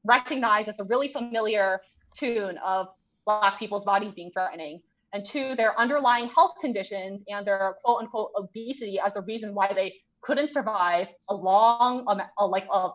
recognized 0.05 0.69
as 0.69 0.81
a 0.81 0.85
really 0.85 1.09
familiar 1.09 1.81
tune 2.17 2.59
of 2.59 2.89
Black 3.25 3.59
people's 3.59 3.85
bodies 3.85 4.15
being 4.15 4.31
threatening. 4.33 4.81
And 5.13 5.25
two, 5.25 5.55
their 5.55 5.79
underlying 5.79 6.29
health 6.29 6.57
conditions 6.61 7.23
and 7.29 7.47
their 7.47 7.77
quote 7.85 8.01
unquote 8.01 8.33
obesity 8.37 8.99
as 8.99 9.15
the 9.15 9.23
reason 9.23 9.55
why 9.55 9.73
they 9.73 9.95
couldn't 10.21 10.51
survive 10.51 11.07
a 11.29 11.35
long, 11.35 12.05
um, 12.09 12.21
a, 12.39 12.47
like 12.47 12.67
a 12.73 12.91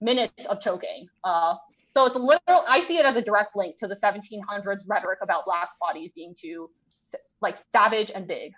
minutes 0.00 0.46
of 0.46 0.60
choking. 0.60 1.06
Uh, 1.22 1.54
so 1.92 2.06
it's 2.06 2.16
a 2.16 2.18
literal, 2.18 2.64
I 2.66 2.80
see 2.80 2.98
it 2.98 3.04
as 3.04 3.16
a 3.16 3.22
direct 3.22 3.54
link 3.54 3.78
to 3.78 3.86
the 3.86 3.94
1700s 3.94 4.80
rhetoric 4.88 5.18
about 5.22 5.44
Black 5.44 5.68
bodies 5.80 6.10
being 6.14 6.34
too 6.36 6.70
like 7.40 7.58
savage 7.72 8.10
and 8.14 8.26
big. 8.26 8.52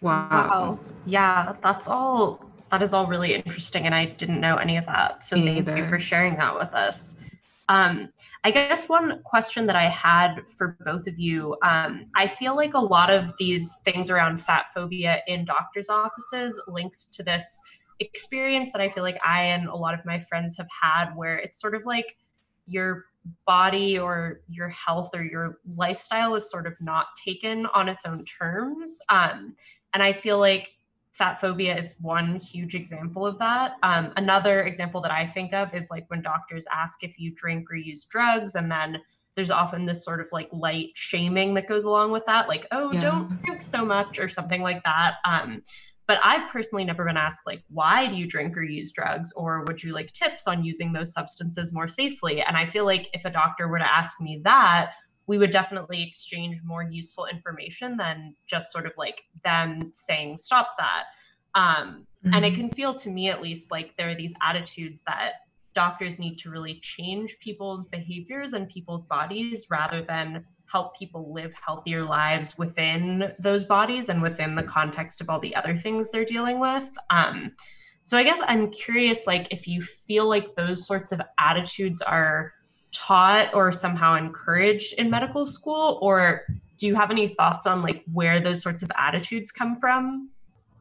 Wow. 0.00 0.28
wow. 0.30 0.78
Yeah, 1.06 1.54
that's 1.62 1.86
all 1.88 2.52
that 2.72 2.80
is 2.80 2.94
all 2.94 3.06
really 3.06 3.34
interesting 3.34 3.84
and 3.84 3.94
i 3.94 4.06
didn't 4.06 4.40
know 4.40 4.56
any 4.56 4.76
of 4.78 4.86
that 4.86 5.22
so 5.22 5.36
Me 5.36 5.44
thank 5.44 5.58
either. 5.58 5.76
you 5.76 5.88
for 5.88 6.00
sharing 6.00 6.36
that 6.36 6.58
with 6.58 6.72
us 6.72 7.22
um, 7.68 8.08
i 8.44 8.50
guess 8.50 8.88
one 8.88 9.22
question 9.24 9.66
that 9.66 9.76
i 9.76 9.84
had 9.84 10.40
for 10.48 10.76
both 10.84 11.06
of 11.06 11.18
you 11.18 11.54
um, 11.62 12.06
i 12.16 12.26
feel 12.26 12.56
like 12.56 12.72
a 12.74 12.78
lot 12.78 13.10
of 13.10 13.32
these 13.38 13.76
things 13.84 14.10
around 14.10 14.38
fat 14.40 14.66
phobia 14.74 15.20
in 15.28 15.44
doctors 15.44 15.90
offices 15.90 16.60
links 16.66 17.04
to 17.04 17.22
this 17.22 17.60
experience 18.00 18.72
that 18.72 18.80
i 18.80 18.88
feel 18.88 19.02
like 19.04 19.18
i 19.22 19.42
and 19.42 19.68
a 19.68 19.76
lot 19.76 19.92
of 19.92 20.00
my 20.06 20.18
friends 20.18 20.56
have 20.56 20.68
had 20.82 21.12
where 21.14 21.38
it's 21.38 21.60
sort 21.60 21.74
of 21.74 21.84
like 21.84 22.16
your 22.66 23.04
body 23.46 23.98
or 23.98 24.40
your 24.48 24.68
health 24.68 25.10
or 25.14 25.22
your 25.22 25.58
lifestyle 25.76 26.34
is 26.34 26.50
sort 26.50 26.66
of 26.66 26.74
not 26.80 27.06
taken 27.24 27.66
on 27.66 27.88
its 27.88 28.04
own 28.04 28.24
terms 28.24 28.98
um, 29.08 29.54
and 29.94 30.02
i 30.02 30.12
feel 30.12 30.38
like 30.38 30.72
fat 31.12 31.40
phobia 31.40 31.76
is 31.76 31.96
one 32.00 32.40
huge 32.40 32.74
example 32.74 33.26
of 33.26 33.38
that. 33.38 33.76
Um, 33.82 34.12
another 34.16 34.62
example 34.62 35.00
that 35.02 35.12
I 35.12 35.26
think 35.26 35.52
of 35.52 35.74
is 35.74 35.90
like 35.90 36.04
when 36.08 36.22
doctors 36.22 36.66
ask 36.72 37.04
if 37.04 37.18
you 37.18 37.30
drink 37.34 37.70
or 37.70 37.76
use 37.76 38.04
drugs, 38.06 38.54
and 38.54 38.72
then 38.72 38.98
there's 39.36 39.50
often 39.50 39.86
this 39.86 40.04
sort 40.04 40.20
of 40.20 40.26
like 40.32 40.48
light 40.52 40.90
shaming 40.94 41.54
that 41.54 41.68
goes 41.68 41.84
along 41.84 42.12
with 42.12 42.24
that, 42.26 42.48
like, 42.48 42.66
oh, 42.72 42.92
yeah. 42.92 43.00
don't 43.00 43.42
drink 43.42 43.62
so 43.62 43.84
much 43.84 44.18
or 44.18 44.28
something 44.28 44.62
like 44.62 44.82
that. 44.84 45.16
Um, 45.24 45.62
but 46.06 46.18
I've 46.22 46.50
personally 46.50 46.84
never 46.84 47.04
been 47.04 47.16
asked, 47.16 47.40
like, 47.46 47.62
why 47.68 48.08
do 48.08 48.16
you 48.16 48.26
drink 48.26 48.56
or 48.56 48.62
use 48.62 48.92
drugs? 48.92 49.32
Or 49.32 49.64
would 49.66 49.82
you 49.82 49.92
like 49.92 50.12
tips 50.12 50.46
on 50.46 50.64
using 50.64 50.92
those 50.92 51.12
substances 51.12 51.72
more 51.72 51.88
safely? 51.88 52.42
And 52.42 52.56
I 52.56 52.66
feel 52.66 52.84
like 52.84 53.08
if 53.14 53.24
a 53.24 53.30
doctor 53.30 53.68
were 53.68 53.78
to 53.78 53.94
ask 53.94 54.20
me 54.20 54.40
that, 54.44 54.92
we 55.26 55.38
would 55.38 55.50
definitely 55.50 56.02
exchange 56.02 56.58
more 56.64 56.82
useful 56.82 57.26
information 57.26 57.96
than 57.96 58.34
just 58.46 58.72
sort 58.72 58.86
of 58.86 58.92
like 58.96 59.22
them 59.44 59.90
saying 59.94 60.38
stop 60.38 60.70
that 60.78 61.04
um, 61.54 62.06
mm-hmm. 62.24 62.34
and 62.34 62.44
it 62.44 62.52
mm-hmm. 62.52 62.62
can 62.62 62.70
feel 62.70 62.94
to 62.94 63.10
me 63.10 63.28
at 63.28 63.42
least 63.42 63.70
like 63.70 63.96
there 63.96 64.08
are 64.10 64.14
these 64.14 64.34
attitudes 64.42 65.02
that 65.06 65.34
doctors 65.74 66.18
need 66.18 66.38
to 66.38 66.50
really 66.50 66.78
change 66.82 67.36
people's 67.40 67.86
behaviors 67.86 68.52
and 68.52 68.68
people's 68.68 69.04
bodies 69.04 69.66
rather 69.70 70.02
than 70.02 70.44
help 70.72 70.96
people 70.96 71.32
live 71.32 71.52
healthier 71.54 72.02
lives 72.04 72.56
within 72.56 73.32
those 73.38 73.64
bodies 73.64 74.08
and 74.08 74.22
within 74.22 74.54
the 74.54 74.62
context 74.62 75.20
of 75.20 75.28
all 75.28 75.38
the 75.38 75.54
other 75.54 75.76
things 75.76 76.10
they're 76.10 76.24
dealing 76.24 76.58
with. 76.58 76.88
Um, 77.10 77.52
so 78.04 78.18
i 78.18 78.24
guess 78.24 78.40
i'm 78.48 78.68
curious 78.72 79.28
like 79.28 79.46
if 79.52 79.68
you 79.68 79.80
feel 79.80 80.28
like 80.28 80.56
those 80.56 80.84
sorts 80.84 81.12
of 81.12 81.20
attitudes 81.38 82.02
are 82.02 82.52
taught 82.90 83.54
or 83.54 83.70
somehow 83.70 84.16
encouraged 84.16 84.94
in 84.94 85.08
medical 85.08 85.46
school 85.46 86.00
or 86.02 86.44
do 86.82 86.88
you 86.88 86.96
have 86.96 87.12
any 87.12 87.28
thoughts 87.28 87.64
on 87.64 87.80
like 87.80 88.02
where 88.12 88.40
those 88.40 88.60
sorts 88.60 88.82
of 88.82 88.90
attitudes 88.98 89.52
come 89.52 89.76
from? 89.76 90.30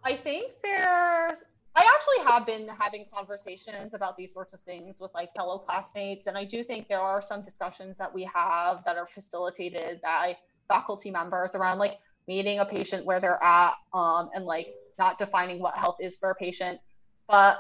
I 0.04 0.16
think 0.16 0.54
there's 0.64 1.38
i 1.76 1.82
actually 1.82 2.32
have 2.32 2.46
been 2.46 2.68
having 2.80 3.06
conversations 3.14 3.94
about 3.94 4.18
these 4.18 4.34
sorts 4.34 4.54
of 4.54 4.60
things 4.62 5.00
with 5.00 5.12
like 5.14 5.34
fellow 5.36 5.58
classmates 5.60 6.28
and 6.28 6.38
i 6.38 6.46
do 6.46 6.64
think 6.64 6.88
there 6.88 7.02
are 7.02 7.22
some 7.22 7.42
discussions 7.42 7.96
that 7.98 8.14
we 8.14 8.24
have 8.34 8.84
that 8.86 8.98
are 8.98 9.08
facilitated 9.08 10.00
by 10.02 10.36
faculty 10.68 11.12
members 11.12 11.56
around 11.56 11.78
like 11.78 11.98
meeting 12.28 12.60
a 12.60 12.66
patient 12.66 13.06
where 13.06 13.20
they're 13.20 13.44
at 13.44 13.74
um, 13.94 14.30
and 14.34 14.46
like 14.46 14.68
not 15.00 15.18
defining 15.18 15.60
what 15.60 15.76
health 15.76 15.98
is 16.00 16.18
for 16.18 16.32
a 16.32 16.36
patient 16.36 16.80
but 17.28 17.58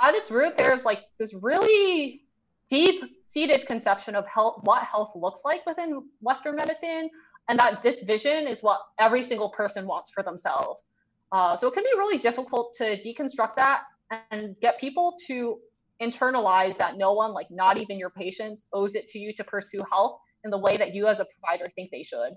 at 0.00 0.14
its 0.14 0.30
root 0.30 0.54
there's 0.56 0.84
like 0.84 1.04
this 1.18 1.34
really 1.34 2.22
deep 2.68 3.02
seated 3.28 3.66
conception 3.66 4.14
of 4.14 4.26
health, 4.26 4.60
what 4.62 4.82
health 4.84 5.10
looks 5.16 5.42
like 5.44 5.66
within 5.66 6.04
Western 6.20 6.54
medicine, 6.54 7.10
and 7.48 7.58
that 7.58 7.82
this 7.82 8.02
vision 8.02 8.46
is 8.46 8.62
what 8.62 8.80
every 8.98 9.22
single 9.22 9.50
person 9.50 9.86
wants 9.86 10.10
for 10.10 10.22
themselves. 10.22 10.88
Uh, 11.34 11.56
so 11.56 11.66
it 11.66 11.74
can 11.74 11.82
be 11.82 11.90
really 11.96 12.16
difficult 12.16 12.76
to 12.76 12.96
deconstruct 13.02 13.56
that 13.56 13.80
and 14.30 14.54
get 14.60 14.78
people 14.78 15.16
to 15.26 15.58
internalize 16.00 16.76
that 16.78 16.96
no 16.96 17.12
one, 17.12 17.32
like 17.32 17.48
not 17.50 17.76
even 17.76 17.98
your 17.98 18.10
patients, 18.10 18.68
owes 18.72 18.94
it 18.94 19.08
to 19.08 19.18
you 19.18 19.32
to 19.32 19.42
pursue 19.42 19.82
health 19.90 20.20
in 20.44 20.52
the 20.52 20.58
way 20.58 20.76
that 20.76 20.94
you 20.94 21.08
as 21.08 21.18
a 21.18 21.26
provider 21.34 21.68
think 21.74 21.90
they 21.90 22.04
should. 22.04 22.34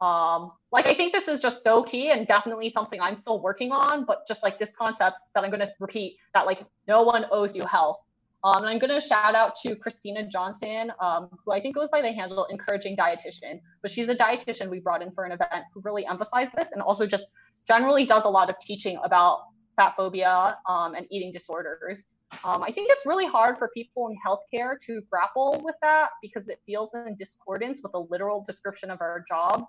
Um, 0.00 0.52
like 0.72 0.86
I 0.86 0.94
think 0.94 1.12
this 1.12 1.28
is 1.28 1.42
just 1.42 1.62
so 1.62 1.82
key 1.82 2.08
and 2.08 2.26
definitely 2.26 2.70
something 2.70 3.02
I'm 3.02 3.16
still 3.18 3.42
working 3.42 3.70
on, 3.70 4.06
but 4.06 4.26
just 4.26 4.42
like 4.42 4.58
this 4.58 4.74
concept 4.74 5.16
that 5.34 5.44
I'm 5.44 5.50
going 5.50 5.60
to 5.60 5.70
repeat 5.78 6.16
that 6.32 6.46
like 6.46 6.64
no 6.86 7.02
one 7.02 7.26
owes 7.30 7.54
you 7.54 7.66
health. 7.66 7.98
Um, 8.44 8.58
and 8.58 8.66
I'm 8.66 8.78
going 8.78 9.00
to 9.00 9.04
shout 9.04 9.34
out 9.34 9.56
to 9.62 9.74
Christyna 9.74 10.30
Johnson, 10.30 10.92
um, 11.00 11.28
who 11.44 11.52
I 11.52 11.60
think 11.60 11.74
goes 11.74 11.88
by 11.88 12.00
the 12.00 12.12
handle 12.12 12.44
Encouraging 12.46 12.96
Dietitian, 12.96 13.60
but 13.82 13.90
she's 13.90 14.08
a 14.08 14.14
dietitian 14.14 14.70
we 14.70 14.78
brought 14.78 15.02
in 15.02 15.10
for 15.10 15.24
an 15.24 15.32
event 15.32 15.64
who 15.74 15.80
really 15.80 16.06
emphasized 16.06 16.52
this 16.56 16.72
and 16.72 16.80
also 16.80 17.06
just 17.06 17.34
generally 17.66 18.06
does 18.06 18.24
a 18.24 18.28
lot 18.28 18.48
of 18.48 18.58
teaching 18.60 18.98
about 19.02 19.40
fat 19.76 19.94
phobia 19.96 20.56
um, 20.68 20.94
and 20.94 21.06
eating 21.10 21.32
disorders. 21.32 22.06
Um, 22.44 22.62
I 22.62 22.70
think 22.70 22.90
it's 22.90 23.06
really 23.06 23.26
hard 23.26 23.58
for 23.58 23.70
people 23.74 24.08
in 24.08 24.16
healthcare 24.24 24.80
to 24.86 25.02
grapple 25.10 25.60
with 25.64 25.74
that 25.82 26.10
because 26.22 26.48
it 26.48 26.60
feels 26.64 26.90
in 26.94 27.16
discordance 27.16 27.80
with 27.82 27.92
the 27.92 28.00
literal 28.10 28.44
description 28.44 28.90
of 28.90 29.00
our 29.00 29.24
jobs. 29.26 29.66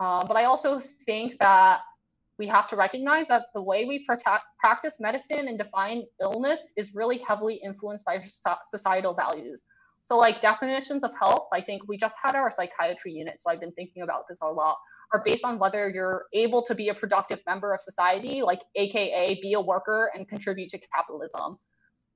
Um, 0.00 0.26
but 0.26 0.36
I 0.36 0.44
also 0.44 0.82
think 1.06 1.38
that 1.38 1.80
we 2.42 2.48
have 2.48 2.66
to 2.66 2.74
recognize 2.74 3.28
that 3.28 3.44
the 3.54 3.62
way 3.62 3.84
we 3.84 4.04
protect, 4.04 4.42
practice 4.58 4.96
medicine 4.98 5.46
and 5.46 5.56
define 5.56 6.02
illness 6.20 6.58
is 6.76 6.92
really 6.92 7.18
heavily 7.18 7.60
influenced 7.64 8.04
by 8.04 8.16
societal 8.68 9.14
values. 9.14 9.62
So, 10.02 10.18
like 10.18 10.40
definitions 10.40 11.04
of 11.04 11.12
health, 11.16 11.46
I 11.52 11.60
think 11.60 11.82
we 11.86 11.96
just 11.96 12.16
had 12.20 12.34
our 12.34 12.50
psychiatry 12.50 13.12
unit, 13.12 13.36
so 13.38 13.48
I've 13.48 13.60
been 13.60 13.76
thinking 13.80 14.02
about 14.02 14.22
this 14.28 14.38
a 14.42 14.48
lot, 14.48 14.76
are 15.12 15.22
based 15.24 15.44
on 15.44 15.60
whether 15.60 15.88
you're 15.88 16.24
able 16.32 16.62
to 16.62 16.74
be 16.74 16.88
a 16.88 16.94
productive 16.94 17.38
member 17.46 17.72
of 17.72 17.80
society, 17.80 18.42
like 18.42 18.62
AKA 18.74 19.38
be 19.40 19.52
a 19.52 19.60
worker 19.60 20.10
and 20.12 20.28
contribute 20.28 20.70
to 20.70 20.80
capitalism. 20.92 21.56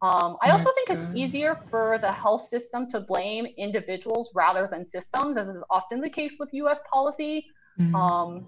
Um, 0.02 0.36
I 0.42 0.50
also 0.50 0.70
think 0.74 0.90
it's 0.90 1.16
easier 1.16 1.60
for 1.70 1.98
the 2.00 2.10
health 2.10 2.48
system 2.48 2.90
to 2.90 2.98
blame 2.98 3.46
individuals 3.56 4.32
rather 4.34 4.68
than 4.72 4.84
systems, 4.84 5.36
as 5.36 5.46
is 5.54 5.62
often 5.70 6.00
the 6.00 6.10
case 6.10 6.34
with 6.40 6.48
US 6.52 6.80
policy. 6.92 7.46
Mm-hmm. 7.78 7.94
Um, 7.94 8.46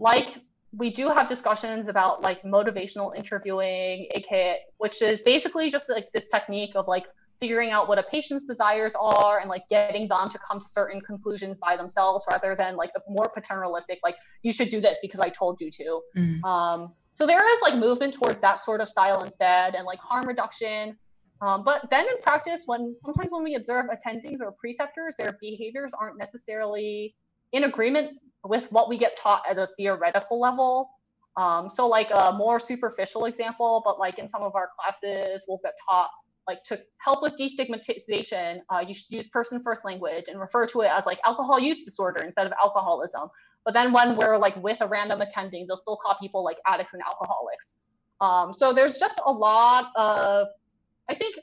like 0.00 0.40
we 0.72 0.90
do 0.90 1.08
have 1.08 1.28
discussions 1.28 1.88
about 1.88 2.22
like 2.22 2.42
motivational 2.42 3.16
interviewing, 3.16 4.08
aka 4.12 4.58
which 4.78 5.02
is 5.02 5.20
basically 5.20 5.70
just 5.70 5.88
like 5.88 6.08
this 6.12 6.26
technique 6.26 6.72
of 6.76 6.86
like 6.86 7.06
figuring 7.40 7.70
out 7.70 7.88
what 7.88 7.98
a 7.98 8.02
patient's 8.02 8.44
desires 8.44 8.94
are 9.00 9.40
and 9.40 9.48
like 9.48 9.66
getting 9.68 10.06
them 10.06 10.28
to 10.28 10.38
come 10.38 10.60
to 10.60 10.66
certain 10.66 11.00
conclusions 11.00 11.56
by 11.58 11.74
themselves 11.74 12.24
rather 12.28 12.54
than 12.54 12.76
like 12.76 12.92
the 12.92 13.00
more 13.08 13.30
paternalistic 13.30 13.98
like 14.04 14.14
you 14.42 14.52
should 14.52 14.68
do 14.68 14.80
this 14.80 14.98
because 15.00 15.20
i 15.20 15.28
told 15.30 15.58
you 15.58 15.70
to 15.70 16.00
mm. 16.16 16.44
um, 16.44 16.88
so 17.12 17.26
there 17.26 17.42
is 17.42 17.62
like 17.62 17.76
movement 17.76 18.14
towards 18.14 18.38
that 18.40 18.60
sort 18.60 18.80
of 18.80 18.88
style 18.88 19.22
instead 19.22 19.74
and 19.74 19.86
like 19.86 19.98
harm 19.98 20.28
reduction 20.28 20.96
um, 21.40 21.64
but 21.64 21.88
then 21.90 22.06
in 22.06 22.22
practice 22.22 22.64
when 22.66 22.94
sometimes 22.98 23.30
when 23.30 23.42
we 23.42 23.54
observe 23.54 23.86
attendings 23.86 24.42
or 24.42 24.52
preceptors 24.52 25.14
their 25.18 25.38
behaviors 25.40 25.94
aren't 25.98 26.18
necessarily 26.18 27.14
in 27.52 27.64
agreement 27.64 28.18
with 28.44 28.70
what 28.72 28.88
we 28.88 28.96
get 28.96 29.18
taught 29.18 29.42
at 29.48 29.58
a 29.58 29.68
theoretical 29.76 30.40
level 30.40 30.90
um, 31.36 31.68
so 31.68 31.86
like 31.86 32.08
a 32.12 32.32
more 32.32 32.58
superficial 32.58 33.26
example 33.26 33.82
but 33.84 33.98
like 33.98 34.18
in 34.18 34.28
some 34.28 34.42
of 34.42 34.54
our 34.54 34.70
classes 34.76 35.44
we'll 35.48 35.60
get 35.62 35.74
taught 35.88 36.10
like 36.50 36.64
to 36.64 36.80
help 36.98 37.22
with 37.22 37.34
destigmatization, 37.36 38.60
uh, 38.70 38.82
you 38.86 38.92
should 38.92 39.10
use 39.10 39.28
person 39.28 39.62
first 39.62 39.84
language 39.84 40.24
and 40.28 40.40
refer 40.40 40.66
to 40.66 40.80
it 40.80 40.88
as 40.88 41.06
like 41.06 41.20
alcohol 41.24 41.60
use 41.60 41.84
disorder 41.84 42.24
instead 42.24 42.46
of 42.46 42.52
alcoholism. 42.60 43.28
But 43.64 43.74
then 43.74 43.92
when 43.92 44.16
we're 44.16 44.36
like 44.36 44.56
with 44.56 44.80
a 44.80 44.88
random 44.88 45.20
attending, 45.20 45.66
they'll 45.66 45.76
still 45.76 45.96
call 45.96 46.16
people 46.20 46.42
like 46.42 46.56
addicts 46.66 46.92
and 46.94 47.02
alcoholics. 47.06 47.74
Um, 48.20 48.52
so 48.52 48.72
there's 48.72 48.98
just 48.98 49.20
a 49.24 49.32
lot 49.32 49.92
of, 49.94 50.48
I 51.08 51.14
think, 51.14 51.38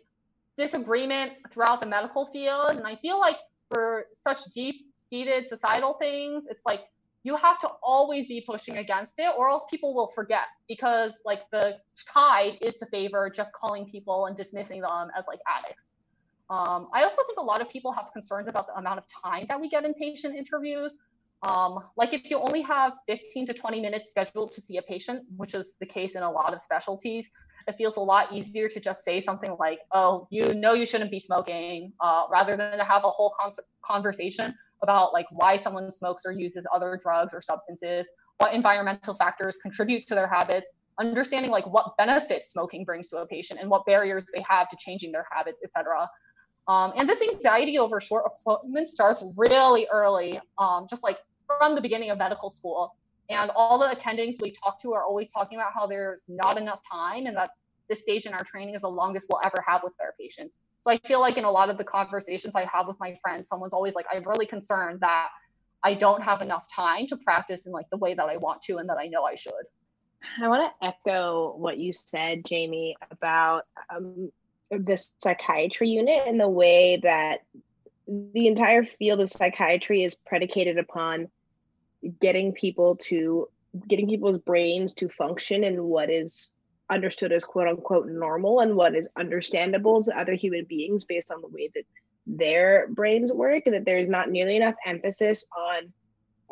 disagreement 0.58 1.34
throughout 1.52 1.80
the 1.80 1.86
medical 1.86 2.26
field. 2.28 2.72
And 2.72 2.86
I 2.86 2.96
feel 2.98 3.20
like 3.20 3.38
for 3.72 4.06
such 4.20 4.44
deep 4.54 4.87
seated 5.10 5.48
societal 5.48 5.96
things, 6.00 6.46
it's 6.50 6.66
like 6.66 6.82
you 7.24 7.36
have 7.36 7.60
to 7.60 7.70
always 7.84 8.26
be 8.28 8.42
pushing 8.42 8.78
against 8.78 9.16
it 9.18 9.30
or 9.38 9.50
else 9.50 9.66
people 9.70 9.94
will 9.94 10.12
forget 10.16 10.46
because 10.70 11.14
like 11.26 11.42
the 11.52 11.78
tide 12.14 12.58
is 12.62 12.76
to 12.76 12.86
favor 12.86 13.30
just 13.30 13.52
calling 13.52 13.86
people 13.86 14.28
and 14.28 14.38
dismissing 14.38 14.82
them 14.82 15.10
as 15.18 15.26
like 15.28 15.40
addicts. 15.48 15.92
Um, 16.50 16.88
i 16.94 17.04
also 17.04 17.18
think 17.28 17.38
a 17.38 17.44
lot 17.44 17.60
of 17.60 17.70
people 17.70 17.92
have 17.92 18.06
concerns 18.14 18.48
about 18.48 18.68
the 18.68 18.76
amount 18.76 19.00
of 19.00 19.06
time 19.24 19.46
that 19.50 19.60
we 19.60 19.68
get 19.68 19.84
in 19.84 19.94
patient 19.96 20.36
interviews. 20.36 20.96
Um, 21.44 21.80
like 21.98 22.14
if 22.14 22.32
you 22.32 22.40
only 22.40 22.62
have 22.62 22.94
15 23.08 23.48
to 23.48 23.54
20 23.54 23.82
minutes 23.82 24.10
scheduled 24.12 24.54
to 24.54 24.62
see 24.62 24.78
a 24.78 24.82
patient 24.82 25.24
which 25.36 25.54
is 25.54 25.76
the 25.82 25.86
case 25.86 26.16
in 26.16 26.24
a 26.24 26.32
lot 26.32 26.54
of 26.54 26.62
specialties 26.62 27.28
it 27.68 27.76
feels 27.78 27.98
a 27.98 28.00
lot 28.00 28.34
easier 28.34 28.70
to 28.70 28.80
just 28.80 29.04
say 29.04 29.22
something 29.22 29.56
like 29.60 29.80
oh 29.92 30.28
you 30.32 30.54
know 30.56 30.74
you 30.74 30.86
shouldn't 30.86 31.12
be 31.12 31.20
smoking 31.20 31.94
uh, 32.00 32.24
rather 32.32 32.58
than 32.58 32.78
to 32.78 32.84
have 32.84 33.04
a 33.04 33.10
whole 33.10 33.34
con- 33.40 33.52
conversation 33.84 34.56
about 34.82 35.14
like 35.14 35.26
why 35.32 35.58
someone 35.58 35.92
smokes 35.92 36.24
or 36.26 36.32
uses 36.32 36.66
other 36.74 37.00
drugs 37.02 37.34
or 37.34 37.42
substances, 37.42 38.06
what 38.38 38.54
environmental 38.54 39.16
factors 39.16 39.58
contribute 39.62 40.06
to 40.08 40.16
their 40.16 40.28
habits, 40.28 40.74
understanding 41.00 41.52
like 41.52 41.66
what 41.68 41.96
benefits 41.98 42.52
smoking 42.52 42.84
brings 42.84 43.08
to 43.10 43.18
a 43.18 43.28
patient 43.28 43.60
and 43.60 43.70
what 43.70 43.86
barriers 43.86 44.24
they 44.34 44.44
have 44.48 44.70
to 44.70 44.78
changing 44.80 45.12
their 45.12 45.26
habits, 45.32 45.64
etc. 45.64 46.08
Um, 46.68 46.94
and 46.98 47.08
this 47.08 47.22
anxiety 47.22 47.78
over 47.78 48.02
short 48.02 48.26
appointments 48.26 48.92
starts 48.92 49.24
really 49.36 49.88
early, 49.92 50.40
um, 50.58 50.88
just 50.90 51.04
like 51.04 51.18
from 51.46 51.76
the 51.76 51.82
beginning 51.82 52.10
of 52.10 52.18
medical 52.18 52.50
school. 52.50 52.96
And 53.30 53.52
all 53.56 53.78
the 53.78 53.88
attendings 53.88 54.42
we 54.42 54.52
talk 54.52 54.82
to 54.82 54.94
are 54.94 55.04
always 55.04 55.32
talking 55.32 55.58
about 55.58 55.72
how 55.74 55.88
there's 55.88 56.24
not 56.28 56.58
enough 56.58 56.80
time 56.90 57.26
and 57.26 57.36
that 57.36 57.52
this 57.90 58.02
stage 58.02 58.26
in 58.26 58.34
our 58.34 58.44
training 58.44 58.76
is 58.76 58.82
the 58.82 58.90
longest 58.90 59.28
we'll 59.30 59.42
ever 59.46 59.64
have 59.66 59.82
with 59.84 59.94
their 59.98 60.14
patients. 60.20 60.60
So 60.82 60.92
I 60.92 60.98
feel 60.98 61.20
like 61.20 61.38
in 61.38 61.44
a 61.44 61.52
lot 61.52 61.70
of 61.70 61.78
the 61.78 61.84
conversations 61.84 62.56
I 62.56 62.66
have 62.72 62.88
with 62.88 62.98
my 63.00 63.18
friends, 63.22 63.48
someone's 63.48 63.74
always 63.74 63.96
like, 63.96 64.06
I'm 64.14 64.24
really 64.24 64.46
concerned 64.46 65.00
that 65.02 65.30
I 65.84 65.94
don't 65.94 66.24
have 66.24 66.42
enough 66.42 66.64
time 66.74 67.08
to 67.08 67.18
practice 67.18 67.66
in 67.66 67.72
like 67.72 67.90
the 67.90 67.98
way 67.98 68.14
that 68.14 68.26
I 68.26 68.38
want 68.38 68.62
to 68.64 68.78
and 68.78 68.90
that 68.90 68.98
I 68.98 69.08
know 69.08 69.24
I 69.24 69.36
should. 69.36 69.54
I 70.42 70.48
want 70.48 70.72
to 70.82 70.88
echo 70.88 71.56
what 71.56 71.78
you 71.78 71.94
said, 71.94 72.46
Jamie, 72.46 72.96
about 73.12 73.66
um, 73.94 74.32
the 74.72 75.04
psychiatry 75.18 75.90
unit 75.90 76.24
and 76.28 76.40
the 76.40 76.50
way 76.50 76.98
that 77.04 77.42
the 78.08 78.48
entire 78.48 78.84
field 78.84 79.20
of 79.20 79.30
psychiatry 79.30 80.04
is 80.04 80.16
predicated 80.16 80.78
upon 80.78 81.28
getting 82.20 82.54
people 82.54 82.96
to 82.96 83.50
getting 83.88 84.08
people's 84.08 84.40
brains 84.40 84.94
to 84.96 85.10
function 85.10 85.64
in 85.64 85.84
what 85.84 86.10
is 86.10 86.52
understood 86.90 87.32
as 87.32 87.44
quote 87.44 87.68
unquote 87.68 88.08
normal 88.08 88.60
and 88.60 88.76
what 88.76 88.96
is 88.96 89.10
understandable 89.16 90.04
to 90.04 90.18
other 90.18 90.34
human 90.34 90.66
beings 90.66 91.06
based 91.06 91.32
on 91.32 91.42
the 91.42 91.48
way 91.48 91.70
that 91.74 91.84
their 92.26 92.88
brains 92.90 93.32
work 93.32 93.64
and 93.66 93.76
that 93.76 93.86
there's 93.86 94.10
not 94.10 94.30
nearly 94.30 94.56
enough 94.56 94.76
emphasis 94.86 95.46
on 95.58 95.94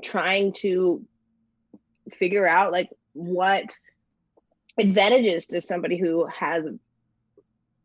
trying 0.03 0.53
to 0.53 1.05
figure 2.11 2.47
out 2.47 2.71
like 2.71 2.89
what 3.13 3.77
advantages 4.77 5.47
does 5.47 5.67
somebody 5.67 5.97
who 5.97 6.25
has 6.27 6.67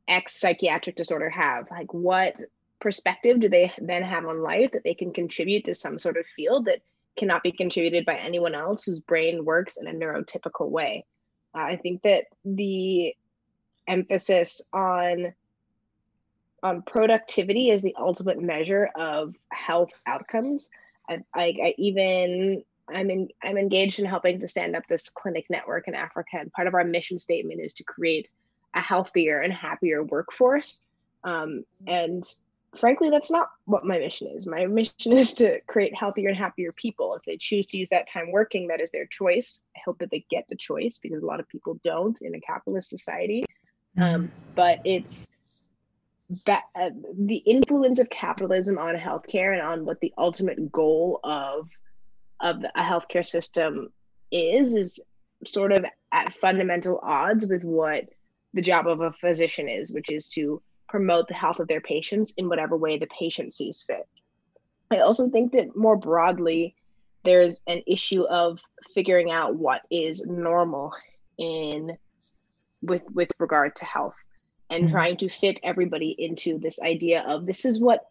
x 0.08 0.40
psychiatric 0.40 0.96
disorder 0.96 1.30
have? 1.30 1.70
Like 1.70 1.94
what 1.94 2.40
perspective 2.80 3.40
do 3.40 3.48
they 3.48 3.72
then 3.78 4.02
have 4.02 4.26
on 4.26 4.42
life 4.42 4.72
that 4.72 4.82
they 4.84 4.94
can 4.94 5.12
contribute 5.12 5.66
to 5.66 5.74
some 5.74 5.98
sort 5.98 6.16
of 6.16 6.26
field 6.26 6.64
that 6.64 6.80
cannot 7.16 7.42
be 7.42 7.52
contributed 7.52 8.04
by 8.06 8.16
anyone 8.16 8.54
else 8.54 8.82
whose 8.82 9.00
brain 9.00 9.44
works 9.44 9.76
in 9.76 9.86
a 9.86 9.92
neurotypical 9.92 10.68
way 10.68 11.04
I 11.54 11.76
think 11.76 12.02
that 12.02 12.26
the 12.44 13.14
emphasis 13.86 14.62
on 14.72 15.34
on 16.62 16.82
productivity 16.82 17.70
is 17.70 17.80
the 17.80 17.94
ultimate 17.98 18.40
measure 18.40 18.90
of 18.94 19.34
health 19.50 19.90
outcomes. 20.06 20.68
I, 21.08 21.20
I, 21.34 21.54
I 21.62 21.74
even 21.78 22.64
I'm 22.92 23.10
in, 23.10 23.28
I'm 23.42 23.56
engaged 23.56 23.98
in 23.98 24.04
helping 24.04 24.40
to 24.40 24.48
stand 24.48 24.76
up 24.76 24.86
this 24.88 25.08
clinic 25.08 25.46
network 25.48 25.88
in 25.88 25.94
Africa, 25.94 26.36
and 26.38 26.52
part 26.52 26.68
of 26.68 26.74
our 26.74 26.84
mission 26.84 27.18
statement 27.18 27.60
is 27.60 27.72
to 27.74 27.84
create 27.84 28.30
a 28.74 28.80
healthier 28.80 29.40
and 29.40 29.52
happier 29.52 30.02
workforce. 30.02 30.80
Um, 31.24 31.64
and 31.86 32.24
frankly, 32.76 33.10
that's 33.10 33.30
not 33.30 33.50
what 33.64 33.84
my 33.84 33.98
mission 33.98 34.28
is. 34.28 34.46
My 34.46 34.66
mission 34.66 34.92
is 35.12 35.34
to 35.34 35.60
create 35.66 35.94
healthier 35.94 36.28
and 36.28 36.38
happier 36.38 36.72
people. 36.72 37.14
If 37.14 37.22
they 37.24 37.36
choose 37.36 37.66
to 37.68 37.78
use 37.78 37.88
that 37.90 38.08
time 38.08 38.30
working, 38.30 38.68
that 38.68 38.80
is 38.80 38.90
their 38.90 39.06
choice. 39.06 39.62
I 39.76 39.80
hope 39.84 39.98
that 39.98 40.10
they 40.10 40.24
get 40.30 40.46
the 40.48 40.56
choice 40.56 40.98
because 40.98 41.22
a 41.22 41.26
lot 41.26 41.40
of 41.40 41.48
people 41.48 41.78
don't 41.82 42.20
in 42.22 42.34
a 42.34 42.40
capitalist 42.40 42.88
society. 42.88 43.44
Um, 43.98 44.30
but 44.54 44.80
it's 44.84 45.28
uh, 46.46 46.90
the 47.18 47.36
influence 47.36 47.98
of 47.98 48.08
capitalism 48.08 48.78
on 48.78 48.94
healthcare 48.94 49.52
and 49.52 49.62
on 49.62 49.84
what 49.84 50.00
the 50.00 50.12
ultimate 50.16 50.70
goal 50.70 51.20
of 51.24 51.68
of 52.38 52.62
a 52.74 52.82
healthcare 52.82 53.26
system 53.26 53.92
is 54.30 54.74
is 54.74 55.00
sort 55.44 55.72
of 55.72 55.84
at 56.12 56.32
fundamental 56.32 57.00
odds 57.02 57.46
with 57.46 57.64
what 57.64 58.08
the 58.54 58.62
job 58.62 58.86
of 58.86 59.00
a 59.00 59.12
physician 59.12 59.68
is, 59.68 59.92
which 59.92 60.10
is 60.10 60.28
to 60.28 60.62
promote 60.90 61.28
the 61.28 61.34
health 61.34 61.60
of 61.60 61.68
their 61.68 61.80
patients 61.80 62.34
in 62.36 62.48
whatever 62.48 62.76
way 62.76 62.98
the 62.98 63.06
patient 63.06 63.54
sees 63.54 63.82
fit. 63.82 64.08
I 64.90 64.98
also 64.98 65.28
think 65.28 65.52
that 65.52 65.76
more 65.76 65.96
broadly, 65.96 66.74
there's 67.24 67.60
an 67.66 67.82
issue 67.86 68.24
of 68.24 68.60
figuring 68.94 69.30
out 69.30 69.54
what 69.54 69.82
is 69.90 70.24
normal 70.26 70.92
in 71.38 71.96
with 72.82 73.02
with 73.12 73.30
regard 73.38 73.76
to 73.76 73.84
health 73.84 74.14
and 74.70 74.84
mm-hmm. 74.84 74.92
trying 74.92 75.16
to 75.18 75.28
fit 75.28 75.60
everybody 75.62 76.14
into 76.18 76.58
this 76.58 76.80
idea 76.80 77.22
of 77.26 77.46
this 77.46 77.64
is 77.64 77.80
what 77.80 78.06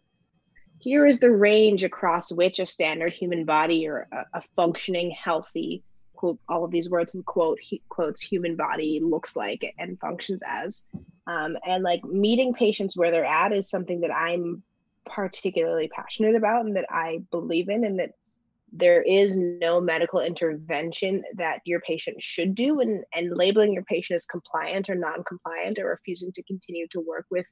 here 0.78 1.06
is 1.06 1.18
the 1.18 1.30
range 1.30 1.84
across 1.84 2.32
which 2.32 2.58
a 2.58 2.66
standard 2.66 3.12
human 3.12 3.44
body 3.44 3.86
or 3.86 4.08
a, 4.12 4.38
a 4.38 4.42
functioning 4.56 5.10
healthy 5.10 5.82
all 6.48 6.64
of 6.64 6.70
these 6.70 6.90
words 6.90 7.14
and 7.14 7.24
quote 7.24 7.58
he, 7.60 7.82
quotes 7.88 8.20
human 8.20 8.56
body 8.56 9.00
looks 9.02 9.36
like 9.36 9.74
and 9.78 9.98
functions 10.00 10.42
as. 10.46 10.84
Um, 11.26 11.56
and 11.66 11.82
like 11.82 12.04
meeting 12.04 12.54
patients 12.54 12.96
where 12.96 13.10
they're 13.10 13.24
at 13.24 13.52
is 13.52 13.68
something 13.68 14.00
that 14.00 14.10
i'm 14.10 14.62
particularly 15.06 15.88
passionate 15.88 16.34
about 16.34 16.64
and 16.64 16.76
that 16.76 16.86
i 16.90 17.20
believe 17.30 17.68
in 17.68 17.84
and 17.84 17.98
that 17.98 18.12
there 18.72 19.02
is 19.02 19.36
no 19.36 19.80
medical 19.80 20.20
intervention 20.20 21.22
that 21.34 21.60
your 21.64 21.80
patient 21.80 22.22
should 22.22 22.54
do 22.54 22.80
and, 22.80 23.04
and 23.14 23.36
labeling 23.36 23.72
your 23.72 23.82
patient 23.84 24.14
as 24.14 24.26
compliant 24.26 24.88
or 24.88 24.94
non-compliant 24.94 25.78
or 25.78 25.88
refusing 25.88 26.30
to 26.32 26.42
continue 26.44 26.86
to 26.88 27.00
work 27.00 27.26
with 27.30 27.46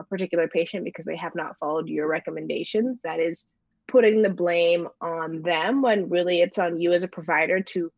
a 0.00 0.04
particular 0.04 0.48
patient 0.48 0.84
because 0.84 1.04
they 1.04 1.16
have 1.16 1.34
not 1.34 1.56
followed 1.58 1.88
your 1.88 2.08
recommendations 2.08 2.98
that 3.04 3.20
is 3.20 3.44
putting 3.88 4.22
the 4.22 4.30
blame 4.30 4.88
on 5.00 5.42
them 5.42 5.82
when 5.82 6.08
really 6.08 6.40
it's 6.40 6.58
on 6.58 6.80
you 6.80 6.92
as 6.92 7.02
a 7.02 7.08
provider 7.08 7.60
to 7.60 7.90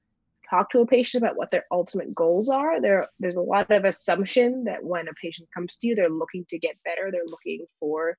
talk 0.55 0.71
to 0.71 0.81
a 0.81 0.87
patient 0.87 1.25
about 1.25 1.37
what 1.37 1.51
their 1.51 1.65
ultimate 1.71 2.15
goals 2.15 2.49
are. 2.49 2.81
There, 2.81 3.09
there's 3.19 3.37
a 3.37 3.41
lot 3.41 3.71
of 3.71 3.85
assumption 3.85 4.65
that 4.65 4.85
when 4.85 5.09
a 5.09 5.15
patient 5.15 5.49
comes 5.53 5.77
to 5.77 5.87
you, 5.87 5.95
they're 5.95 6.09
looking 6.09 6.45
to 6.51 6.59
get 6.59 6.77
better, 6.85 7.11
they're 7.11 7.23
looking 7.27 7.67
for 7.81 8.17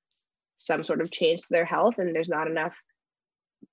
some 0.56 0.84
sort 0.84 1.00
of 1.00 1.10
change 1.10 1.40
to 1.40 1.46
their 1.50 1.64
health, 1.64 1.98
and 1.98 2.14
there's 2.14 2.28
not 2.28 2.46
enough, 2.46 2.76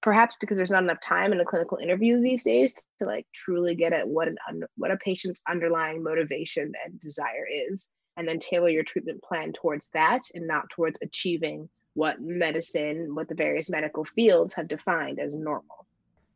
perhaps 0.02 0.36
because 0.40 0.58
there's 0.58 0.72
not 0.72 0.84
enough 0.84 1.00
time 1.02 1.32
in 1.34 1.40
a 1.40 1.46
clinical 1.46 1.78
interview 1.78 2.22
these 2.22 2.44
days 2.44 2.74
to 3.00 3.06
like 3.06 3.26
truly 3.34 3.76
get 3.76 3.94
at 3.94 4.08
what 4.08 4.28
an 4.28 4.38
what 4.76 4.92
a 4.92 4.98
patient's 4.98 5.42
underlying 5.50 6.04
motivation 6.04 6.72
and 6.86 7.00
desire 7.00 7.48
is. 7.72 7.90
and 8.18 8.28
then 8.28 8.40
tailor 8.40 8.70
your 8.70 8.84
treatment 8.84 9.22
plan 9.24 9.52
towards 9.54 9.90
that 9.90 10.22
and 10.36 10.48
not 10.48 10.70
towards 10.70 11.00
achieving 11.02 11.70
what 11.96 12.22
medicine, 12.22 13.14
what 13.16 13.28
the 13.28 13.36
various 13.36 13.70
medical 13.70 14.04
fields 14.04 14.54
have 14.56 14.68
defined 14.68 15.20
as 15.20 15.36
normal. 15.36 15.86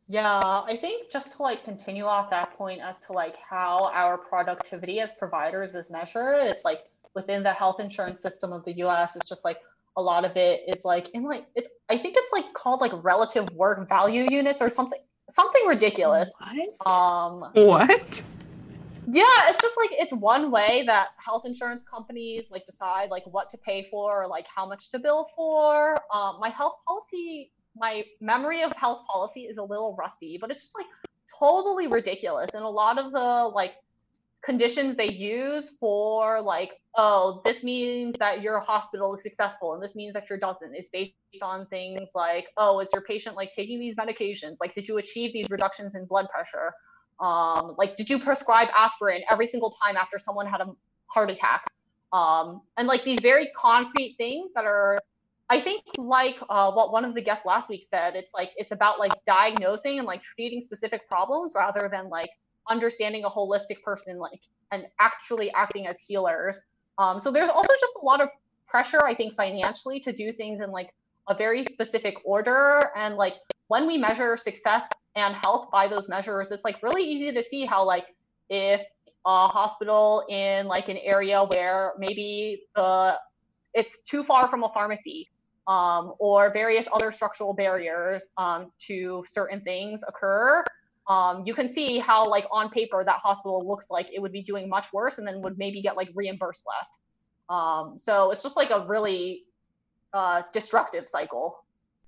Yeah, 0.08 0.40
I 0.40 0.78
think 0.80 1.12
just 1.12 1.32
to 1.36 1.42
like 1.42 1.64
continue 1.64 2.04
off 2.04 2.30
that 2.30 2.56
point 2.56 2.80
as 2.80 2.98
to 3.06 3.12
like 3.12 3.34
how 3.48 3.90
our 3.92 4.16
productivity 4.16 5.00
as 5.00 5.12
providers 5.18 5.74
is 5.74 5.90
measured, 5.90 6.46
it's 6.46 6.64
like 6.64 6.86
within 7.14 7.42
the 7.42 7.52
health 7.52 7.78
insurance 7.78 8.22
system 8.22 8.52
of 8.52 8.64
the 8.64 8.72
US, 8.78 9.16
it's 9.16 9.28
just 9.28 9.44
like 9.44 9.58
a 9.98 10.02
lot 10.02 10.24
of 10.24 10.36
it 10.36 10.62
is 10.66 10.84
like 10.84 11.10
in 11.10 11.24
like 11.24 11.46
it's 11.54 11.68
I 11.90 11.98
think 11.98 12.14
it's 12.16 12.32
like 12.32 12.54
called 12.54 12.80
like 12.80 12.92
relative 13.04 13.50
work 13.50 13.86
value 13.86 14.26
units 14.30 14.62
or 14.62 14.70
something 14.70 15.00
something 15.30 15.66
ridiculous. 15.66 16.30
What? 16.38 16.90
Um 16.90 17.50
What? 17.52 18.24
yeah, 19.10 19.48
it's 19.48 19.60
just 19.60 19.76
like 19.76 19.90
it's 19.92 20.12
one 20.14 20.50
way 20.50 20.84
that 20.86 21.08
health 21.22 21.44
insurance 21.44 21.84
companies 21.84 22.44
like 22.50 22.64
decide 22.64 23.10
like 23.10 23.24
what 23.26 23.50
to 23.50 23.58
pay 23.58 23.88
for 23.90 24.22
or 24.22 24.26
like 24.26 24.46
how 24.54 24.66
much 24.66 24.90
to 24.92 24.98
bill 24.98 25.28
for. 25.36 25.98
Um 26.14 26.38
my 26.40 26.48
health 26.48 26.76
policy 26.86 27.50
my 27.78 28.04
memory 28.20 28.62
of 28.62 28.72
health 28.74 29.06
policy 29.10 29.42
is 29.42 29.58
a 29.58 29.62
little 29.62 29.96
rusty, 29.98 30.38
but 30.40 30.50
it's 30.50 30.60
just 30.60 30.76
like 30.76 30.86
totally 31.38 31.86
ridiculous. 31.86 32.50
And 32.54 32.64
a 32.64 32.68
lot 32.68 32.98
of 32.98 33.12
the 33.12 33.50
like 33.54 33.74
conditions 34.42 34.96
they 34.96 35.10
use 35.10 35.70
for 35.80 36.40
like, 36.40 36.80
oh, 36.96 37.40
this 37.44 37.62
means 37.62 38.16
that 38.18 38.42
your 38.42 38.60
hospital 38.60 39.14
is 39.14 39.22
successful 39.22 39.74
and 39.74 39.82
this 39.82 39.94
means 39.94 40.14
that 40.14 40.28
your 40.28 40.38
doesn't. 40.38 40.74
It's 40.74 40.88
based 40.90 41.12
on 41.42 41.66
things 41.66 42.10
like, 42.14 42.46
oh, 42.56 42.80
is 42.80 42.88
your 42.92 43.02
patient 43.02 43.36
like 43.36 43.54
taking 43.54 43.78
these 43.78 43.94
medications? 43.96 44.56
Like, 44.60 44.74
did 44.74 44.88
you 44.88 44.98
achieve 44.98 45.32
these 45.32 45.50
reductions 45.50 45.94
in 45.94 46.06
blood 46.06 46.28
pressure? 46.30 46.72
Um, 47.20 47.74
like, 47.78 47.96
did 47.96 48.08
you 48.08 48.18
prescribe 48.18 48.68
aspirin 48.76 49.22
every 49.30 49.46
single 49.46 49.70
time 49.82 49.96
after 49.96 50.18
someone 50.18 50.46
had 50.46 50.60
a 50.60 50.68
heart 51.06 51.30
attack? 51.30 51.66
Um, 52.12 52.62
and 52.76 52.88
like 52.88 53.04
these 53.04 53.20
very 53.20 53.50
concrete 53.56 54.14
things 54.18 54.52
that 54.54 54.64
are 54.64 55.00
I 55.50 55.60
think 55.60 55.82
like 55.96 56.36
uh, 56.50 56.70
what 56.72 56.92
one 56.92 57.04
of 57.04 57.14
the 57.14 57.22
guests 57.22 57.46
last 57.46 57.68
week 57.68 57.84
said, 57.88 58.14
it's 58.16 58.34
like 58.34 58.50
it's 58.56 58.72
about 58.72 58.98
like 58.98 59.12
diagnosing 59.26 59.98
and 59.98 60.06
like 60.06 60.22
treating 60.22 60.62
specific 60.62 61.08
problems 61.08 61.52
rather 61.54 61.88
than 61.90 62.10
like 62.10 62.30
understanding 62.68 63.24
a 63.24 63.30
holistic 63.30 63.82
person 63.82 64.18
like 64.18 64.42
and 64.72 64.84
actually 65.00 65.50
acting 65.52 65.86
as 65.86 65.98
healers. 66.00 66.58
Um, 66.98 67.18
so 67.18 67.30
there's 67.30 67.48
also 67.48 67.72
just 67.80 67.92
a 68.02 68.04
lot 68.04 68.20
of 68.20 68.28
pressure, 68.68 69.02
I 69.02 69.14
think, 69.14 69.36
financially 69.36 70.00
to 70.00 70.12
do 70.12 70.32
things 70.32 70.60
in 70.60 70.70
like 70.70 70.92
a 71.28 71.34
very 71.34 71.64
specific 71.64 72.16
order. 72.24 72.90
And 72.94 73.16
like 73.16 73.34
when 73.68 73.86
we 73.86 73.96
measure 73.96 74.36
success 74.36 74.82
and 75.16 75.34
health 75.34 75.70
by 75.72 75.88
those 75.88 76.10
measures, 76.10 76.50
it's 76.50 76.64
like 76.64 76.82
really 76.82 77.04
easy 77.04 77.32
to 77.32 77.42
see 77.42 77.64
how 77.64 77.84
like 77.84 78.04
if 78.50 78.82
a 79.24 79.48
hospital 79.48 80.26
in 80.28 80.66
like 80.66 80.90
an 80.90 80.98
area 80.98 81.42
where 81.42 81.94
maybe 81.98 82.64
the 82.76 83.14
it's 83.74 84.00
too 84.00 84.22
far 84.22 84.48
from 84.48 84.62
a 84.62 84.68
pharmacy 84.70 85.26
um, 85.68 86.14
or 86.18 86.50
various 86.52 86.86
other 86.92 87.12
structural 87.12 87.52
barriers 87.52 88.24
um, 88.38 88.72
to 88.80 89.22
certain 89.28 89.60
things 89.60 90.02
occur, 90.08 90.64
um, 91.08 91.44
you 91.46 91.54
can 91.54 91.68
see 91.68 91.98
how 91.98 92.28
like 92.28 92.46
on 92.50 92.70
paper 92.70 93.04
that 93.04 93.16
hospital 93.16 93.62
looks 93.66 93.86
like 93.90 94.08
it 94.12 94.20
would 94.20 94.32
be 94.32 94.42
doing 94.42 94.68
much 94.68 94.92
worse 94.92 95.18
and 95.18 95.26
then 95.26 95.40
would 95.42 95.58
maybe 95.58 95.80
get 95.80 95.96
like 95.96 96.10
reimbursed 96.14 96.62
less. 96.66 96.88
Um, 97.48 97.98
so 98.00 98.30
it's 98.30 98.42
just 98.42 98.56
like 98.56 98.70
a 98.70 98.86
really 98.86 99.44
uh, 100.12 100.42
destructive 100.52 101.06
cycle. 101.06 101.64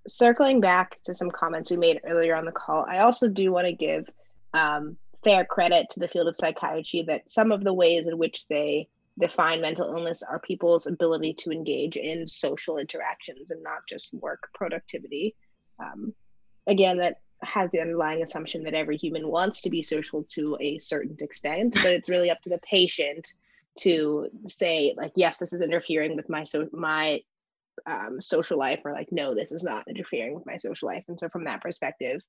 Circling 0.08 0.60
back 0.60 0.98
to 1.04 1.14
some 1.14 1.30
comments 1.30 1.70
we 1.70 1.76
made 1.76 2.00
earlier 2.04 2.34
on 2.34 2.46
the 2.46 2.52
call, 2.52 2.84
I 2.88 2.98
also 2.98 3.28
do 3.28 3.52
want 3.52 3.66
to 3.66 3.72
give 3.72 4.08
um, 4.54 4.96
fair 5.22 5.44
credit 5.44 5.90
to 5.90 6.00
the 6.00 6.08
field 6.08 6.28
of 6.28 6.36
psychiatry 6.36 7.04
that 7.08 7.28
some 7.28 7.52
of 7.52 7.62
the 7.62 7.72
ways 7.72 8.06
in 8.06 8.16
which 8.16 8.48
they 8.48 8.88
define 9.20 9.60
mental 9.60 9.88
illness 9.88 10.22
are 10.22 10.38
people's 10.38 10.86
ability 10.86 11.34
to 11.34 11.50
engage 11.50 11.96
in 11.96 12.26
social 12.26 12.78
interactions 12.78 13.50
and 13.50 13.62
not 13.62 13.86
just 13.88 14.12
work 14.12 14.48
productivity. 14.54 15.34
Um, 15.78 16.14
again, 16.66 16.98
that 16.98 17.20
has 17.42 17.70
the 17.70 17.80
underlying 17.80 18.22
assumption 18.22 18.64
that 18.64 18.74
every 18.74 18.96
human 18.96 19.28
wants 19.28 19.62
to 19.62 19.70
be 19.70 19.82
social 19.82 20.24
to 20.24 20.56
a 20.60 20.78
certain 20.78 21.16
extent, 21.20 21.74
but 21.74 21.92
it's 21.92 22.10
really 22.10 22.30
up 22.30 22.40
to 22.42 22.50
the 22.50 22.58
patient 22.58 23.32
to 23.78 24.28
say 24.46 24.94
like, 24.96 25.12
yes, 25.16 25.38
this 25.38 25.52
is 25.52 25.62
interfering 25.62 26.16
with 26.16 26.28
my 26.28 26.44
so 26.44 26.68
my 26.72 27.20
um, 27.86 28.20
social 28.20 28.58
life, 28.58 28.80
or 28.84 28.92
like, 28.92 29.08
no, 29.10 29.34
this 29.34 29.52
is 29.52 29.64
not 29.64 29.88
interfering 29.88 30.34
with 30.34 30.46
my 30.46 30.58
social 30.58 30.88
life. 30.88 31.04
And 31.08 31.18
so, 31.18 31.28
from 31.28 31.44
that 31.44 31.62
perspective, 31.62 32.22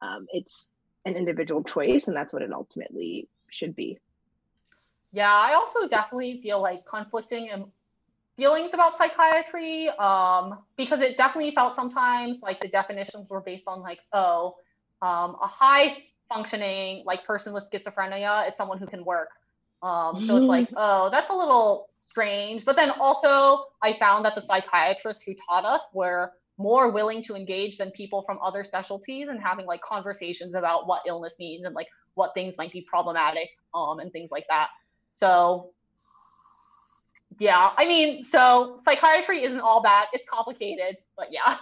um, 0.00 0.26
it's 0.32 0.70
an 1.04 1.16
individual 1.16 1.64
choice, 1.64 2.06
and 2.06 2.16
that's 2.16 2.32
what 2.32 2.42
it 2.42 2.52
ultimately 2.52 3.28
should 3.50 3.74
be. 3.74 3.98
Yeah, 5.12 5.32
I 5.32 5.54
also 5.54 5.86
definitely 5.86 6.40
feel 6.42 6.60
like 6.60 6.86
conflicting 6.86 7.70
feelings 8.36 8.72
about 8.72 8.96
psychiatry 8.96 9.88
um, 9.90 10.58
because 10.76 11.00
it 11.00 11.16
definitely 11.16 11.54
felt 11.54 11.74
sometimes 11.74 12.40
like 12.42 12.60
the 12.60 12.68
definitions 12.68 13.28
were 13.28 13.40
based 13.40 13.64
on 13.66 13.82
like, 13.82 14.00
oh, 14.12 14.56
um, 15.02 15.36
a 15.42 15.46
high 15.46 16.02
functioning 16.32 17.02
like 17.04 17.24
person 17.26 17.52
with 17.52 17.68
schizophrenia 17.70 18.48
is 18.48 18.56
someone 18.56 18.78
who 18.78 18.86
can 18.86 19.04
work. 19.04 19.28
Um, 19.82 20.24
so 20.24 20.36
it's 20.36 20.46
like, 20.46 20.66
mm-hmm. 20.66 20.76
oh, 20.78 21.08
that's 21.10 21.28
a 21.28 21.34
little 21.34 21.90
strange. 22.00 22.64
But 22.64 22.76
then 22.76 22.90
also, 22.90 23.64
I 23.82 23.92
found 23.92 24.24
that 24.24 24.34
the 24.34 24.40
psychiatrists 24.40 25.22
who 25.22 25.34
taught 25.48 25.64
us 25.64 25.82
were 25.92 26.32
more 26.56 26.92
willing 26.92 27.22
to 27.24 27.34
engage 27.34 27.78
than 27.78 27.90
people 27.90 28.22
from 28.22 28.38
other 28.42 28.62
specialties 28.62 29.28
and 29.28 29.40
having 29.40 29.66
like 29.66 29.82
conversations 29.82 30.54
about 30.54 30.86
what 30.86 31.02
illness 31.06 31.34
means 31.38 31.64
and 31.64 31.74
like 31.74 31.88
what 32.14 32.32
things 32.34 32.56
might 32.56 32.72
be 32.72 32.80
problematic 32.82 33.48
um, 33.74 33.98
and 33.98 34.12
things 34.12 34.30
like 34.30 34.46
that. 34.48 34.68
So 35.12 35.72
yeah, 37.38 37.72
I 37.76 37.86
mean, 37.86 38.24
so 38.24 38.78
psychiatry 38.82 39.44
isn't 39.44 39.60
all 39.60 39.82
bad. 39.82 40.06
It's 40.12 40.26
complicated, 40.28 40.96
but 41.16 41.28
yeah. 41.32 41.58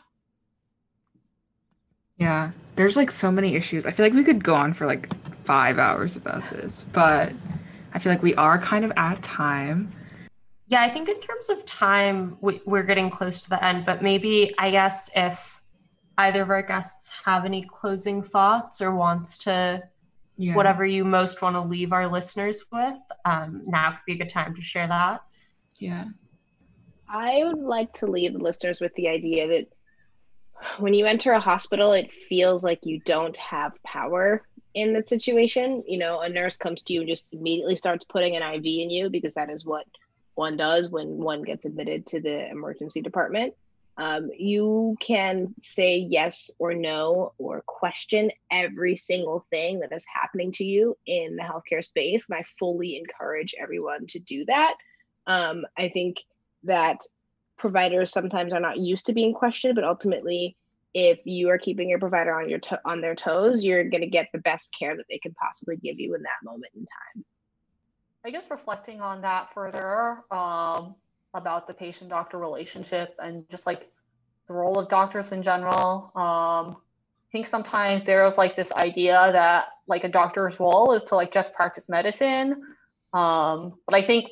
Yeah, 2.19 2.51
there's 2.77 2.97
like 2.97 3.11
so 3.11 3.33
many 3.33 3.55
issues. 3.55 3.87
I 3.87 3.93
feel 3.93 4.05
like 4.05 4.13
we 4.13 4.25
could 4.25 4.45
go 4.45 4.55
on 4.55 4.75
for 4.75 4.87
like 4.87 5.09
five 5.45 5.79
hours 5.79 6.17
about 6.17 6.49
this, 6.51 6.85
but 6.93 7.33
I 7.95 7.99
feel 7.99 8.13
like 8.13 8.23
we 8.23 8.35
are 8.35 8.59
kind 8.59 8.85
of 8.85 8.93
at 8.97 9.23
time. 9.23 9.91
Yeah, 10.69 10.83
I 10.83 10.89
think 10.89 11.09
in 11.09 11.19
terms 11.21 11.49
of 11.49 11.65
time, 11.65 12.37
we, 12.41 12.61
we're 12.65 12.83
getting 12.83 13.11
close 13.11 13.45
to 13.45 13.51
the 13.51 13.65
end, 13.65 13.85
but 13.85 14.03
maybe 14.03 14.55
I 14.59 14.71
guess 14.71 15.11
if 15.17 15.61
either 16.19 16.43
of 16.43 16.51
our 16.51 16.63
guests 16.63 17.11
have 17.25 17.45
any 17.45 17.63
closing 17.63 18.23
thoughts 18.23 18.81
or 18.83 18.95
wants 18.95 19.39
to 19.39 19.83
yeah. 20.41 20.55
whatever 20.55 20.85
you 20.85 21.05
most 21.05 21.43
want 21.43 21.55
to 21.55 21.61
leave 21.61 21.93
our 21.93 22.11
listeners 22.11 22.65
with, 22.73 23.01
um, 23.25 23.63
now 23.67 23.91
could 23.91 24.01
be 24.07 24.13
a 24.15 24.17
good 24.17 24.31
time 24.31 24.55
to 24.55 24.63
share 24.63 24.89
that. 24.89 25.21
Yeah. 25.79 26.07
I 27.09 27.43
would 27.45 27.59
like 27.59 27.93
to 27.95 28.07
leave 28.07 28.33
the 28.33 28.39
listeners 28.39 28.81
with 28.81 28.95
the 28.95 29.09
idea 29.09 29.49
that 29.49 29.67
when 30.79 30.95
you 30.95 31.07
enter 31.07 31.33
a 31.33 31.41
hospital, 31.41 31.93
it 31.93 32.13
feels 32.13 32.65
like 32.65 32.87
you 32.87 33.01
don't 33.01 33.37
have 33.37 33.73
power 33.83 34.43
in 34.75 34.93
the 34.93 35.03
situation. 35.03 35.83
You 35.87 35.99
know, 35.99 36.21
a 36.21 36.29
nurse 36.29 36.57
comes 36.57 36.83
to 36.85 36.93
you 36.93 37.01
and 37.01 37.09
just 37.09 37.33
immediately 37.35 37.77
starts 37.77 38.05
putting 38.05 38.37
an 38.37 38.43
IV 38.43 38.65
in 38.65 38.91
you 38.91 39.11
because 39.11 39.35
that 39.35 39.51
is 39.51 39.67
what 39.67 39.87
one 40.35 40.57
does 40.57 40.89
when 40.89 41.19
one 41.19 41.43
gets 41.43 41.67
admitted 41.67 42.07
to 42.07 42.21
the 42.21 42.49
emergency 42.49 43.03
department. 43.03 43.55
Um, 43.97 44.31
you 44.37 44.97
can 45.01 45.55
say 45.61 45.99
yes 45.99 46.51
or 46.59 46.75
no 46.75 47.35
or 47.39 47.63
question 47.67 48.31
every 48.51 48.97
single 48.97 49.45
thing 49.51 49.81
that 49.81 49.93
is 49.93 50.07
happening 50.13 50.53
to 50.53 50.65
you 50.65 50.97
in 51.07 51.37
the 51.37 51.43
healthcare 51.43 51.85
space. 51.85 52.27
And 52.29 52.39
I 52.39 52.45
fully 52.59 52.97
encourage 52.97 53.55
everyone 53.61 54.07
to 54.09 54.19
do 54.19 54.45
that. 54.47 54.75
Um, 55.27 55.67
I 55.77 55.91
think 55.91 56.19
that 56.65 57.01
providers 57.59 58.11
sometimes 58.11 58.53
are 58.53 58.61
not 58.61 58.79
used 58.79 59.07
to 59.07 59.13
being 59.13 59.35
questioned, 59.35 59.75
but 59.75 59.85
ultimately, 59.85 60.57
if 60.95 61.21
you 61.25 61.51
are 61.51 61.59
keeping 61.59 61.89
your 61.89 61.99
provider 61.99 62.35
on 62.35 62.49
your 62.49 62.59
to- 62.59 62.81
on 62.85 63.01
their 63.01 63.15
toes, 63.15 63.63
you're 63.63 63.85
going 63.85 64.01
to 64.01 64.09
get 64.09 64.29
the 64.33 64.41
best 64.41 64.75
care 64.77 64.97
that 64.97 65.07
they 65.09 65.19
can 65.19 65.35
possibly 65.35 65.77
give 65.77 66.01
you 66.01 66.15
in 66.15 66.23
that 66.23 66.43
moment 66.43 66.73
in 66.75 66.81
time. 66.81 67.25
I 68.25 68.31
guess 68.31 68.51
reflecting 68.51 69.01
on 69.01 69.23
that 69.23 69.53
further, 69.55 70.25
um, 70.31 70.95
about 71.35 71.67
the 71.67 71.75
patient 71.75 72.11
doctor 72.11 72.39
relationship 72.39 73.15
and 73.23 73.49
just 73.51 73.67
like 73.67 73.91
the 74.49 74.55
role 74.55 74.79
of 74.79 74.89
doctors 74.89 75.33
in 75.33 75.43
general. 75.43 76.11
Um, 76.17 76.77
I 76.77 77.31
think 77.33 77.47
sometimes 77.47 78.05
there's 78.05 78.37
like 78.37 78.57
this 78.57 78.73
idea 78.73 79.31
that 79.33 79.67
like 79.87 80.05
a 80.05 80.09
doctor's 80.09 80.59
role 80.59 80.93
is 80.93 81.05
to 81.05 81.15
like 81.15 81.33
just 81.33 81.55
practice 81.55 81.89
medicine. 81.89 82.63
Um, 83.13 83.75
but 83.87 83.95
I 83.95 84.03
think 84.03 84.31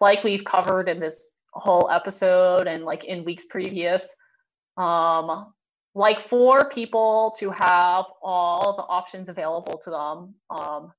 like 0.00 0.24
we've 0.24 0.44
covered 0.44 0.88
in 0.88 1.00
this 1.00 1.26
whole 1.52 1.90
episode 1.90 2.66
and 2.66 2.84
like 2.84 3.04
in 3.04 3.24
weeks 3.24 3.44
previous, 3.44 4.08
um, 4.76 5.52
like 5.94 6.20
for 6.20 6.68
people 6.70 7.36
to 7.38 7.50
have 7.50 8.06
all 8.22 8.76
the 8.76 8.82
options 8.82 9.28
available 9.28 9.78
to 9.84 9.90
them 9.90 10.34
um, 10.50 10.92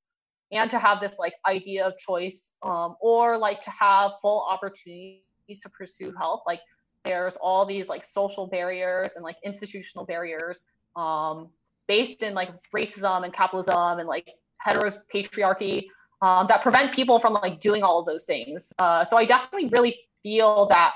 and 0.55 0.69
to 0.69 0.79
have 0.79 0.99
this 0.99 1.13
like 1.19 1.33
idea 1.45 1.85
of 1.85 1.97
choice 1.97 2.51
um, 2.63 2.95
or 3.01 3.37
like 3.37 3.61
to 3.61 3.71
have 3.71 4.11
full 4.21 4.45
opportunities 4.49 5.21
to 5.61 5.69
pursue 5.69 6.11
health 6.17 6.41
like 6.47 6.61
there's 7.03 7.35
all 7.37 7.65
these 7.65 7.87
like 7.87 8.03
social 8.03 8.47
barriers 8.47 9.09
and 9.15 9.23
like 9.23 9.37
institutional 9.43 10.05
barriers 10.05 10.63
um, 10.95 11.49
based 11.87 12.23
in 12.23 12.33
like 12.33 12.49
racism 12.75 13.23
and 13.23 13.33
capitalism 13.33 13.99
and 13.99 14.07
like 14.07 14.27
heteropatriarchy 14.65 15.85
um, 16.21 16.47
that 16.47 16.61
prevent 16.63 16.93
people 16.93 17.19
from 17.19 17.33
like 17.33 17.61
doing 17.61 17.83
all 17.83 17.99
of 17.99 18.05
those 18.05 18.25
things. 18.25 18.73
Uh, 18.79 19.05
so 19.05 19.17
I 19.17 19.25
definitely 19.25 19.69
really 19.69 19.99
feel 20.23 20.65
that 20.67 20.93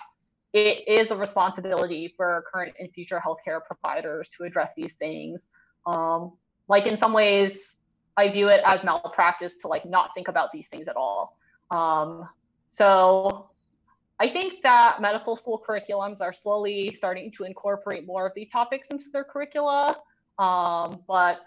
it 0.54 0.88
is 0.88 1.12
a 1.12 1.16
responsibility 1.16 2.14
for 2.18 2.44
current 2.52 2.74
and 2.80 2.92
future 2.92 3.22
healthcare 3.24 3.60
providers 3.64 4.32
to 4.38 4.44
address 4.44 4.72
these 4.76 4.94
things. 4.94 5.46
Um, 5.86 6.34
like 6.68 6.88
in 6.88 6.98
some 6.98 7.14
ways, 7.14 7.76
I 8.20 8.30
view 8.30 8.50
it 8.50 8.62
as 8.66 8.84
malpractice 8.84 9.56
to 9.62 9.68
like 9.68 9.86
not 9.86 10.10
think 10.14 10.28
about 10.28 10.52
these 10.52 10.68
things 10.68 10.88
at 10.88 10.98
all. 10.98 11.38
Um, 11.72 12.28
so 12.70 13.46
I 14.20 14.28
think 14.28 14.62
that 14.64 15.00
medical 15.00 15.36
school 15.38 15.64
curriculums 15.66 16.20
are 16.20 16.34
slowly 16.34 16.92
starting 16.94 17.32
to 17.38 17.46
incorporate 17.46 18.06
more 18.06 18.28
of 18.28 18.34
these 18.36 18.50
topics 18.52 18.90
into 18.90 19.06
their 19.14 19.24
curricula. 19.24 19.98
Um, 20.38 21.00
but 21.08 21.40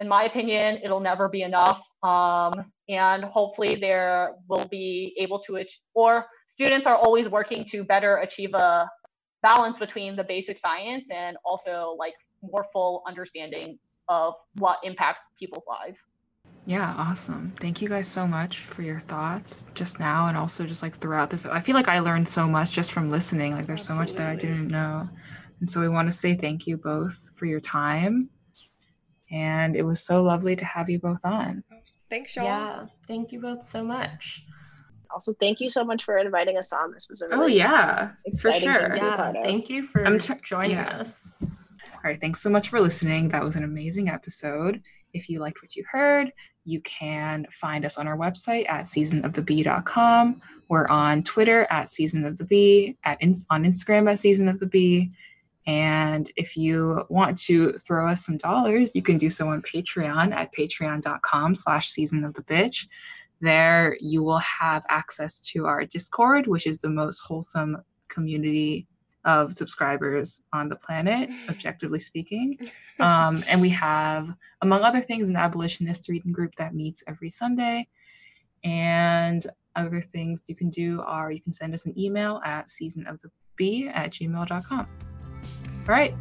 in 0.00 0.08
my 0.08 0.24
opinion, 0.24 0.80
it'll 0.84 1.00
never 1.00 1.30
be 1.30 1.42
enough. 1.42 1.80
Um, 2.02 2.70
and 2.90 3.24
hopefully 3.24 3.76
there 3.76 4.34
will 4.48 4.68
be 4.68 5.14
able 5.18 5.38
to, 5.40 5.64
or 5.94 6.26
students 6.46 6.86
are 6.86 6.96
always 6.96 7.28
working 7.30 7.64
to 7.70 7.82
better 7.84 8.18
achieve 8.18 8.52
a 8.52 8.90
balance 9.42 9.78
between 9.78 10.14
the 10.14 10.24
basic 10.24 10.58
science 10.58 11.04
and 11.10 11.38
also 11.44 11.96
like 11.98 12.14
more 12.52 12.66
full 12.72 13.02
understanding 13.06 13.78
of 14.08 14.34
what 14.54 14.78
impacts 14.82 15.22
people's 15.38 15.64
lives. 15.68 16.00
Yeah, 16.66 16.94
awesome. 16.96 17.52
Thank 17.56 17.80
you 17.80 17.88
guys 17.88 18.08
so 18.08 18.26
much 18.26 18.58
for 18.58 18.82
your 18.82 18.98
thoughts 18.98 19.66
just 19.74 20.00
now 20.00 20.26
and 20.26 20.36
also 20.36 20.66
just 20.66 20.82
like 20.82 20.96
throughout 20.96 21.30
this. 21.30 21.46
I 21.46 21.60
feel 21.60 21.76
like 21.76 21.88
I 21.88 22.00
learned 22.00 22.28
so 22.28 22.48
much 22.48 22.72
just 22.72 22.92
from 22.92 23.10
listening. 23.10 23.52
Like 23.52 23.66
there's 23.66 23.82
Absolutely. 23.82 24.06
so 24.06 24.14
much 24.14 24.18
that 24.18 24.28
I 24.28 24.36
didn't 24.36 24.68
know. 24.68 25.08
And 25.60 25.68
so 25.68 25.80
we 25.80 25.88
want 25.88 26.08
to 26.08 26.12
say 26.12 26.34
thank 26.34 26.66
you 26.66 26.76
both 26.76 27.30
for 27.34 27.46
your 27.46 27.60
time. 27.60 28.30
And 29.30 29.76
it 29.76 29.82
was 29.82 30.04
so 30.04 30.22
lovely 30.22 30.56
to 30.56 30.64
have 30.64 30.90
you 30.90 30.98
both 30.98 31.24
on. 31.24 31.62
Thanks, 32.10 32.32
Sean. 32.32 32.44
Yeah, 32.44 32.86
thank 33.06 33.32
you 33.32 33.40
both 33.40 33.64
so 33.64 33.82
much. 33.82 34.44
Also, 35.10 35.34
thank 35.40 35.60
you 35.60 35.70
so 35.70 35.84
much 35.84 36.04
for 36.04 36.18
inviting 36.18 36.58
us 36.58 36.72
on. 36.72 36.92
This 36.92 37.08
was 37.08 37.22
a 37.22 37.26
oh, 37.26 37.38
really 37.38 37.54
oh 37.54 37.56
yeah, 37.56 38.10
for 38.40 38.52
sure. 38.52 38.94
Yeah, 38.96 39.32
thank 39.32 39.70
you 39.70 39.86
for 39.86 40.04
I'm 40.04 40.18
t- 40.18 40.34
joining 40.44 40.72
yeah. 40.76 40.98
us. 40.98 41.34
All 42.06 42.12
right, 42.12 42.20
thanks 42.20 42.40
so 42.40 42.50
much 42.50 42.68
for 42.68 42.80
listening. 42.80 43.30
That 43.30 43.42
was 43.42 43.56
an 43.56 43.64
amazing 43.64 44.08
episode. 44.08 44.80
If 45.12 45.28
you 45.28 45.40
liked 45.40 45.60
what 45.60 45.74
you 45.74 45.82
heard, 45.90 46.30
you 46.64 46.80
can 46.82 47.48
find 47.50 47.84
us 47.84 47.98
on 47.98 48.06
our 48.06 48.16
website 48.16 48.70
at 48.70 48.84
seasonofthebee.com. 48.84 50.40
We're 50.68 50.86
on 50.86 51.24
Twitter 51.24 51.66
at 51.68 51.92
Season 51.92 52.24
of 52.24 52.36
the 52.36 52.44
Bee, 52.44 52.96
at 53.02 53.20
in, 53.20 53.34
on 53.50 53.64
Instagram 53.64 54.08
at 54.08 54.20
Season 54.20 54.46
of 54.46 54.60
the 54.60 54.68
Bee. 54.68 55.10
And 55.66 56.30
if 56.36 56.56
you 56.56 57.02
want 57.08 57.38
to 57.38 57.72
throw 57.72 58.08
us 58.08 58.24
some 58.24 58.36
dollars, 58.36 58.94
you 58.94 59.02
can 59.02 59.18
do 59.18 59.28
so 59.28 59.48
on 59.48 59.60
Patreon 59.62 60.32
at 60.32 60.54
patreon.com 60.54 61.56
slash 61.56 61.88
season 61.88 62.22
of 62.22 62.34
the 62.34 62.42
bitch. 62.42 62.86
There 63.40 63.96
you 64.00 64.22
will 64.22 64.38
have 64.38 64.86
access 64.88 65.40
to 65.40 65.66
our 65.66 65.84
Discord, 65.84 66.46
which 66.46 66.68
is 66.68 66.80
the 66.80 66.88
most 66.88 67.18
wholesome 67.18 67.78
community 68.06 68.86
of 69.26 69.52
subscribers 69.52 70.44
on 70.52 70.68
the 70.68 70.76
planet, 70.76 71.28
objectively 71.50 71.98
speaking. 71.98 72.58
Um, 73.00 73.42
and 73.50 73.60
we 73.60 73.68
have, 73.70 74.32
among 74.62 74.82
other 74.82 75.00
things, 75.00 75.28
an 75.28 75.36
abolitionist 75.36 76.08
reading 76.08 76.32
group 76.32 76.54
that 76.56 76.74
meets 76.74 77.02
every 77.06 77.28
Sunday. 77.28 77.88
And 78.64 79.46
other 79.74 80.00
things 80.00 80.42
you 80.46 80.54
can 80.54 80.70
do 80.70 81.02
are 81.02 81.30
you 81.30 81.42
can 81.42 81.52
send 81.52 81.74
us 81.74 81.84
an 81.84 81.98
email 81.98 82.40
at 82.44 82.68
seasonofthebee 82.68 83.94
at 83.94 84.12
gmail.com. 84.12 84.78
All 84.80 84.86
right, 85.86 86.14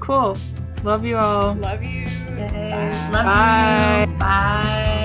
cool. 0.00 0.36
Love 0.82 1.04
you 1.04 1.16
all. 1.16 1.54
Love 1.54 1.82
you. 1.82 2.06
Yay. 2.38 2.90
Love 3.10 3.24
Bye. 3.24 4.06
you. 4.08 4.16
Bye. 4.18 4.95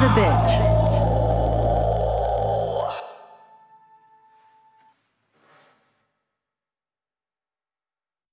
The 0.00 0.08
Bitch. 0.08 0.73